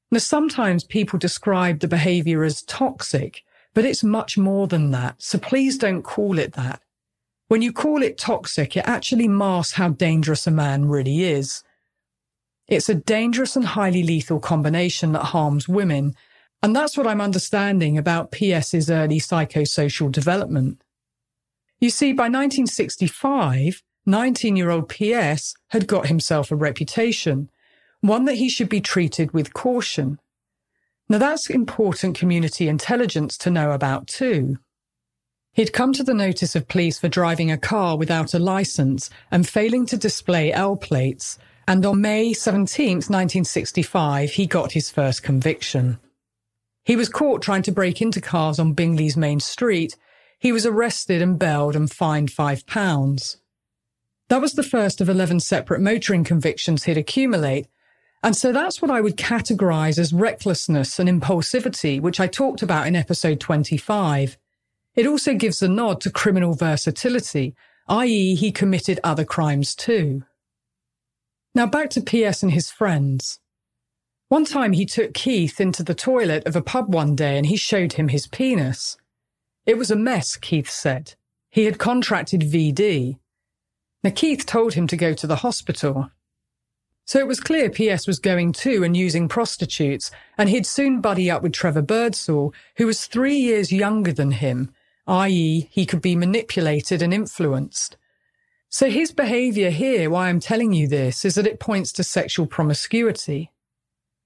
Now, 0.10 0.20
sometimes 0.20 0.84
people 0.84 1.20
describe 1.20 1.80
the 1.80 1.88
behavior 1.88 2.44
as 2.44 2.64
toxic, 2.64 3.44
but 3.76 3.86
it's 3.86 4.04
much 4.04 4.36
more 4.36 4.66
than 4.66 4.90
that. 4.92 5.22
So 5.22 5.38
please 5.38 5.78
don't 5.78 6.02
call 6.02 6.40
it 6.40 6.54
that. 6.54 6.82
When 7.48 7.62
you 7.62 7.72
call 7.72 8.04
it 8.04 8.18
toxic, 8.18 8.76
it 8.76 8.88
actually 8.88 9.28
masks 9.28 9.74
how 9.74 9.90
dangerous 9.90 10.48
a 10.48 10.52
man 10.52 10.86
really 10.86 11.24
is. 11.24 11.64
It's 12.68 12.90
a 12.90 12.96
dangerous 12.96 13.56
and 13.56 13.66
highly 13.66 14.04
lethal 14.04 14.40
combination 14.40 15.14
that 15.14 15.26
harms 15.26 15.70
women. 15.70 16.14
And 16.62 16.76
that's 16.76 16.98
what 16.98 17.08
I'm 17.08 17.22
understanding 17.22 17.98
about 17.98 18.34
PS's 18.36 18.90
early 18.90 19.20
psychosocial 19.20 20.12
development. 20.12 20.82
You 21.80 21.90
see, 21.90 22.12
by 22.12 22.24
1965, 22.24 23.84
19 24.06 24.56
year 24.56 24.70
old 24.70 24.90
PS 24.90 25.56
had 25.70 25.88
got 25.88 26.08
himself 26.08 26.52
a 26.52 26.56
reputation 26.56 27.50
one 28.02 28.26
that 28.26 28.36
he 28.36 28.50
should 28.50 28.70
be 28.70 28.82
treated 28.82 29.34
with 29.34 29.54
caution. 29.54 30.20
Now 31.10 31.18
that's 31.18 31.50
important 31.50 32.18
community 32.18 32.68
intelligence 32.68 33.38
to 33.40 33.50
know 33.50 33.72
about 33.72 34.08
too. 34.08 34.58
He'd 35.58 35.74
come 35.74 35.92
to 35.94 36.04
the 36.04 36.14
notice 36.14 36.56
of 36.56 36.68
police 36.68 37.00
for 37.00 37.08
driving 37.08 37.50
a 37.50 37.58
car 37.58 37.98
without 37.98 38.36
a 38.36 38.40
license 38.40 39.10
and 39.32 39.50
failing 39.50 39.88
to 39.88 39.98
display 39.98 40.54
L 40.54 40.76
plates, 40.76 41.40
and 41.68 41.84
on 41.84 42.00
May 42.00 42.32
17, 42.32 42.98
1965, 42.98 44.34
he 44.34 44.46
got 44.46 44.74
his 44.74 44.92
first 44.92 45.24
conviction. 45.24 45.98
He 46.86 46.96
was 46.96 47.10
caught 47.10 47.42
trying 47.42 47.64
to 47.64 47.72
break 47.72 48.04
into 48.04 48.22
cars 48.22 48.60
on 48.60 48.74
Bingley's 48.74 49.18
main 49.18 49.40
street. 49.40 49.98
He 50.38 50.52
was 50.52 50.68
arrested 50.68 51.24
and 51.24 51.40
bailed 51.40 51.76
and 51.76 51.92
fined 51.92 52.32
five 52.32 52.68
pounds. 52.68 53.38
That 54.30 54.42
was 54.42 54.54
the 54.54 54.62
first 54.62 55.02
of 55.02 55.10
11 55.10 55.40
separate 55.40 55.82
motoring 55.82 56.24
convictions 56.24 56.84
he'd 56.84 57.00
accumulate, 57.00 57.66
and 58.22 58.36
so 58.36 58.52
that's 58.52 58.80
what 58.80 58.92
I 58.92 59.02
would 59.02 59.18
categorize 59.18 59.98
as 59.98 60.14
recklessness 60.14 61.00
and 61.00 61.10
impulsivity, 61.10 62.00
which 62.00 62.20
I 62.20 62.28
talked 62.28 62.62
about 62.62 62.86
in 62.86 62.96
episode 62.96 63.40
25. 63.40 64.38
It 64.98 65.06
also 65.06 65.36
gives 65.36 65.62
a 65.62 65.68
nod 65.68 66.02
to 66.02 66.12
criminal 66.12 66.56
versatility, 66.56 67.56
i.e., 67.88 68.34
he 68.34 68.52
committed 68.52 69.00
other 69.04 69.24
crimes 69.24 69.76
too. 69.76 70.24
Now 71.54 71.68
back 71.68 71.92
to 71.92 72.02
PS 72.02 72.42
and 72.42 72.52
his 72.52 72.72
friends. 72.72 73.40
One 74.30 74.44
time 74.44 74.74
he 74.74 74.88
took 74.88 75.14
Keith 75.14 75.62
into 75.62 75.84
the 75.84 75.94
toilet 75.94 76.48
of 76.48 76.56
a 76.56 76.64
pub 76.64 76.94
one 76.94 77.16
day 77.16 77.38
and 77.38 77.46
he 77.46 77.58
showed 77.58 77.94
him 77.94 78.08
his 78.08 78.26
penis. 78.26 78.98
It 79.68 79.78
was 79.78 79.92
a 79.92 79.96
mess, 79.96 80.36
Keith 80.36 80.70
said. 80.70 81.14
He 81.52 81.66
had 81.66 81.78
contracted 81.78 82.42
VD. 82.42 83.20
Now 84.04 84.12
Keith 84.16 84.48
told 84.48 84.74
him 84.74 84.88
to 84.88 84.98
go 84.98 85.14
to 85.14 85.28
the 85.28 85.38
hospital, 85.38 86.10
so 87.08 87.20
it 87.20 87.28
was 87.28 87.40
clear 87.40 87.70
PS 87.70 88.06
was 88.06 88.20
going 88.20 88.52
to 88.52 88.84
and 88.84 88.98
using 88.98 89.30
prostitutes, 89.30 90.12
and 90.38 90.50
he'd 90.50 90.66
soon 90.66 91.00
buddy 91.00 91.32
up 91.32 91.42
with 91.42 91.54
Trevor 91.54 91.82
Birdsall, 91.82 92.54
who 92.76 92.86
was 92.86 93.06
three 93.06 93.38
years 93.38 93.72
younger 93.72 94.12
than 94.12 94.32
him, 94.32 94.74
i.e., 95.08 95.70
he 95.72 95.86
could 95.86 96.02
be 96.02 96.16
manipulated 96.16 97.02
and 97.02 97.14
influenced. 97.14 97.98
So 98.70 98.90
his 98.90 99.12
behaviour 99.12 99.70
here, 99.70 100.10
why 100.10 100.28
I'm 100.28 100.40
telling 100.40 100.74
you 100.74 100.88
this, 100.88 101.24
is 101.24 101.36
that 101.36 101.48
it 101.48 101.60
points 101.60 101.92
to 101.94 102.04
sexual 102.04 102.48
promiscuity. 102.48 103.52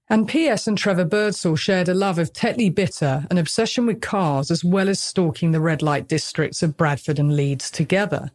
And 0.08 0.28
P.S. 0.28 0.66
and 0.66 0.76
Trevor 0.76 1.04
Birdsall 1.04 1.56
shared 1.56 1.88
a 1.88 1.94
love 1.94 2.18
of 2.18 2.32
Tetley 2.32 2.74
Bitter, 2.74 3.26
an 3.30 3.38
obsession 3.38 3.86
with 3.86 4.02
cars, 4.02 4.50
as 4.50 4.64
well 4.64 4.88
as 4.88 5.00
stalking 5.00 5.52
the 5.52 5.60
red 5.60 5.80
light 5.80 6.08
districts 6.08 6.62
of 6.62 6.76
Bradford 6.76 7.18
and 7.18 7.34
Leeds 7.36 7.70
together. 7.70 8.30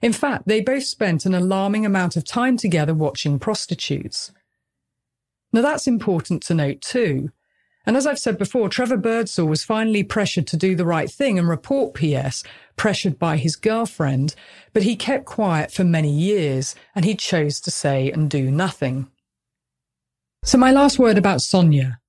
In 0.00 0.12
fact, 0.12 0.46
they 0.46 0.60
both 0.60 0.84
spent 0.84 1.26
an 1.26 1.34
alarming 1.34 1.84
amount 1.84 2.16
of 2.16 2.24
time 2.24 2.56
together 2.56 2.94
watching 2.94 3.38
prostitutes. 3.38 4.32
Now 5.52 5.62
that's 5.62 5.86
important 5.86 6.42
to 6.44 6.54
note 6.54 6.80
too. 6.80 7.32
And 7.86 7.96
as 7.96 8.06
I've 8.06 8.18
said 8.18 8.36
before, 8.36 8.68
Trevor 8.68 8.98
Birdsall 8.98 9.46
was 9.46 9.64
finally 9.64 10.04
pressured 10.04 10.46
to 10.48 10.56
do 10.56 10.74
the 10.74 10.84
right 10.84 11.10
thing 11.10 11.38
and 11.38 11.48
report 11.48 11.94
PS, 11.94 12.44
pressured 12.76 13.18
by 13.18 13.36
his 13.36 13.56
girlfriend, 13.56 14.34
but 14.72 14.82
he 14.82 14.96
kept 14.96 15.24
quiet 15.24 15.72
for 15.72 15.84
many 15.84 16.10
years 16.12 16.74
and 16.94 17.04
he 17.04 17.14
chose 17.14 17.60
to 17.60 17.70
say 17.70 18.10
and 18.10 18.30
do 18.30 18.50
nothing. 18.50 19.08
So 20.44 20.58
my 20.58 20.70
last 20.70 20.98
word 20.98 21.18
about 21.18 21.42
Sonia. 21.42 22.00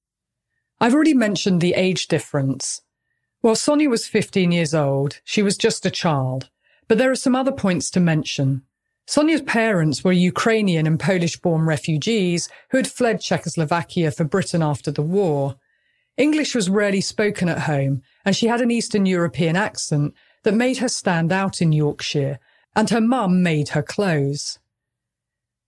I've 0.80 0.94
already 0.94 1.14
mentioned 1.14 1.62
the 1.62 1.74
age 1.74 2.08
difference. 2.08 2.82
While 3.42 3.56
Sonia 3.56 3.90
was 3.90 4.08
15 4.08 4.52
years 4.52 4.74
old, 4.74 5.20
she 5.24 5.42
was 5.42 5.58
just 5.58 5.86
a 5.86 5.92
child. 5.92 6.50
But 6.88 6.98
there 6.98 7.12
are 7.12 7.16
some 7.16 7.36
other 7.36 7.52
points 7.52 7.90
to 7.92 8.00
mention. 8.00 8.64
Sonia's 9.12 9.41
parents 9.41 10.05
were 10.05 10.14
Ukrainian 10.14 10.88
and 10.88 10.97
Polish 10.97 11.36
born 11.36 11.66
refugees 11.66 12.47
who 12.70 12.78
had 12.78 12.88
fled 12.88 13.20
Czechoslovakia 13.20 14.09
for 14.09 14.24
Britain 14.24 14.64
after 14.64 14.89
the 14.89 15.01
war. 15.01 15.57
English 16.16 16.55
was 16.55 16.70
rarely 16.70 17.01
spoken 17.01 17.49
at 17.49 17.64
home, 17.64 18.03
and 18.24 18.38
she 18.38 18.47
had 18.47 18.62
an 18.62 18.72
Eastern 18.72 19.05
European 19.05 19.57
accent 19.57 20.14
that 20.43 20.53
made 20.53 20.78
her 20.78 20.88
stand 20.88 21.34
out 21.34 21.62
in 21.62 21.74
Yorkshire, 21.74 22.39
and 22.74 22.89
her 22.89 23.01
mum 23.01 23.43
made 23.43 23.68
her 23.76 23.84
clothes. 23.84 24.59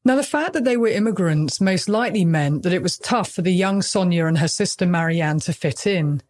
Now, 0.05 0.15
the 0.15 0.23
fact 0.23 0.53
that 0.53 0.63
they 0.63 0.77
were 0.77 0.87
immigrants 0.87 1.59
most 1.59 1.89
likely 1.89 2.23
meant 2.23 2.63
that 2.63 2.71
it 2.71 2.81
was 2.81 2.97
tough 2.97 3.29
for 3.29 3.41
the 3.41 3.51
young 3.51 3.81
Sonia 3.81 4.25
and 4.25 4.37
her 4.37 4.47
sister 4.47 4.85
Marianne 4.85 5.41
to 5.41 5.51
fit 5.51 5.85
in. 5.85 6.21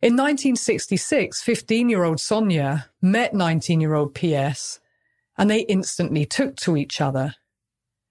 In 0.00 0.16
1966, 0.16 1.42
15 1.42 1.90
year 1.90 2.04
old 2.04 2.18
Sonia 2.18 2.88
met 3.02 3.34
19 3.34 3.82
year 3.82 3.92
old 3.92 4.14
PS, 4.14 4.80
and 5.38 5.48
they 5.48 5.60
instantly 5.60 6.26
took 6.26 6.56
to 6.56 6.76
each 6.76 7.00
other. 7.00 7.34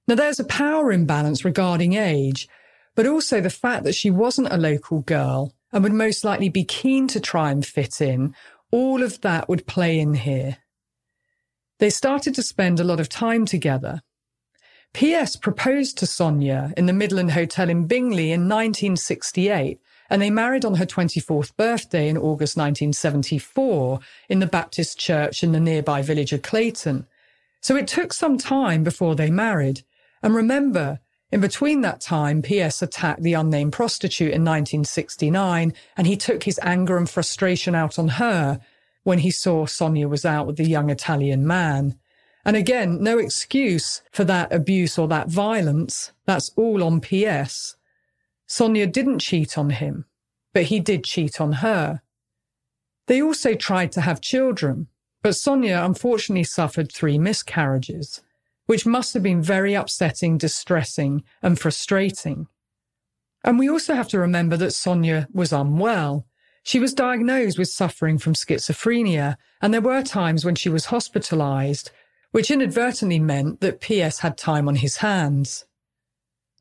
Now, 0.07 0.15
there's 0.15 0.39
a 0.39 0.45
power 0.45 0.91
imbalance 0.91 1.43
regarding 1.43 1.93
age, 1.93 2.47
but 2.95 3.05
also 3.05 3.41
the 3.41 3.49
fact 3.49 3.84
that 3.84 3.95
she 3.95 4.09
wasn't 4.09 4.51
a 4.51 4.57
local 4.57 5.01
girl 5.01 5.53
and 5.71 5.84
would 5.84 5.93
most 5.93 6.23
likely 6.23 6.49
be 6.49 6.63
keen 6.63 7.07
to 7.09 7.19
try 7.19 7.51
and 7.51 7.65
fit 7.65 8.01
in, 8.01 8.34
all 8.71 9.03
of 9.03 9.21
that 9.21 9.49
would 9.49 9.67
play 9.67 9.99
in 9.99 10.13
here. 10.13 10.57
They 11.80 11.89
started 11.89 12.34
to 12.36 12.41
spend 12.41 12.80
a 12.80 12.84
lot 12.86 12.99
of 12.99 13.09
time 13.09 13.45
together. 13.45 14.01
P.S. 14.93 15.36
proposed 15.36 15.97
to 15.97 16.07
Sonia 16.07 16.73
in 16.75 16.86
the 16.86 16.93
Midland 16.93 17.32
Hotel 17.32 17.69
in 17.69 17.86
Bingley 17.86 18.32
in 18.32 18.47
1968, 18.47 19.80
and 20.09 20.21
they 20.21 20.30
married 20.30 20.65
on 20.65 20.75
her 20.75 20.86
24th 20.86 21.55
birthday 21.55 22.07
in 22.07 22.17
August 22.17 22.57
1974 22.57 23.99
in 24.30 24.39
the 24.39 24.47
Baptist 24.47 24.97
church 24.97 25.43
in 25.43 25.51
the 25.51 25.59
nearby 25.59 26.01
village 26.01 26.34
of 26.34 26.41
Clayton. 26.41 27.05
So 27.62 27.76
it 27.76 27.88
took 27.88 28.14
some 28.14 28.38
time 28.38 28.84
before 28.84 29.16
they 29.16 29.30
married. 29.30 29.84
And 30.22 30.36
remember, 30.36 30.99
in 31.32 31.41
between 31.41 31.82
that 31.82 31.99
time, 31.99 32.41
P.S. 32.41 32.82
attacked 32.82 33.22
the 33.22 33.34
unnamed 33.34 33.74
prostitute 33.74 34.34
in 34.34 34.45
1969, 34.45 35.74
and 35.97 36.08
he 36.08 36.16
took 36.16 36.43
his 36.43 36.60
anger 36.64 36.97
and 36.97 37.10
frustration 37.10 37.76
out 37.76 37.99
on 37.99 38.08
her 38.10 38.62
when 39.03 39.20
he 39.20 39.32
saw 39.32 39.66
Sonia 39.66 40.08
was 40.08 40.26
out 40.26 40.47
with 40.47 40.58
the 40.58 40.68
young 40.68 40.89
Italian 40.89 41.45
man. 41.45 41.97
And 42.45 42.55
again, 42.55 43.03
no 43.03 43.18
excuse 43.18 44.01
for 44.12 44.24
that 44.24 44.53
abuse 44.53 44.97
or 44.97 45.08
that 45.10 45.28
violence. 45.28 46.14
That's 46.26 46.51
all 46.55 46.82
on 46.82 47.01
PS. 47.01 47.76
Sonia 48.45 48.88
didn't 48.88 49.20
cheat 49.20 49.58
on 49.58 49.72
him, 49.72 50.05
but 50.53 50.64
he 50.64 50.80
did 50.80 51.03
cheat 51.03 51.41
on 51.41 51.53
her. 51.53 52.01
They 53.08 53.22
also 53.22 53.53
tried 53.53 53.91
to 53.93 54.01
have 54.01 54.22
children, 54.22 54.88
but 55.28 55.36
Sonia 55.36 55.84
unfortunately 55.84 56.45
suffered 56.45 56.89
three 56.89 57.19
miscarriages, 57.19 58.21
which 58.65 58.86
must 58.86 59.13
have 59.13 59.23
been 59.23 59.41
very 59.41 59.73
upsetting, 59.73 60.38
distressing, 60.38 61.21
and 61.41 61.59
frustrating. 61.59 62.47
And 63.43 63.59
we 63.59 63.69
also 63.69 63.93
have 63.93 64.07
to 64.07 64.19
remember 64.19 64.55
that 64.55 64.71
Sonia 64.71 65.28
was 65.34 65.51
unwell. 65.51 66.25
She 66.63 66.80
was 66.80 66.93
diagnosed 66.93 67.59
with 67.59 67.67
suffering 67.67 68.17
from 68.17 68.36
schizophrenia, 68.36 69.36
and 69.61 69.73
there 69.73 69.82
were 69.82 70.01
times 70.01 70.45
when 70.45 70.55
she 70.55 70.69
was 70.69 70.86
hospitalized 70.86 71.91
which 72.32 72.49
inadvertently 72.49 73.19
meant 73.19 73.59
that 73.59 73.82
PS 73.82 74.19
had 74.19 74.38
time 74.38 74.69
on 74.69 74.75
his 74.75 74.95
hands. 74.95 75.65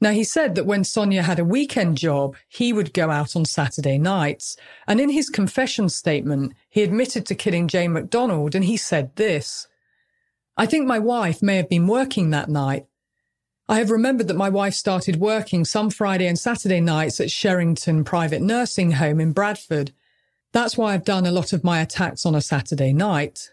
Now, 0.01 0.11
he 0.11 0.25
said 0.25 0.55
that 0.55 0.67
when 0.67 0.85
Sonia 0.85 1.23
had 1.23 1.39
a 1.39 1.45
weekend 1.45 1.97
job, 1.97 2.37
he 2.49 2.73
would 2.73 2.93
go 2.93 3.11
out 3.11 3.35
on 3.35 3.47
Saturday 3.47 3.97
nights. 3.97 4.57
And 4.87 5.01
in 5.01 5.09
his 5.09 5.31
confession 5.31 5.89
statement, 5.89 6.53
he 6.69 6.83
admitted 6.83 7.25
to 7.27 7.35
killing 7.35 7.67
Jayne 7.67 7.95
MacDonald 7.95 8.55
and 8.55 8.65
he 8.65 8.77
said 8.77 9.17
this 9.17 9.69
I 10.59 10.67
think 10.67 10.87
my 10.87 10.99
wife 10.99 11.43
may 11.43 11.57
have 11.57 11.69
been 11.69 11.87
working 11.87 12.31
that 12.31 12.49
night. 12.49 12.87
I 13.69 13.79
have 13.79 13.91
remembered 13.91 14.29
that 14.29 14.37
my 14.37 14.49
wife 14.49 14.75
started 14.75 15.17
working 15.17 15.65
some 15.65 15.91
Friday 15.91 16.27
and 16.27 16.39
Saturday 16.39 16.81
nights 16.81 17.21
at 17.21 17.31
Sherrington 17.31 18.05
Private 18.05 18.41
Nursing 18.41 18.93
Home 18.93 19.21
in 19.21 19.33
Bradford. 19.33 19.93
That's 20.53 20.77
why 20.77 20.95
I've 20.95 21.05
done 21.05 21.27
a 21.27 21.33
lot 21.33 21.53
of 21.53 21.65
my 21.65 21.81
attacks 21.81 22.25
on 22.25 22.35
a 22.35 22.41
Saturday 22.41 22.93
night. 22.93 23.51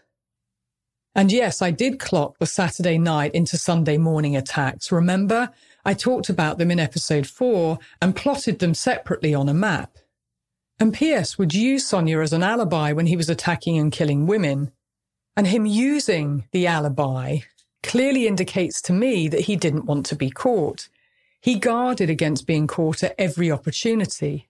And 1.14 1.30
yes, 1.30 1.62
I 1.62 1.70
did 1.70 2.00
clock 2.00 2.38
the 2.38 2.46
Saturday 2.46 2.98
night 2.98 3.34
into 3.34 3.56
Sunday 3.56 3.98
morning 3.98 4.36
attacks. 4.36 4.90
Remember, 4.90 5.50
I 5.84 5.94
talked 5.94 6.28
about 6.28 6.58
them 6.58 6.72
in 6.72 6.80
episode 6.80 7.26
four 7.26 7.78
and 8.02 8.16
plotted 8.16 8.58
them 8.58 8.74
separately 8.74 9.32
on 9.32 9.48
a 9.48 9.54
map. 9.54 9.98
And 10.80 10.92
P.S. 10.92 11.38
would 11.38 11.54
use 11.54 11.86
Sonia 11.86 12.18
as 12.18 12.32
an 12.32 12.42
alibi 12.42 12.92
when 12.92 13.06
he 13.06 13.16
was 13.16 13.30
attacking 13.30 13.78
and 13.78 13.92
killing 13.92 14.26
women. 14.26 14.72
And 15.36 15.46
him 15.46 15.66
using 15.66 16.48
the 16.50 16.66
alibi 16.66 17.38
clearly 17.84 18.26
indicates 18.26 18.82
to 18.82 18.92
me 18.92 19.28
that 19.28 19.42
he 19.42 19.54
didn't 19.54 19.84
want 19.84 20.06
to 20.06 20.16
be 20.16 20.30
caught. 20.30 20.88
He 21.40 21.58
guarded 21.60 22.10
against 22.10 22.46
being 22.46 22.66
caught 22.66 23.04
at 23.04 23.14
every 23.18 23.52
opportunity. 23.52 24.48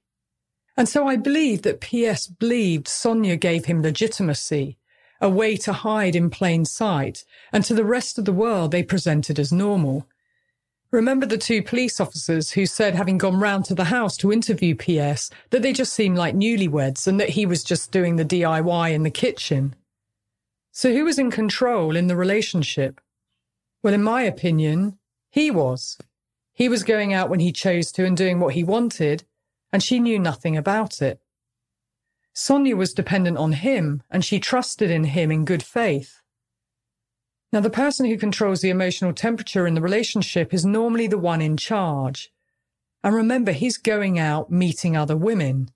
And 0.79 0.89
so 0.89 1.07
I 1.07 1.17
believe 1.17 1.62
that 1.62 1.81
P.S. 1.81 2.27
believed 2.27 2.89
Sonia 2.89 3.37
gave 3.37 3.67
him 3.67 3.83
legitimacy 3.83 4.79
a 5.25 5.29
way 5.29 5.57
to 5.57 5.72
hide 5.72 6.14
in 6.14 6.29
plain 6.29 6.66
sight, 6.66 7.25
and 7.51 7.64
to 7.64 7.72
the 7.72 7.85
rest 7.85 8.18
of 8.18 8.27
the 8.27 8.33
world 8.33 8.70
they 8.70 8.83
presented 8.83 9.39
as 9.39 9.51
normal. 9.51 10.07
Remember 10.91 11.25
the 11.25 11.39
two 11.39 11.62
police 11.62 11.99
officers 11.99 12.51
who 12.51 12.66
said, 12.66 12.95
having 12.95 13.16
gone 13.16 13.41
round 13.41 13.64
to 13.64 13.75
the 13.75 13.85
house 13.85 14.18
to 14.18 14.31
interview 14.31 14.77
PS, 14.77 15.31
that 15.49 15.62
they 15.62 15.72
just 15.72 15.95
seemed 15.95 16.18
like 16.18 16.37
newlyweds 16.37 17.07
and 17.07 17.18
that 17.18 17.31
he 17.31 17.47
was 17.47 17.64
just 17.64 17.91
doing 17.91 18.16
the 18.16 18.25
DIY 18.25 18.93
in 18.93 19.03
the 19.03 19.11
kitchen? 19.11 19.75
So 20.72 20.93
who 20.93 21.05
was 21.05 21.18
in 21.18 21.31
control 21.31 21.97
in 21.97 22.07
the 22.07 22.16
relationship? 22.16 23.01
Well, 23.83 23.95
in 23.95 24.03
my 24.03 24.22
opinion, 24.22 24.99
he 25.31 25.51
was. 25.51 25.97
He 26.53 26.68
was 26.68 26.85
going 26.85 27.14
out 27.14 27.31
when 27.31 27.41
he 27.41 27.51
chose 27.51 27.91
to 27.93 28.05
and 28.05 28.16
doing 28.16 28.41
what 28.41 28.55
he 28.55 28.62
wanted, 28.62 29.25
and 29.72 29.83
she 29.83 29.99
knew 29.99 30.18
nothing 30.18 30.55
about 30.55 31.01
it. 31.01 31.18
Sonia 32.35 32.76
was 32.76 32.93
dependent 32.93 33.39
on 33.39 33.53
him 33.53 34.03
and 34.11 34.24
she 34.24 34.41
trusted 34.41 34.91
in 34.91 35.05
him 35.05 35.30
in 35.30 35.45
good 35.45 35.62
faith. 35.62 36.20
Now, 37.53 37.61
the 37.61 37.70
person 37.70 38.07
who 38.07 38.18
controls 38.18 38.61
the 38.61 38.70
emotional 38.70 39.12
temperature 39.12 39.64
in 39.64 39.74
the 39.74 39.80
relationship 39.80 40.53
is 40.53 40.66
normally 40.66 41.07
the 41.07 41.18
one 41.18 41.41
in 41.41 41.57
charge. 41.57 42.32
And 43.05 43.14
remember, 43.14 43.53
he's 43.53 43.76
going 43.76 44.18
out 44.18 44.51
meeting 44.51 44.97
other 44.97 45.16
women. 45.16 45.70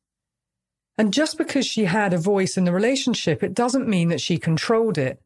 And 0.97 1.15
just 1.15 1.39
because 1.39 1.65
she 1.65 1.85
had 1.85 2.13
a 2.13 2.19
voice 2.19 2.57
in 2.57 2.65
the 2.65 2.73
relationship, 2.73 3.45
it 3.45 3.55
doesn't 3.55 3.87
mean 3.87 4.09
that 4.09 4.21
she 4.21 4.39
controlled 4.39 4.99
it. 4.99 5.23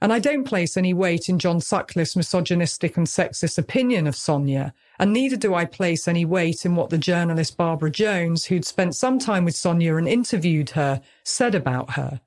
And 0.00 0.12
I 0.12 0.20
don't 0.20 0.44
place 0.44 0.76
any 0.76 0.94
weight 0.94 1.28
in 1.28 1.40
John 1.40 1.60
Sutcliffe's 1.60 2.14
misogynistic 2.14 2.96
and 2.96 3.08
sexist 3.08 3.58
opinion 3.58 4.06
of 4.06 4.14
Sonia, 4.14 4.72
and 4.98 5.12
neither 5.12 5.36
do 5.36 5.54
I 5.54 5.64
place 5.64 6.08
any 6.08 6.24
weight 6.24 6.64
in 6.64 6.74
what 6.74 6.90
the 6.90 6.98
journalist 6.98 7.56
Barbara 7.56 7.90
Jones, 7.90 8.46
who'd 8.46 8.64
spent 8.64 8.94
some 8.94 9.18
time 9.18 9.44
with 9.44 9.54
Sonia 9.54 9.96
and 9.96 10.08
interviewed 10.08 10.70
her, 10.70 11.00
said 11.24 11.54
about 11.54 11.92
her. 11.92 12.20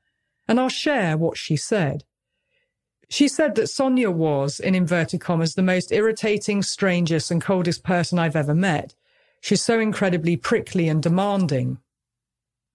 And 0.48 0.60
I'll 0.60 0.70
share 0.70 1.18
what 1.18 1.38
she 1.38 1.56
said. 1.56 2.04
She 3.10 3.28
said 3.28 3.56
that 3.56 3.68
Sonia 3.68 4.12
was, 4.12 4.60
in 4.60 4.76
inverted 4.76 5.20
commas, 5.20 5.56
the 5.56 5.64
most 5.64 5.92
irritating, 5.92 6.62
strangest, 6.62 7.32
and 7.32 7.42
coldest 7.42 7.84
person 7.84 8.20
I've 8.20 8.36
ever 8.36 8.54
met. 8.54 8.94
She's 9.42 9.64
so 9.64 9.80
incredibly 9.80 10.38
prickly 10.38 10.88
and 10.88 11.02
demanding. 11.02 11.80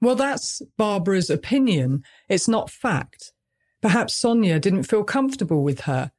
Well, 0.00 0.16
that's 0.16 0.60
Barbara's 0.76 1.30
opinion. 1.30 2.02
It's 2.28 2.48
not 2.48 2.70
fact. 2.70 3.32
Perhaps 3.80 4.16
Sonia 4.16 4.58
didn't 4.58 4.84
feel 4.84 5.04
comfortable 5.04 5.62
with 5.62 5.82
her. 5.82 6.10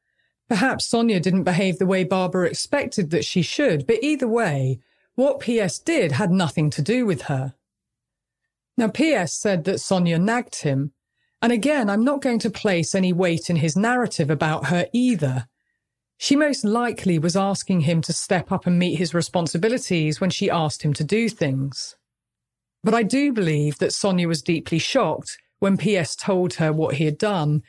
Perhaps 0.47 0.85
Sonia 0.85 1.19
didn't 1.19 1.43
behave 1.43 1.79
the 1.79 1.85
way 1.85 2.03
Barbara 2.03 2.47
expected 2.47 3.09
that 3.09 3.25
she 3.25 3.41
should, 3.41 3.87
but 3.87 3.97
either 4.01 4.27
way, 4.27 4.79
what 5.15 5.39
PS 5.39 5.79
did 5.79 6.13
had 6.13 6.31
nothing 6.31 6.69
to 6.71 6.81
do 6.81 7.05
with 7.05 7.23
her. 7.23 7.55
Now, 8.77 8.89
PS 8.89 9.33
said 9.33 9.63
that 9.63 9.79
Sonia 9.79 10.19
nagged 10.19 10.61
him, 10.61 10.91
And 11.41 11.51
again, 11.51 11.89
I'm 11.89 12.03
not 12.03 12.21
going 12.21 12.39
to 12.39 12.49
place 12.49 12.93
any 12.93 13.13
weight 13.13 13.49
in 13.49 13.57
his 13.57 13.77
narrative 13.77 14.29
about 14.29 14.67
her 14.67 14.87
either. 14.93 15.47
She 16.17 16.35
most 16.35 16.63
likely 16.63 17.19
was 17.19 17.35
asking 17.35 17.81
him 17.81 18.01
to 18.03 18.13
step 18.13 18.51
up 18.51 18.65
and 18.65 18.79
meet 18.79 18.95
his 18.95 19.13
responsibilities 19.13 20.21
when 20.21 20.29
she 20.29 20.49
asked 20.49 20.83
him 20.83 20.93
to 20.93 21.03
do 21.03 21.29
things. 21.29 21.95
But 22.83 22.93
I 22.93 23.03
do 23.03 23.33
believe 23.33 23.79
that 23.79 23.93
Sonia 23.93 24.27
was 24.27 24.41
deeply 24.41 24.79
shocked 24.79 25.37
when 25.59 25.77
PS 25.77 26.15
told 26.15 26.55
her 26.55 26.71
what 26.71 26.95
he 26.95 27.05
had 27.05 27.17
done. 27.17 27.63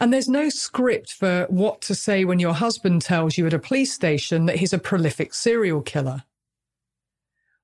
And 0.00 0.12
there's 0.12 0.30
no 0.30 0.48
script 0.48 1.12
for 1.12 1.46
what 1.50 1.82
to 1.82 1.94
say 1.94 2.24
when 2.24 2.38
your 2.38 2.54
husband 2.54 3.02
tells 3.02 3.36
you 3.36 3.46
at 3.46 3.52
a 3.52 3.58
police 3.58 3.92
station 3.92 4.46
that 4.46 4.56
he's 4.56 4.72
a 4.72 4.78
prolific 4.78 5.34
serial 5.34 5.82
killer. 5.82 6.24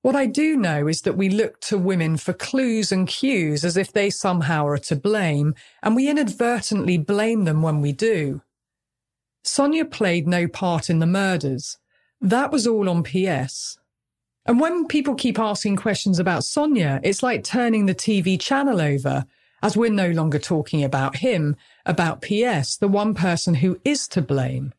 What 0.02 0.14
I 0.14 0.26
do 0.26 0.54
know 0.54 0.86
is 0.86 1.00
that 1.00 1.16
we 1.16 1.30
look 1.30 1.60
to 1.62 1.78
women 1.78 2.18
for 2.18 2.34
clues 2.34 2.92
and 2.92 3.08
cues 3.08 3.64
as 3.64 3.78
if 3.78 3.90
they 3.90 4.10
somehow 4.10 4.66
are 4.66 4.78
to 4.78 4.94
blame, 4.94 5.54
and 5.82 5.96
we 5.96 6.10
inadvertently 6.10 6.98
blame 6.98 7.44
them 7.44 7.62
when 7.62 7.80
we 7.80 7.92
do. 7.92 8.42
Sonia 9.42 9.86
played 9.86 10.28
no 10.28 10.46
part 10.46 10.90
in 10.90 10.98
the 10.98 11.06
murders. 11.06 11.78
That 12.20 12.52
was 12.52 12.66
all 12.66 12.90
on 12.90 13.02
PS. 13.02 13.78
And 14.44 14.60
when 14.60 14.86
people 14.86 15.14
keep 15.14 15.38
asking 15.38 15.76
questions 15.76 16.18
about 16.18 16.44
Sonia, 16.44 17.00
it's 17.02 17.22
like 17.22 17.42
turning 17.42 17.86
the 17.86 17.94
TV 17.94 18.38
channel 18.38 18.80
over, 18.80 19.24
as 19.62 19.76
we're 19.76 19.90
no 19.90 20.10
longer 20.10 20.38
talking 20.38 20.84
about 20.84 21.16
him, 21.16 21.56
about 21.84 22.22
PS, 22.22 22.76
the 22.76 22.88
one 22.88 23.14
person 23.14 23.54
who 23.54 23.80
is 23.84 24.06
to 24.08 24.22
blame. 24.22 24.72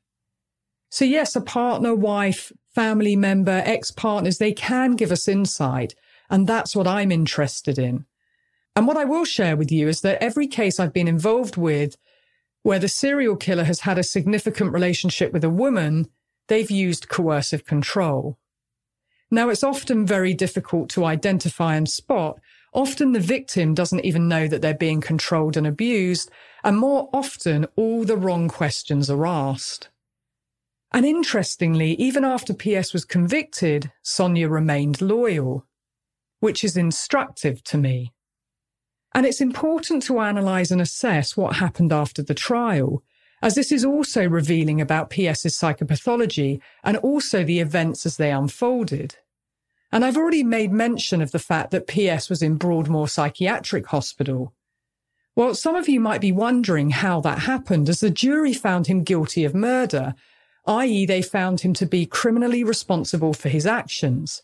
So 0.90 1.06
yes, 1.06 1.36
a 1.36 1.42
partner, 1.42 1.94
wife, 1.96 2.52
family 2.74 3.16
member, 3.16 3.64
ex-partners, 3.66 4.38
they 4.38 4.54
can 4.54 4.92
give 4.92 5.12
us 5.12 5.28
insight. 5.28 5.96
And 6.30 6.48
that's 6.48 6.76
what 6.76 6.88
I'm 6.88 7.12
interested 7.12 7.80
in. 7.80 8.06
And 8.76 8.88
what 8.88 8.98
I 8.98 9.06
will 9.06 9.26
share 9.26 9.58
with 9.58 9.72
you 9.72 9.88
is 9.88 10.02
that 10.02 10.22
every 10.22 10.48
case 10.48 10.80
I've 10.80 10.94
been 10.94 11.08
involved 11.08 11.58
with 11.58 11.98
where 12.64 12.80
the 12.80 12.88
serial 12.88 13.36
killer 13.36 13.64
has 13.64 13.80
had 13.82 13.98
a 13.98 14.04
significant 14.04 14.74
relationship 14.74 15.32
with 15.34 15.44
a 15.44 15.50
woman, 15.50 16.10
they've 16.48 16.70
used 16.70 17.08
coercive 17.10 17.66
control. 17.66 18.38
Now, 19.32 19.50
it's 19.50 19.64
often 19.64 20.06
very 20.06 20.34
difficult 20.34 20.90
to 20.92 21.06
identify 21.06 21.76
and 21.76 21.90
spot. 21.90 22.40
Often 22.74 23.14
the 23.14 23.20
victim 23.20 23.74
doesn't 23.74 24.06
even 24.06 24.28
know 24.28 24.48
that 24.48 24.62
they're 24.62 24.74
being 24.74 25.02
controlled 25.02 25.58
and 25.58 25.66
abused, 25.66 26.30
and 26.64 26.78
more 26.78 27.10
often, 27.14 27.66
all 27.76 28.04
the 28.04 28.18
wrong 28.18 28.48
questions 28.48 29.10
are 29.10 29.26
asked. 29.26 29.90
And 30.92 31.06
interestingly, 31.06 31.94
even 31.96 32.24
after 32.24 32.54
PS 32.54 32.94
was 32.94 33.06
convicted, 33.06 33.92
Sonia 34.04 34.48
remained 34.48 35.02
loyal, 35.02 35.66
which 36.40 36.64
is 36.64 36.78
instructive 36.78 37.64
to 37.66 37.78
me. 37.78 38.14
And 39.14 39.26
it's 39.26 39.42
important 39.42 40.04
to 40.04 40.20
analyse 40.20 40.72
and 40.72 40.82
assess 40.82 41.36
what 41.36 41.56
happened 41.56 41.92
after 41.92 42.22
the 42.22 42.34
trial, 42.34 43.04
as 43.42 43.56
this 43.56 43.72
is 43.72 43.86
also 43.86 44.28
revealing 44.28 44.82
about 44.82 45.12
PS's 45.12 45.58
psychopathology 45.58 46.60
and 46.84 46.98
also 46.98 47.44
the 47.44 47.60
events 47.60 48.06
as 48.06 48.18
they 48.18 48.32
unfolded. 48.32 49.16
And 49.92 50.04
I've 50.04 50.18
already 50.18 50.44
made 50.44 50.72
mention 50.72 51.22
of 51.22 51.32
the 51.32 51.40
fact 51.40 51.72
that 51.72 51.88
PS 51.88 52.30
was 52.30 52.42
in 52.42 52.56
Broadmoor 52.56 53.08
Psychiatric 53.08 53.88
Hospital. 53.88 54.54
Well, 55.36 55.56
some 55.56 55.76
of 55.76 55.88
you 55.88 56.00
might 56.00 56.20
be 56.20 56.32
wondering 56.32 56.90
how 56.90 57.22
that 57.22 57.40
happened, 57.40 57.90
as 57.90 58.00
the 58.00 58.10
jury 58.10 58.54
found 58.54 58.88
him 58.88 59.04
guilty 59.04 59.46
of 59.46 59.54
murder, 59.54 60.16
i.e., 60.66 61.06
they 61.06 61.22
found 61.22 61.62
him 61.62 61.74
to 61.76 61.86
be 61.86 62.06
criminally 62.06 62.64
responsible 62.64 63.34
for 63.34 63.48
his 63.48 63.66
actions. 63.66 64.42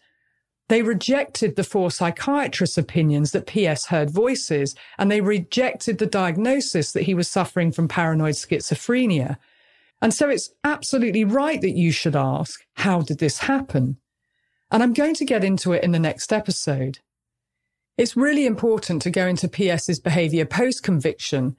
They 0.69 0.81
rejected 0.81 1.55
the 1.55 1.63
four 1.63 1.91
psychiatrists' 1.91 2.77
opinions 2.77 3.31
that 3.31 3.47
PS 3.47 3.87
heard 3.87 4.09
voices, 4.09 4.75
and 4.97 5.11
they 5.11 5.19
rejected 5.19 5.97
the 5.97 6.05
diagnosis 6.05 6.93
that 6.93 7.03
he 7.03 7.13
was 7.13 7.27
suffering 7.27 7.71
from 7.71 7.87
paranoid 7.87 8.35
schizophrenia. 8.35 9.37
And 10.01 10.13
so 10.13 10.29
it's 10.29 10.51
absolutely 10.63 11.25
right 11.25 11.59
that 11.61 11.71
you 11.71 11.91
should 11.91 12.15
ask, 12.15 12.61
how 12.75 13.01
did 13.01 13.19
this 13.19 13.39
happen? 13.39 13.97
And 14.73 14.81
I'm 14.81 14.93
going 14.93 15.13
to 15.15 15.25
get 15.25 15.43
into 15.43 15.71
it 15.73 15.83
in 15.83 15.91
the 15.91 15.99
next 15.99 16.33
episode. 16.33 16.97
It's 17.95 18.17
really 18.17 18.47
important 18.47 19.03
to 19.03 19.11
go 19.11 19.27
into 19.27 19.47
PS's 19.47 19.99
behaviour 19.99 20.45
post 20.45 20.81
conviction, 20.81 21.55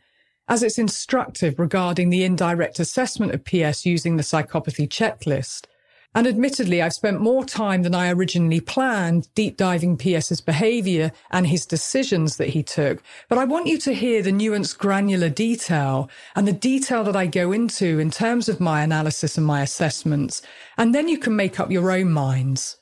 as 0.48 0.64
it's 0.64 0.80
instructive 0.80 1.60
regarding 1.60 2.10
the 2.10 2.24
indirect 2.24 2.80
assessment 2.80 3.32
of 3.32 3.44
PS 3.44 3.86
using 3.86 4.16
the 4.16 4.24
psychopathy 4.24 4.88
checklist. 4.88 5.66
And 6.12 6.26
admittedly, 6.26 6.82
I've 6.82 6.92
spent 6.92 7.20
more 7.20 7.44
time 7.44 7.84
than 7.84 7.94
I 7.94 8.10
originally 8.10 8.60
planned 8.60 9.32
deep 9.36 9.56
diving 9.56 9.96
PS's 9.96 10.40
behavior 10.40 11.12
and 11.30 11.46
his 11.46 11.66
decisions 11.66 12.36
that 12.38 12.48
he 12.48 12.64
took. 12.64 13.00
But 13.28 13.38
I 13.38 13.44
want 13.44 13.68
you 13.68 13.78
to 13.78 13.94
hear 13.94 14.22
the 14.22 14.32
nuanced 14.32 14.78
granular 14.78 15.28
detail 15.28 16.10
and 16.34 16.48
the 16.48 16.52
detail 16.52 17.04
that 17.04 17.14
I 17.14 17.26
go 17.26 17.52
into 17.52 18.00
in 18.00 18.10
terms 18.10 18.48
of 18.48 18.58
my 18.58 18.82
analysis 18.82 19.38
and 19.38 19.46
my 19.46 19.62
assessments. 19.62 20.42
And 20.76 20.92
then 20.92 21.06
you 21.06 21.18
can 21.18 21.36
make 21.36 21.60
up 21.60 21.70
your 21.70 21.92
own 21.92 22.10
minds. 22.10 22.76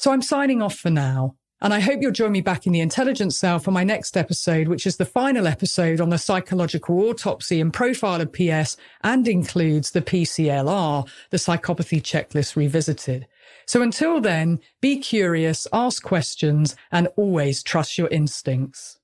So 0.00 0.12
I'm 0.12 0.22
signing 0.22 0.62
off 0.62 0.76
for 0.76 0.88
now. 0.88 1.36
And 1.60 1.74
I 1.74 1.80
hope 1.80 2.00
you'll 2.00 2.10
join 2.10 2.32
me 2.32 2.40
back 2.40 2.66
in 2.66 2.72
the 2.72 2.80
intelligence 2.80 3.36
cell 3.36 3.58
for 3.58 3.70
my 3.70 3.84
next 3.84 4.16
episode, 4.16 4.66
which 4.66 4.86
is 4.86 4.96
the 4.96 5.04
final 5.04 5.46
episode 5.46 6.00
on 6.00 6.08
the 6.08 6.16
psychological 6.16 7.00
autopsy 7.00 7.60
and 7.60 7.70
profile 7.70 8.22
of 8.22 8.32
PS 8.32 8.78
and 9.04 9.28
includes 9.28 9.90
the 9.90 10.00
PCLR, 10.00 11.06
the 11.28 11.36
psychopathy 11.36 12.00
checklist 12.00 12.56
revisited. 12.56 13.26
So 13.66 13.82
until 13.82 14.22
then, 14.22 14.60
be 14.80 15.00
curious, 15.00 15.66
ask 15.70 16.02
questions, 16.02 16.76
and 16.90 17.08
always 17.18 17.62
trust 17.62 17.98
your 17.98 18.08
instincts. 18.08 18.99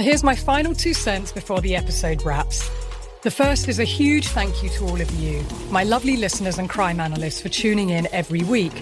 And 0.00 0.06
here's 0.06 0.24
my 0.24 0.34
final 0.34 0.74
two 0.74 0.94
cents 0.94 1.30
before 1.30 1.60
the 1.60 1.76
episode 1.76 2.24
wraps. 2.24 2.70
The 3.20 3.30
first 3.30 3.68
is 3.68 3.78
a 3.78 3.84
huge 3.84 4.28
thank 4.28 4.62
you 4.62 4.70
to 4.70 4.84
all 4.86 4.98
of 4.98 5.10
you, 5.10 5.44
my 5.70 5.84
lovely 5.84 6.16
listeners 6.16 6.56
and 6.56 6.70
crime 6.70 7.00
analysts, 7.00 7.42
for 7.42 7.50
tuning 7.50 7.90
in 7.90 8.08
every 8.10 8.42
week. 8.42 8.72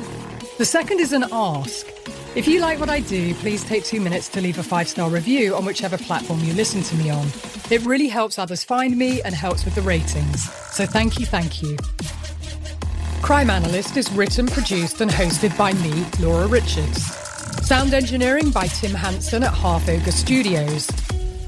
The 0.58 0.64
second 0.64 1.00
is 1.00 1.12
an 1.12 1.24
ask. 1.32 1.88
If 2.36 2.46
you 2.46 2.60
like 2.60 2.78
what 2.78 2.88
I 2.88 3.00
do, 3.00 3.34
please 3.34 3.64
take 3.64 3.82
two 3.82 4.00
minutes 4.00 4.28
to 4.28 4.40
leave 4.40 4.60
a 4.60 4.62
five 4.62 4.86
star 4.86 5.10
review 5.10 5.56
on 5.56 5.64
whichever 5.64 5.98
platform 5.98 6.38
you 6.44 6.52
listen 6.52 6.84
to 6.84 6.94
me 6.94 7.10
on. 7.10 7.26
It 7.68 7.84
really 7.84 8.06
helps 8.06 8.38
others 8.38 8.62
find 8.62 8.96
me 8.96 9.20
and 9.22 9.34
helps 9.34 9.64
with 9.64 9.74
the 9.74 9.82
ratings. 9.82 10.48
So 10.70 10.86
thank 10.86 11.18
you, 11.18 11.26
thank 11.26 11.64
you. 11.64 11.76
Crime 13.22 13.50
Analyst 13.50 13.96
is 13.96 14.08
written, 14.12 14.46
produced, 14.46 15.00
and 15.00 15.10
hosted 15.10 15.58
by 15.58 15.72
me, 15.72 16.06
Laura 16.24 16.46
Richards. 16.46 17.02
Sound 17.66 17.92
engineering 17.92 18.52
by 18.52 18.68
Tim 18.68 18.92
Hanson 18.92 19.42
at 19.42 19.52
Half 19.52 19.88
Ogre 19.88 20.12
Studios. 20.12 20.88